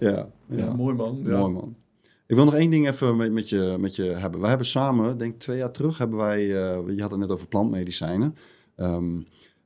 [0.00, 0.28] Ja.
[0.76, 1.20] Mooi man.
[1.24, 1.38] Ja.
[1.38, 1.76] mooi man.
[2.26, 4.40] Ik wil nog één ding even met, met, je, met je hebben.
[4.40, 7.30] Wij hebben samen, denk ik twee jaar terug, hebben wij, eh, je had het net
[7.30, 8.36] over plantmedicijnen.
[8.76, 9.14] Ehm,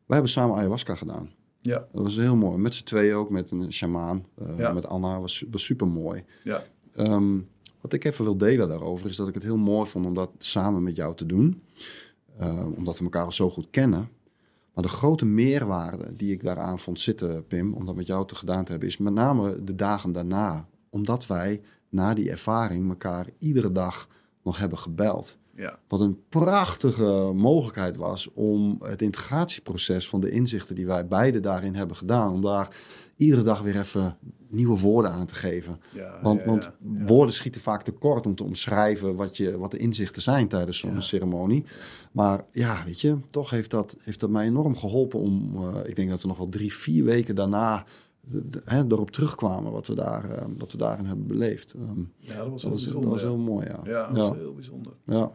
[0.06, 1.36] wij hebben samen ayahuasca gedaan.
[1.68, 2.58] Ja, Dat was heel mooi.
[2.58, 4.24] Met z'n tweeën ook, met een shamaan.
[4.56, 4.72] Ja.
[4.72, 6.24] Met Anna, was, was super mooi.
[6.44, 6.62] ja,
[6.94, 7.38] Ehm,
[7.80, 10.30] wat ik even wil delen daarover is dat ik het heel mooi vond om dat
[10.38, 11.62] samen met jou te doen.
[12.38, 14.08] Ehm, omdat we elkaar zo goed kennen.
[14.74, 18.34] Maar de grote meerwaarde die ik daaraan vond zitten, Pim, om dat met jou te
[18.34, 20.68] gedaan te hebben, is met name de dagen daarna.
[20.90, 24.08] Omdat wij na die ervaring elkaar iedere dag
[24.42, 25.38] nog hebben gebeld.
[25.58, 31.40] Ja, Wat een prachtige mogelijkheid was om het integratieproces van de inzichten die wij beide
[31.40, 32.76] daarin hebben gedaan, om daar
[33.16, 34.16] iedere dag weer even
[34.50, 35.80] nieuwe woorden aan te geven.
[35.92, 36.18] ja.
[36.22, 36.70] Want, ja, want
[37.06, 41.02] woorden schieten vaak tekort om te omschrijven wat, je, wat de inzichten zijn tijdens zo'n
[41.02, 41.64] ceremonie.
[42.12, 45.96] Maar ja, weet je, toch heeft dat, heeft dat mij enorm geholpen om, eh, ik
[45.96, 47.84] denk dat we nog wel drie, vier weken daarna
[48.20, 51.72] de- de- hè, erop terugkwamen wat we, daar, eh, wat we daarin hebben beleefd.
[51.74, 53.10] Ehm, Ja, dat was dat, heel was, dat bijzonder.
[53.10, 53.26] was ja.
[53.28, 53.80] heel mooi, ja.
[53.84, 54.92] Ja, dat was heel bijzonder.
[55.04, 55.30] ja.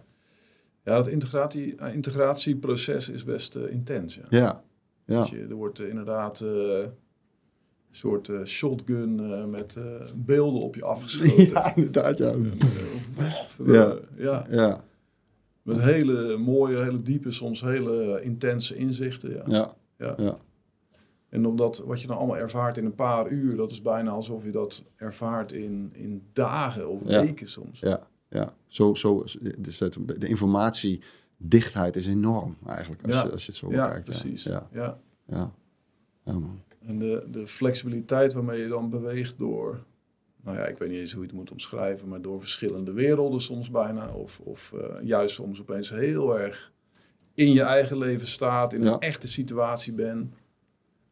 [0.84, 4.16] Ja, dat integratie, eh, integratieproces is best eh, intens.
[4.16, 4.24] Ja.
[4.30, 4.64] Ja,
[5.06, 5.20] ja.
[5.22, 6.92] Dus je, er wordt eh, inderdaad een
[7.92, 9.78] soort shotgun met
[10.26, 11.48] beelden op je afgeschoten.
[11.54, 12.34] Ja, inderdaad, ja.
[13.66, 13.96] Ja.
[14.18, 14.46] ja.
[14.50, 14.84] Ja,
[15.62, 19.30] Met hele mooie, hele diepe, soms hele intense inzichten.
[19.34, 19.44] Ja.
[19.46, 19.68] ja,
[19.98, 20.14] Ja.
[20.18, 20.38] ja.
[21.30, 24.44] En omdat wat je dan allemaal ervaart in een paar uur, dat is bijna alsof
[24.44, 27.22] je dat ervaart in, in dagen of Ja.
[27.22, 27.80] weken soms.
[27.80, 28.00] ja,
[28.34, 28.54] ja.
[28.68, 29.24] Zo, zo,
[29.60, 29.78] dus
[30.18, 33.24] de informatiedichtheid is enorm eigenlijk, als, Ja.
[33.24, 34.06] je, als je het zo Ja, bekijkt.
[34.06, 34.44] precies.
[34.44, 35.00] Ja, Ja.
[35.26, 35.52] ja.
[36.24, 36.62] ja man.
[36.86, 39.84] En de, de flexibiliteit waarmee je dan beweegt door,
[40.42, 43.42] nou ja, ik weet niet eens hoe je het moet omschrijven, maar door verschillende werelden
[43.42, 44.14] soms bijna.
[44.14, 46.72] Of, of eh, juist soms opeens heel erg
[47.34, 50.34] in je eigen leven staat, in een echte situatie bent.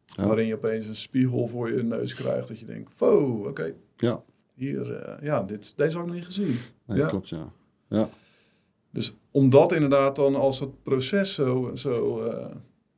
[0.04, 0.26] Ja.
[0.26, 2.48] Waarin je opeens een spiegel voor je neus krijgt.
[2.48, 4.22] Dat je denkt, wow, oké, Ja,
[4.54, 6.56] hier, eh, ja, dit, deze had ik nog niet gezien.
[6.86, 7.06] nee, Ja.
[7.06, 7.52] klopt, ja.
[7.88, 8.08] Ja,
[8.90, 12.46] Dus omdat inderdaad dan als het proces zo, zo eh,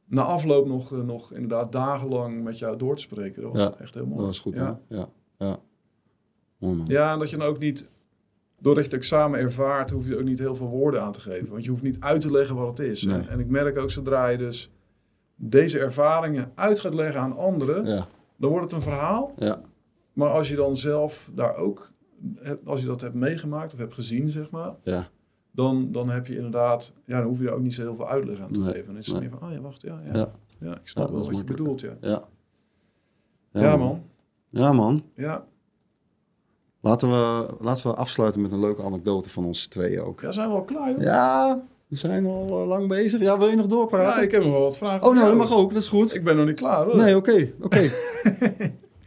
[0.06, 3.42] na afloop nog, eh, nog inderdaad dagenlang met jou door te spreken.
[3.42, 4.16] Dat was Ja, echt heel mooi.
[4.16, 4.80] dat was goed, ja.
[4.88, 4.96] hè?
[4.96, 5.06] Ja,
[5.38, 5.56] ja.
[6.58, 6.86] Mooi, man.
[6.88, 7.88] Ja, en dat je dan ook niet,
[8.60, 11.20] doordat je het ook samen ervaart, hoef je ook niet heel veel woorden aan te
[11.20, 11.48] geven.
[11.50, 13.02] Want je hoeft niet uit te leggen wat het is.
[13.02, 13.16] Nee.
[13.16, 14.70] En, en ik merk ook zodra je dus
[15.36, 19.32] deze ervaringen uit gaat leggen aan anderen, Ja, dan wordt het een verhaal.
[19.38, 19.60] ja,
[20.14, 21.90] Maar als je dan zelf daar ook,
[22.64, 25.08] als je dat hebt meegemaakt of hebt gezien, zeg maar, ja,
[25.50, 28.08] dan, dan heb je inderdaad, ja, dan hoef je daar ook niet zo heel veel
[28.08, 28.86] uitleg aan te Nee, geven.
[28.86, 29.28] Dan is het nee.
[29.28, 30.16] meer van, oh ja, wacht, ja, ja.
[30.16, 30.30] Ja.
[30.58, 31.96] Ja, ik snap Ja, wel wat je bedoelt, ja.
[32.00, 32.22] ja.
[33.52, 34.02] Ja, man.
[34.50, 35.02] Ja, man.
[35.14, 35.44] Ja.
[36.80, 40.20] Laten we, laten we afsluiten met een leuke anekdote van ons tweeën ook.
[40.20, 41.00] ja, zijn we al klaar, joh?
[41.02, 43.20] Ja, we zijn al eh, lang bezig.
[43.20, 44.20] Ja, wil je nog doorpraten?
[44.20, 45.06] Ja, ik heb nog wel wat vragen.
[45.06, 45.72] Oh, nou, dat mag ook.
[45.72, 46.14] Dat is goed.
[46.14, 46.96] Ik ben nog niet klaar, hoor.
[46.96, 47.52] Nee, oké.
[47.60, 47.90] oké.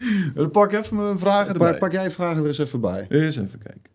[0.36, 1.72] Dan pak even mijn vragen erbij.
[1.72, 3.05] Pa- Pak jij vragen er eens even bij.
[3.10, 3.91] Eens even kijken.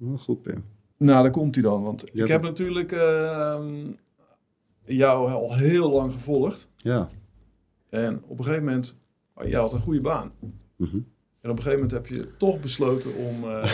[0.00, 0.64] Oh, Goed, Pim.
[0.96, 1.82] Nou, daar komt hij dan.
[1.82, 3.86] Want ik heb natuurlijk ehm,
[4.84, 6.68] jou al heel lang gevolgd.
[6.76, 7.08] Ja.
[7.90, 8.96] En op een gegeven moment,
[9.34, 10.32] oh, jij had een goede baan.
[10.76, 10.96] Mhm.
[11.40, 13.72] En op een gegeven moment heb je toch besloten om eh,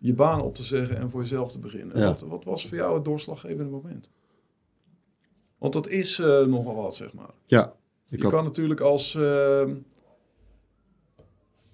[0.00, 1.98] je baan op te zeggen en voor jezelf te beginnen.
[1.98, 2.06] Ja.
[2.06, 4.10] Wat, wat was voor jou het doorslaggevende moment?
[5.58, 7.34] Want dat is eh, nogal wat, zeg maar.
[7.46, 7.74] Ja.
[8.08, 9.18] Ik je had, kan natuurlijk als...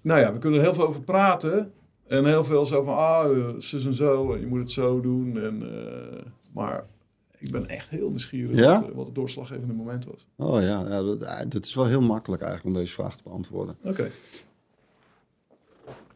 [0.07, 1.71] nou ja, we kunnen er heel veel over praten.
[2.07, 5.01] En heel veel zo van, ah, eh, zus en zo, en je moet het zo
[5.01, 5.37] doen.
[5.37, 6.85] En, eh, maar
[7.37, 8.79] ik ben echt heel nieuwsgierig Ja?
[8.79, 10.27] wat, eh, wat het doorslaggevende moment was.
[10.35, 13.77] oh ja, ja dat, dat is wel heel makkelijk eigenlijk om deze vraag te beantwoorden.
[13.83, 14.09] Oké.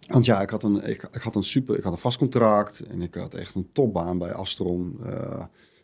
[0.07, 2.79] Want ja, ik had een, ik, ik had een super, ik had een vast contract
[2.79, 4.99] en ik had echt een topbaan bij Astron.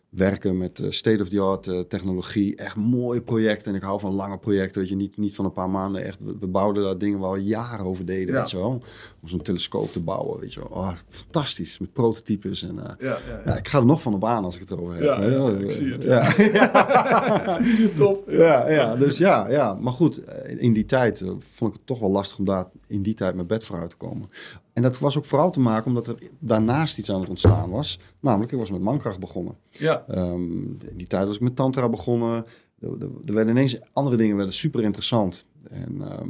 [0.10, 3.72] Werken met eh, state-of-the-art eh, technologie, echt mooie projecten.
[3.72, 6.04] En ik hou van lange projecten, weet je, niet, niet van een paar maanden.
[6.04, 8.40] Echt, we, bouwden daar dingen waar we jaren over deden, Ja.
[8.42, 8.82] weet je wel.
[9.22, 10.70] Om zo'n telescoop te bouwen, weet je wel.
[10.70, 12.80] Oh, fantastisch, met prototypes en...
[12.80, 14.94] eh, Ja, ja, ja, ik ga er nog van op aan als ik het erover
[14.96, 15.04] heb.
[15.04, 16.32] Ja, ik zie het, Ja.
[17.96, 18.30] Top.
[18.30, 19.74] Ja, ja, dus ja, ja.
[19.74, 20.22] Maar goed,
[20.58, 23.48] in die tijd vond ik het toch wel lastig om daar in die tijd met
[23.48, 24.30] bed voor uit te komen.
[24.78, 28.00] En dat was ook vooral te maken omdat er daarnaast iets aan het ontstaan was.
[28.20, 29.58] Namelijk, ik was met mankracht begonnen.
[29.70, 32.46] Ja, Ehm, in die tijd was ik met tantra begonnen.
[32.80, 35.46] Er, er, er werden ineens andere dingen werden super interessant.
[35.70, 36.30] En ehm,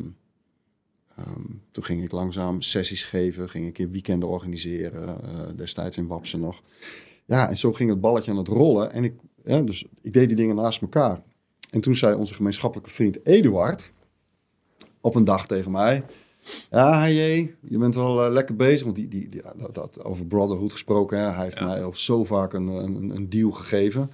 [1.15, 5.97] ehm, toen ging ik langzaam sessies geven, ging ik een keer weekenden organiseren, eh, destijds
[5.97, 6.61] in Wapsen nog.
[7.25, 8.91] Ja, en zo ging het balletje aan het rollen.
[8.91, 11.23] En ik, ja, dus ik deed die dingen naast elkaar.
[11.69, 13.91] En toen zei onze gemeenschappelijke vriend Eduard
[15.01, 16.03] op een dag tegen mij...
[16.71, 18.83] Ja, hey, je bent wel eh, lekker bezig.
[18.83, 21.19] Want die, die, die, dat, dat, over Brotherhood gesproken.
[21.19, 21.65] Hè, hij heeft Ja.
[21.65, 24.11] mij al zo vaak een, een, een deal gegeven.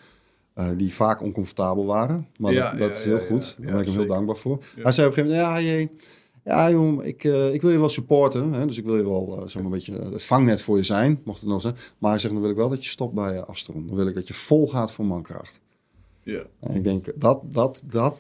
[0.54, 2.28] eh, die vaak oncomfortabel waren.
[2.40, 3.58] Maar Ja, dat, dat ja, is heel goed.
[3.62, 4.60] Daar ben ik hem heel dankbaar voor.
[4.76, 5.64] Hij zei op een gegeven moment...
[5.66, 5.92] Ja, hey,
[6.46, 8.54] ja joh, ik, eh, ik wil je wel supporten.
[8.54, 11.22] Hè, dus ik wil je wel uh, een beetje het vangnet voor je zijn.
[11.24, 11.76] Mocht het nog zijn.
[11.98, 13.88] Maar hij zegt, dan wil ik wel dat je stopt bij Astron.
[13.88, 15.60] Dan wil ik dat je vol gaat voor mankracht.
[16.24, 18.18] ja, En ik denk, dat, dat, dat,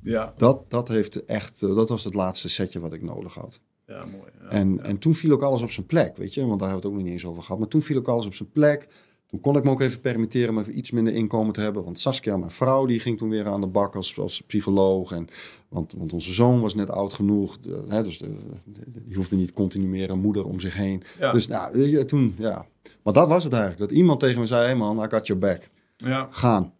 [0.00, 3.60] ja, dat, dat, heeft echt, eh, dat was het laatste setje wat ik nodig had.
[3.86, 4.30] ja, mooi.
[4.40, 4.48] Ja.
[4.48, 6.46] En, en toen viel ook alles op zijn plek, weet je.
[6.46, 7.58] Want daar hebben we het ook nog niet eens over gehad.
[7.58, 8.88] Maar toen viel ook alles op zijn plek.
[9.26, 11.84] Toen kon ik me ook even permitteren om even iets minder inkomen te hebben.
[11.84, 15.12] Want Saskia, mijn vrouw, die ging toen weer aan de bak als, als psycholoog.
[15.12, 15.26] En,
[15.68, 17.58] want, want onze zoon was net oud genoeg.
[17.58, 18.30] De, hè, dus de,
[18.64, 21.02] de- die hoefde niet continu meer een moeder om zich heen.
[21.18, 21.32] Ja.
[21.32, 22.66] Dus nou, toen, ja.
[23.02, 23.82] Maar dat was het eigenlijk.
[23.88, 25.68] Dat iemand tegen me zei, hey man, I got your back.
[25.96, 26.72] ja, Gaan.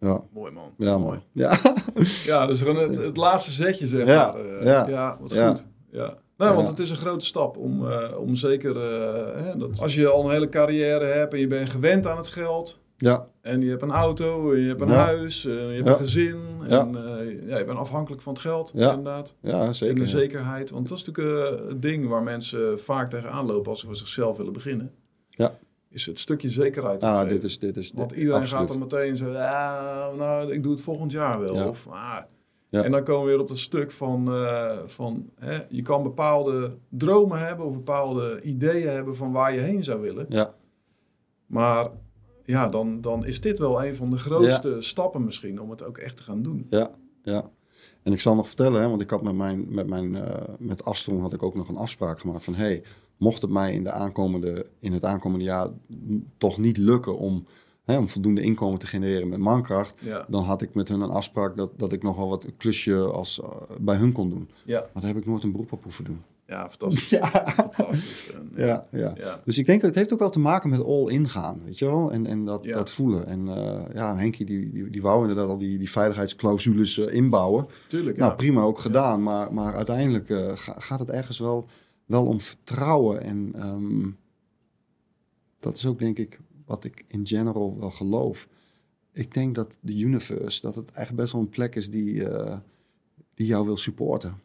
[0.00, 0.72] Ja, mooi man.
[0.78, 1.18] ja mooi.
[1.32, 1.58] Ja.
[2.24, 4.44] Ja, dus gewoon het, het laatste zetje, zeg Ja, maar.
[4.58, 5.64] eh, ja, ja, wat goed.
[5.90, 6.16] Ja.
[6.36, 8.76] Nou, want het is een grote stap om, eh, om zeker...
[8.76, 12.16] eh, hè, dat als je al een hele carrière hebt en je bent gewend aan
[12.16, 12.78] het geld...
[12.96, 15.96] ja, en je hebt een auto, en je hebt een huis, en je hebt een
[15.96, 16.36] gezin...
[16.68, 16.80] Ja.
[16.80, 18.88] en ja, je bent afhankelijk van het geld, Ja.
[18.88, 19.34] inderdaad.
[19.42, 19.94] ja, En zeker.
[19.94, 20.06] de ja.
[20.06, 20.70] zekerheid.
[20.70, 23.70] Want dat is natuurlijk het ding waar mensen vaak tegenaan lopen...
[23.70, 24.90] als ze voor zichzelf willen beginnen.
[25.28, 25.58] Ja.
[25.90, 27.02] Is het stukje zekerheid.
[27.02, 28.70] Ah, dit is, dit is, Want iedereen absoluut.
[28.70, 31.54] gaat dan meteen zo, ah, nou, ik doe het volgend jaar wel.
[31.54, 31.68] Ja.
[31.68, 32.18] Of, ah.
[32.70, 32.84] Ja.
[32.84, 36.76] En dan komen we weer op dat stuk van, eh, van hè, je kan bepaalde
[36.88, 40.26] dromen hebben of bepaalde ideeën hebben van waar je heen zou willen.
[40.28, 40.54] Ja,
[41.46, 41.90] Maar
[42.44, 45.98] ja, dan, dan is dit wel een van de grootste stappen misschien om het ook
[45.98, 46.66] echt te gaan doen.
[46.70, 46.90] ja,
[47.22, 47.50] ja.
[48.02, 50.84] En ik zal nog vertellen, hè, want ik had met mijn, met mijn, eh, met
[50.84, 52.82] Astron had ik ook nog een afspraak gemaakt van, hey,
[53.18, 55.68] mocht het mij in, de aankomende, in het aankomende jaar
[56.38, 57.44] toch niet lukken om,
[57.84, 61.10] hè, om voldoende inkomen te genereren met mankracht, Ja, dan had ik met hun een
[61.10, 63.48] afspraak dat, dat ik nog wel wat klusje als, eh,
[63.80, 64.50] bij hun kon doen.
[64.64, 64.80] ja.
[64.80, 66.22] Maar daar heb ik nooit een beroep op hoeven doen.
[66.46, 67.08] ja fantastisch.
[67.18, 67.26] Ja.
[67.54, 68.30] fantastisch.
[68.34, 69.12] En, Ja, ja.
[69.16, 69.40] ja.
[69.44, 71.78] Dus ik denk dat het heeft ook wel te maken met all in gaan, weet
[71.78, 72.10] je wel?
[72.10, 72.72] En, en dat, Ja.
[72.76, 73.26] dat voelen.
[73.26, 77.66] En eh, ja, Henkie die, die, die wou inderdaad al die, die veiligheidsclausules eh, inbouwen.
[77.88, 78.16] Tuurlijk.
[78.16, 79.22] Nou, prima, ook gedaan.
[79.22, 81.66] Maar, maar uiteindelijk eh, ga- gaat het ergens wel,
[82.08, 83.22] wel om vertrouwen.
[83.22, 84.10] En ehm,
[85.58, 88.48] dat is ook denk ik wat ik in general wel geloof.
[89.12, 92.56] Ik denk dat de universe, dat het eigenlijk best wel een plek is die, eh,
[93.34, 94.40] die jou wil supporten.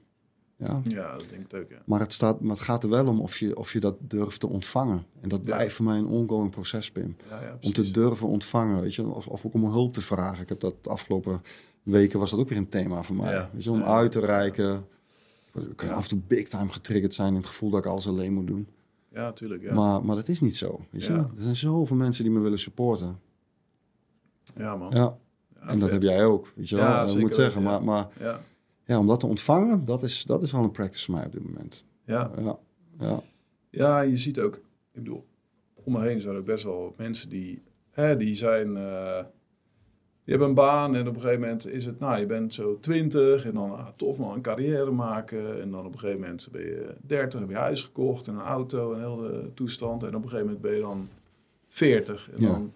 [0.58, 0.82] Ja?
[0.84, 1.82] ja, dat denk ik ook, ja.
[1.86, 4.40] Maar, het staat, maar het gaat er wel om of je, of je dat durft
[4.40, 5.06] te ontvangen.
[5.22, 7.16] En dat blijft voor mij een ongoing proces, Pim.
[7.30, 9.06] ja, Om te durven ontvangen, weet je.
[9.06, 10.42] Of, of ook om hulp te vragen.
[10.42, 11.42] Ik heb dat de afgelopen
[11.84, 13.50] weken was dat ook weer een thema voor mij.
[13.54, 14.86] Weet je, om uit te reiken.
[15.76, 18.34] Kan af en toe big time getriggerd zijn in het gevoel dat ik alles alleen
[18.34, 18.68] moet doen.
[19.12, 19.74] Ja, tuurlijk, ja.
[19.74, 20.86] Maar, maar dat is niet zo.
[20.90, 21.14] Weet je?
[21.14, 21.18] Ja.
[21.36, 23.20] Er zijn zoveel mensen die me willen supporten.
[24.56, 24.92] ja, man.
[24.96, 25.18] Ja.
[25.60, 26.52] En dat heb jij ook.
[26.56, 26.86] Weet je wel?
[26.86, 27.64] Ja, ik zeker moet zeggen.
[27.64, 28.40] Maar, maar Ja,
[28.86, 31.32] ja, om dat te ontvangen, dat is, dat is wel een practice voor mij op
[31.32, 31.84] dit moment.
[32.06, 32.32] ja.
[32.38, 32.60] Ja.
[33.00, 33.22] Ja.
[33.70, 35.26] Ja, je ziet ook, ik bedoel,
[35.74, 39.24] om me heen zijn er ook best wel mensen die, hè, die zijn, eh,
[40.26, 42.80] die hebben een baan en op een gegeven moment is het, nou, je bent zo
[42.80, 45.62] twintig en dan ah, tof man, een carrière maken.
[45.62, 48.42] En dan op een gegeven moment ben je dertig, heb je huis gekocht en een
[48.42, 50.02] auto en heel de toestand.
[50.04, 51.08] En op een gegeven moment ben je dan
[51.68, 52.30] veertig.
[52.32, 52.48] En Ja.
[52.48, 52.70] dan,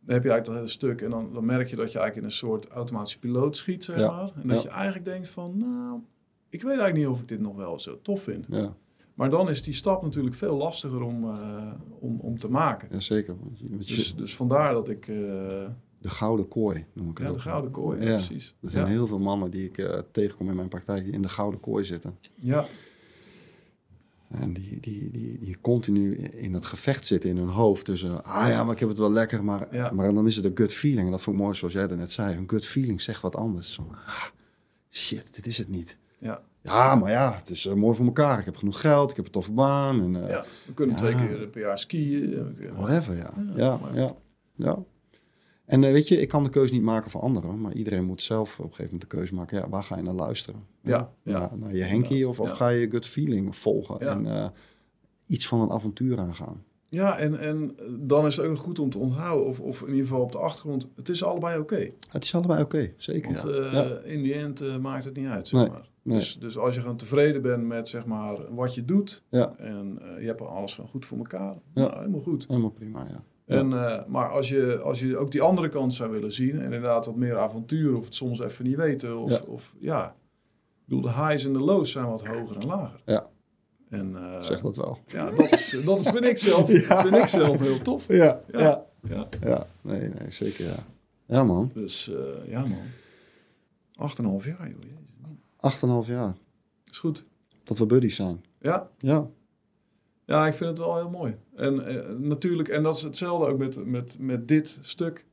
[0.00, 2.16] dan heb je eigenlijk dat hele stuk en dan, dan merk je dat je eigenlijk
[2.16, 4.30] in een soort automatische piloot schiet, zeg Ja, maar.
[4.42, 4.68] En dat ja.
[4.68, 6.00] je eigenlijk denkt van, nou,
[6.48, 8.46] ik weet eigenlijk niet of ik dit nog wel zo tof vind.
[8.48, 8.74] Ja.
[9.14, 12.88] Maar dan is die stap natuurlijk veel lastiger om, eh, om, om te maken.
[12.90, 13.34] ja, zeker.
[13.54, 15.08] Je- je- Dus, dus vandaar dat ik...
[15.08, 15.66] eh,
[16.04, 17.36] de gouden kooi noem ik het ja, ook.
[17.38, 18.14] de gouden kooi, ja, Ja.
[18.14, 18.54] precies.
[18.62, 18.90] Er zijn ja.
[18.90, 21.84] heel veel mannen die ik eh, tegenkom in mijn praktijk die in de gouden kooi
[21.84, 22.18] zitten.
[22.34, 22.66] ja,
[24.28, 27.84] En die, die, die, die continu in dat gevecht zitten in hun hoofd.
[27.84, 29.44] Tussen, ah ja, maar ik heb het wel lekker.
[29.44, 29.90] Maar, Ja.
[29.92, 31.04] maar dan is het een gut feeling.
[31.04, 32.36] En dat vond ik mooi zoals jij dat net zei.
[32.36, 33.74] Een gut feeling zegt wat anders.
[33.74, 34.24] Van, ah,
[34.90, 35.98] shit, dit is het niet.
[36.18, 38.38] ja, Ja, maar ja, het is eh, mooi voor elkaar.
[38.38, 40.00] Ik heb genoeg geld, ik heb een toffe baan.
[40.02, 40.44] En, eh, ja.
[40.66, 41.00] We kunnen Ja.
[41.02, 42.56] twee keer per jaar skiën.
[42.76, 43.30] Whatever, ja.
[43.56, 43.80] Ja,
[44.56, 44.78] ja.
[45.64, 47.60] En eh, weet je, ik kan de keuze niet maken voor anderen.
[47.60, 49.58] Maar iedereen moet zelf op een gegeven moment de keuze maken.
[49.58, 50.60] Ja, waar ga je naar luisteren?
[50.82, 51.38] Ja, ja.
[51.38, 52.54] Naar, naar je Henkie of, of Ja.
[52.54, 54.00] ga je gut feeling volgen?
[54.00, 54.46] En eh,
[55.26, 56.64] iets van een avontuur aangaan.
[56.88, 60.06] Ja, en, en dan is het ook goed om te onthouden, of, of in ieder
[60.06, 61.90] geval op de achtergrond, het is allebei oké.
[62.10, 63.32] Het is allebei oké, zeker.
[63.32, 63.44] Want
[63.74, 65.88] eh, in die end eh, maakt het niet uit, zeg Nee, maar.
[66.02, 66.16] nee.
[66.18, 70.20] Dus, dus als je gewoon tevreden bent met zeg maar, wat je doet en eh,
[70.20, 72.44] je hebt alles gewoon goed voor elkaar, nou, helemaal goed.
[72.48, 73.24] Helemaal prima, ja.
[73.46, 76.62] En, eh, maar als je, als je ook die andere kant zou willen zien, en
[76.62, 79.36] inderdaad wat meer avontuur, of het soms even niet weten, of Ja.
[79.36, 80.06] ja, of, ja.
[80.08, 83.00] ik bedoel, de highs en de lows zijn wat hoger en lager.
[83.04, 83.26] Ja.
[83.88, 84.98] En eh, Zeg dat wel.
[85.06, 86.66] ja, dat, is, dat is, vind, ik zelf,
[87.06, 88.08] vind ik zelf heel tof.
[88.08, 88.60] Ja, Ja.
[88.60, 88.84] ja.
[89.08, 89.26] Ja.
[89.40, 89.66] ja.
[89.80, 90.76] Nee, nee, zeker ja.
[91.26, 92.78] Ja man, Dus eh, ja man,
[93.96, 94.78] acht en een half jaar joh,
[95.56, 96.34] acht en een half jaar.
[96.90, 97.24] is goed.
[97.64, 98.44] Dat we buddies zijn.
[98.60, 99.28] Ja, Ja,
[100.26, 101.36] Ja, ik vind het wel heel mooi.
[101.54, 105.24] En eh, natuurlijk, en dat is hetzelfde ook met, met, met dit stuk.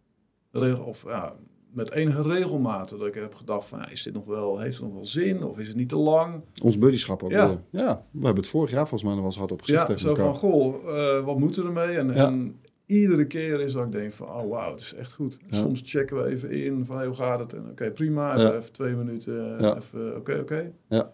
[0.51, 1.35] Regel, of ja,
[1.73, 2.89] met enige regelmaat.
[2.89, 5.43] Dat ik heb gedacht van, is dit nog wel, heeft het nog wel zin?
[5.43, 6.41] Of is het niet te lang?
[6.63, 7.47] ons buddyschap ook Ja.
[7.47, 7.57] wel.
[7.69, 9.85] Ja, we hebben het vorig jaar volgens mij nog wel eens hard op gezegd Ja,
[9.85, 10.26] tegen zo elkaar.
[10.26, 11.97] van, goh, eh, wat moet er ermee?
[11.97, 12.27] En, Ja.
[12.27, 15.38] en iedere keer is dat ik denk van, oh wauw, het is echt goed.
[15.49, 15.57] Ja.
[15.57, 17.53] Soms checken we even in van, hey, hoe gaat het?
[17.53, 18.35] En oké, prima.
[18.38, 20.72] Even, twee minuten, even oké, oké.
[20.89, 21.13] Ja.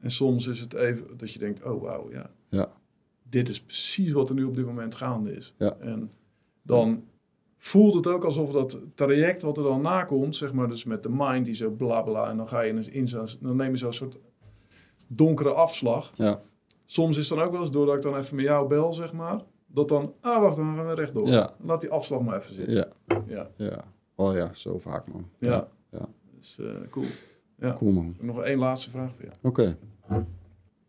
[0.00, 2.30] En soms is het even dat je denkt, oh wauw, ja.
[2.48, 2.72] Ja.
[3.32, 5.54] Dit is precies wat er nu op dit moment gaande is.
[5.58, 5.76] Ja.
[5.80, 6.10] En
[6.62, 7.04] dan
[7.56, 11.08] voelt het ook alsof dat traject wat er dan nakomt, zeg maar, dus met de
[11.12, 13.76] mind die zo bla bla, en dan ga je in, in zo'n, dan neem je
[13.76, 14.18] zo'n soort
[15.08, 16.10] donkere afslag.
[16.14, 16.40] Ja,
[16.86, 19.12] Soms is het dan ook wel eens doordat ik dan even met jou bel, zeg
[19.12, 21.26] maar, dat dan, ah wacht, dan gaan we rechtdoor.
[21.28, 21.50] Ja.
[21.64, 22.74] Laat die afslag maar even zitten.
[22.74, 22.86] ja,
[23.26, 23.84] Ja, ja.
[24.14, 25.28] Oh ja, zo vaak man.
[25.38, 25.68] ja.
[25.90, 26.08] ja.
[26.38, 27.06] Dus eh, cool.
[27.58, 27.72] Ja.
[27.72, 28.16] Cool man.
[28.20, 29.36] Nog één laatste vraag voor jou.
[29.42, 29.76] Oké.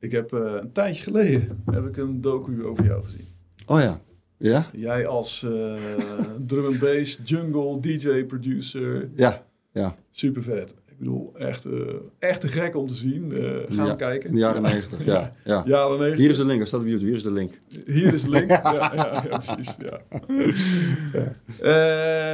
[0.03, 3.25] Ik heb eh, een tijdje geleden heb ik een docu over jou gezien.
[3.65, 4.01] Oh ja.
[4.37, 4.69] Ja?
[4.73, 5.75] Jij als eh,
[6.47, 9.45] drum and bass, jungle, DJ, producer, Ja.
[9.71, 9.95] Ja.
[10.11, 10.75] super vet.
[10.85, 11.71] Ik bedoel, echt, eh,
[12.19, 13.31] echt te gek om te zien.
[13.33, 14.29] Gaan Ja, we kijken.
[14.29, 15.31] In de jaren negentig, ja.
[15.45, 15.63] ja.
[15.65, 16.19] Jaren 90.
[16.19, 17.51] Hier is de link, er staat op YouTube, hier is de link.
[17.85, 18.49] Hier is de link.
[18.63, 19.75] ja, ja, ja, precies.
[19.79, 19.99] Ja.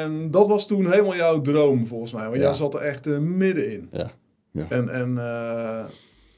[0.04, 2.24] En dat was toen helemaal jouw droom, volgens mij.
[2.26, 2.42] Want Ja.
[2.44, 3.88] jij zat er echt middenin.
[3.92, 4.12] Ja,
[4.52, 4.66] ja.
[4.70, 5.14] En, en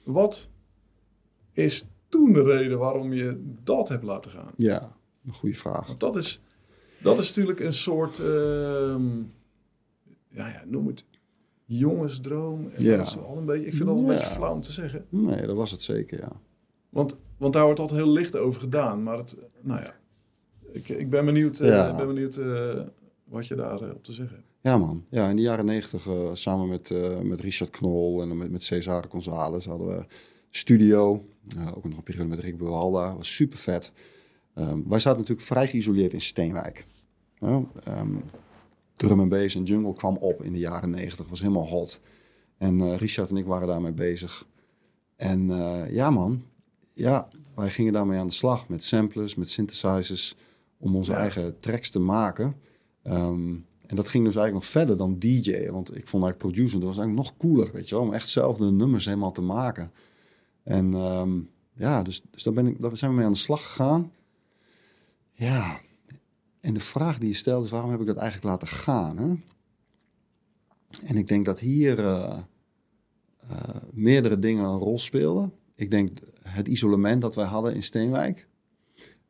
[0.03, 0.49] wat
[1.53, 4.52] is toen de reden waarom je dat hebt laten gaan?
[4.57, 4.95] Ja,
[5.26, 5.88] een goede vraag.
[5.88, 6.41] Want dat is,
[7.02, 9.18] dat is natuurlijk een soort, ehm,
[10.30, 11.06] ja, ja, noem het
[11.65, 12.69] jongensdroom.
[12.69, 12.98] En Ja.
[12.98, 14.11] dat is wel een beetje, ik vind dat een Ja.
[14.14, 15.06] beetje flauw om te zeggen.
[15.10, 16.32] Nee, dat was het zeker, ja.
[16.90, 19.03] Want, want daar wordt altijd heel licht over gedaan.
[19.03, 19.94] Maar het, nou ja,
[20.72, 21.95] ik, ik ben benieuwd, eh, Ja.
[21.95, 22.80] ben benieuwd eh,
[23.23, 24.48] wat je daar eh, op te zeggen hebt.
[24.61, 25.06] Ja, man.
[25.10, 26.07] Ja, in de jaren negentig,
[26.38, 30.06] samen met, met Richard Knol en met, met Cesare González hadden we
[30.52, 31.26] studio.
[31.57, 33.15] Eh, ook nog een periode met Rick Buwalda.
[33.15, 33.91] was super vet.
[34.53, 36.86] Ehm, wij zaten natuurlijk vrij geïsoleerd in Steenwijk.
[37.40, 38.15] Ehm,
[38.95, 41.28] drum and bass en jungle kwam op in de jaren negentig.
[41.30, 42.02] was helemaal hot.
[42.57, 44.48] En eh, Richard en ik waren daarmee bezig.
[45.15, 46.44] En eh, ja, man.
[46.94, 50.36] Ja, wij gingen daarmee aan de slag met samplers, met synthesizers.
[50.78, 51.18] Om onze Ja.
[51.18, 52.56] eigen tracks te maken.
[53.03, 53.49] Ehm,
[53.88, 55.69] en dat ging dus eigenlijk nog verder dan DJ.
[55.69, 58.03] Want ik vond eigenlijk producer, dat was eigenlijk nog cooler, weet je wel.
[58.03, 59.91] Om echt zelf de nummers helemaal te maken.
[60.64, 61.40] En ehm,
[61.74, 64.12] ja, dus, dus daar, ben ik, zijn we mee aan de slag gegaan.
[65.32, 65.80] Ja,
[66.62, 69.18] en de vraag die je stelt is, waarom heb ik dat eigenlijk laten gaan?
[69.18, 69.34] Hè?
[71.08, 72.38] En ik denk dat hier eh,
[73.38, 75.54] eh, meerdere dingen een rol speelden.
[75.76, 78.48] Ik denk het isolement dat wij hadden in Steenwijk.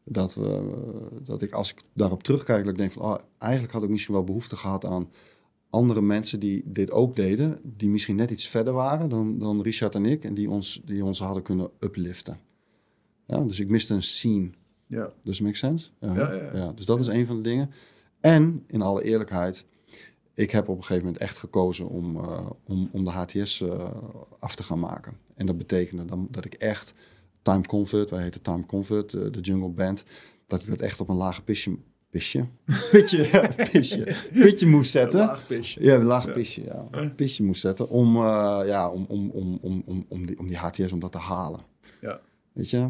[0.04, 0.78] Dat, we,
[1.24, 3.02] dat ik, als ik daarop terugkijk, dat ik denk van...
[3.02, 5.10] Oh, eigenlijk had ik misschien wel behoefte gehad aan
[5.72, 7.60] andere mensen die dit ook deden.
[7.64, 10.24] Die misschien net iets verder waren dan, dan Richard en ik.
[10.24, 12.40] En die ons, die ons hadden kunnen upliften.
[13.28, 14.50] Ja, dus ik miste een scene.
[14.88, 15.90] Ja, Dus make sense?
[16.00, 16.72] Ja, ja, ja.
[16.76, 17.72] dus dat is een van de dingen.
[18.20, 19.66] En in alle eerlijkheid,
[20.34, 23.90] ik heb op een gegeven moment echt gekozen om, eh, om, om de HTS eh,
[24.40, 25.14] af te gaan maken.
[25.36, 26.94] En dat betekende dan dat ik echt
[27.42, 30.04] Time Convert, wij heten Time Convert, eh, de Jungle Band,
[30.48, 31.78] dat ik dat echt op een lage pisje,
[32.12, 32.46] pisje,
[32.92, 35.20] pitje, ja, pisje, pitje moest zetten.
[35.20, 35.84] een laag pisje.
[35.84, 37.10] Ja, laag pisje, ja.
[37.16, 40.58] Pisje moest zetten om, eh, ja, om, om, om, om, om, om, die, om die
[40.58, 41.60] HTS, om dat te halen.
[42.02, 42.20] Ja.
[42.54, 42.90] Weet je?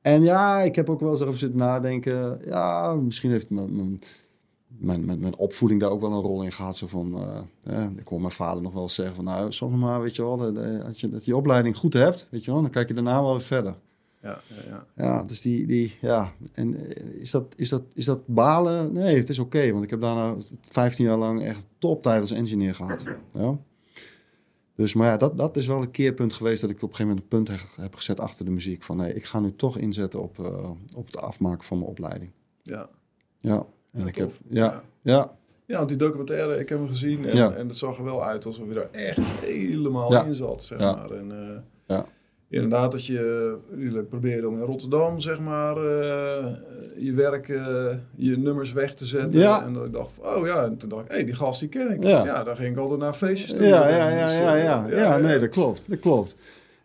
[0.00, 2.40] En ja, ik heb ook wel eens erover zitten nadenken.
[2.44, 4.00] Ja, misschien heeft mijn,
[4.68, 6.76] mijn, mijn, mijn, opvoeding daar ook wel een rol in gehad.
[6.76, 7.20] Zo van,
[7.62, 9.24] eh, ik hoor mijn vader nog wel zeggen van...
[9.24, 12.28] Nou, zorg maar, weet je wel, dat, dat je, dat je opleiding goed hebt.
[12.30, 13.74] Weet je wel, dan kijk je daarna wel weer verder.
[14.26, 16.32] Ja, ja, dus die, die ja.
[16.52, 18.92] En eh, is dat, is dat, is dat balen?
[18.92, 19.72] Nee, het is oké.
[19.72, 23.04] want ik heb daarna 15 jaar lang echt toptijd als engineer gehad.
[23.32, 23.58] Ja.
[24.74, 27.06] Dus, maar ja, dat, dat is wel een keerpunt geweest dat ik op een gegeven
[27.16, 28.82] moment een punt heb, heb gezet achter de muziek.
[28.82, 32.30] Van nee, ik ga nu toch inzetten op, eh, op het afmaken van mijn opleiding.
[32.62, 32.88] ja.
[33.38, 35.36] Ja, en Ja, ik heb, ja, Ja.
[35.66, 37.52] ja, want die documentaire, ik heb hem gezien en, Ja.
[37.52, 41.10] en het zag er wel uit alsof je daar echt helemaal in zat, zeg maar.
[41.10, 42.06] En, eh, Ja.
[42.48, 46.46] Inderdaad, dat je jullie probeerde om in Rotterdam, zeg maar, eh,
[46.98, 49.40] je werk, eh, je nummers weg te zetten.
[49.40, 49.64] Ja.
[49.64, 51.90] En dat ik dacht, oh ja, en toen dacht ik, hé, die gast die ken
[51.90, 52.02] ik.
[52.02, 52.24] Ja.
[52.24, 52.42] Ja.
[52.44, 53.66] daar ging ik altijd naar feestjes toe.
[53.66, 56.36] ja, ja, ja, Dus, ja, eh, ja, ja, nee, dat klopt, dat klopt.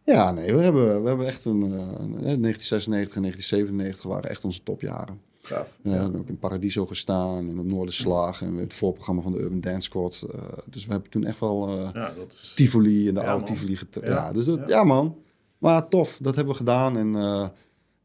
[0.06, 1.70] Ja, nee, we hebben, we hebben echt een, eh,
[2.00, 5.20] een 1996 en 1997 waren echt onze topjaren.
[5.50, 5.96] Ja, Ja.
[6.00, 9.82] en ook in Paradiso gestaan en op Noorderslag en het voorprogramma van de Urban Dance
[9.82, 10.26] Squad.
[10.34, 12.52] Eh, dus we hebben toen echt wel eh, ja, is...
[12.56, 13.46] Tivoli en de oude man.
[13.46, 14.14] Tivoli getraind.
[14.14, 14.84] Ja, dus dat, ja.
[14.84, 15.16] man.
[15.62, 17.48] Maar tof, dat hebben we gedaan en eh,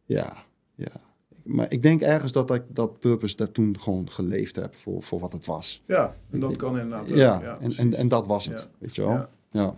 [0.04, 0.32] ja,
[0.74, 0.88] ja.
[1.44, 5.20] Maar ik denk ergens dat ik dat purpose daar toen gewoon geleefd heb voor, voor
[5.20, 5.82] wat het was.
[5.86, 7.08] Ja, en dat kan inderdaad.
[7.08, 8.66] Ja, ja en, en, en dat was het, Ja.
[8.78, 9.10] weet je wel.
[9.10, 9.28] Ja.
[9.50, 9.74] Ja.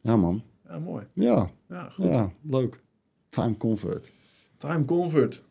[0.00, 0.16] ja.
[0.16, 0.42] man.
[0.68, 1.06] Ja, mooi.
[1.12, 2.04] Ja, Ja, goed.
[2.06, 2.80] ja, leuk.
[3.28, 4.12] Time Convert.
[4.56, 5.34] Time Convert.
[5.34, 5.42] Ga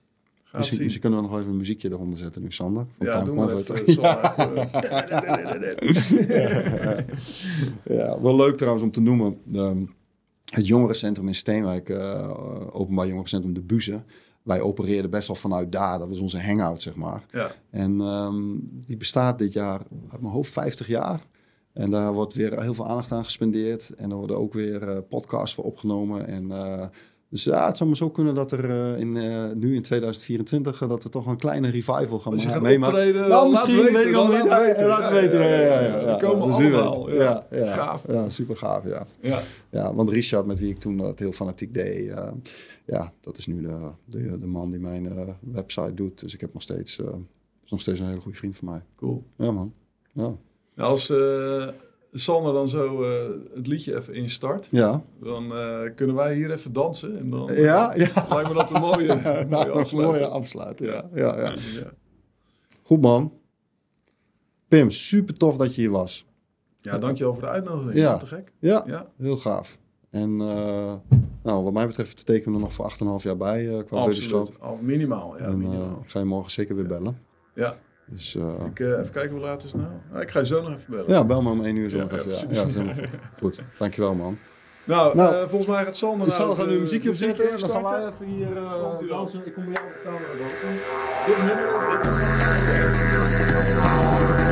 [0.43, 2.85] het Misschien, misschien kunnen we nog even een muziekje eronder zetten nu, Sander.
[2.97, 3.69] Van ja, Time Convert.
[3.69, 4.03] even.
[5.79, 7.05] Even.
[7.97, 9.37] Ja, wel leuk trouwens om te noemen.
[9.43, 9.85] De,
[10.53, 14.03] het jongerencentrum in Steenwijk, eh, openbaar jongerencentrum De Buze.
[14.43, 15.99] Wij opereerden best wel vanuit daar.
[15.99, 17.25] Dat was onze hangout, zeg maar.
[17.31, 18.35] Ja, En ehm,
[18.85, 21.21] die bestaat dit jaar, uit mijn hoofd, 50 jaar.
[21.73, 23.89] En daar wordt weer heel veel aandacht aan gespendeerd.
[23.89, 26.27] En er worden ook weer eh, podcasts voor opgenomen.
[26.27, 26.85] En, eh,
[27.29, 30.81] dus ja, het zou maar zo kunnen dat er eh, in, eh, nu in 2024...
[30.81, 33.27] eh, dat we toch een kleine revival gaan gaat meemaken.
[33.27, 34.43] Nou, misschien weet ik dan niet.
[34.81, 36.07] laat weten.
[36.07, 37.45] Die komen allemaal, ja.
[37.49, 37.71] Ja, ja.
[37.71, 38.03] Gaaf.
[38.07, 39.05] Ja, super gaaf, ja.
[39.21, 39.41] ja.
[39.69, 42.13] Ja, want Richard, met wie ik toen dat heel fanatiek deed,
[42.85, 46.19] ja, dat is nu de, de, de man die mijn website doet.
[46.19, 46.99] Dus ik heb nog steeds,
[47.65, 48.81] is nog steeds een hele goede vriend van mij.
[48.95, 49.23] cool.
[49.37, 49.73] Ja, man.
[50.13, 50.35] Ja.
[50.75, 51.13] Nou, als
[52.19, 55.03] Sander dan zo eh, het liedje even instart, Ja.
[55.21, 57.17] dan eh, kunnen wij hier even dansen.
[57.19, 58.07] En dan Ja, ja.
[58.29, 60.01] lijkt me dat een mooie, mooie Nou, een afsluiting.
[60.01, 60.89] mooie afsluiting.
[60.91, 61.09] Ja.
[61.13, 61.43] Ja, ja.
[61.43, 61.91] Ja.
[62.83, 63.33] Goed, man.
[64.67, 66.25] Pim, super tof dat je hier was.
[66.81, 67.93] Ja, dankjewel voor de uitnodiging.
[67.93, 68.17] Ja.
[68.17, 68.51] Te gek.
[68.59, 69.79] Ja, Ja, heel gaaf.
[70.09, 70.93] En eh,
[71.43, 72.85] nou, wat mij betreft tekenen we er nog voor
[73.19, 74.59] 8,5 jaar bij eh qua absoluut.
[74.59, 75.37] Al minimaal.
[75.37, 75.99] Ja, En eh, minimaal.
[76.03, 77.19] ik ga je morgen zeker weer bellen.
[77.53, 77.77] ja.
[78.09, 79.93] Dus eh, Ik, eh, even kijken hoe laat is het nou.
[80.13, 81.05] Ah, ik ga je zo nog even bellen.
[81.07, 82.29] ja, bel me om 1 uur zo Ja, nog even.
[82.31, 82.57] Ja, ja, precies.
[82.57, 83.19] dat is helemaal goed.
[83.39, 84.37] Goed, dankjewel man.
[84.83, 87.59] Nou, Nou, eh, volgens mij gaat Sander nou zal gaan nu muziekje muziek opzetten.
[87.59, 89.41] Dan gaan wij even hier dansen.
[89.45, 90.69] Ik kom bij jou op de camera dansen.
[91.25, 91.67] Dit nummer
[94.41, 94.46] is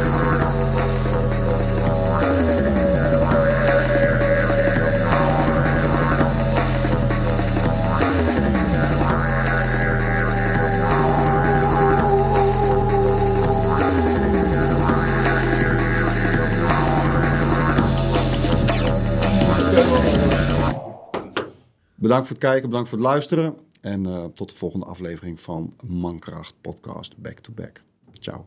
[22.06, 23.56] Bedankt voor het kijken, bedankt voor het luisteren.
[23.82, 27.82] En eh, tot de volgende aflevering van Mankracht Podcast Back to Back.
[28.19, 28.45] Ciao.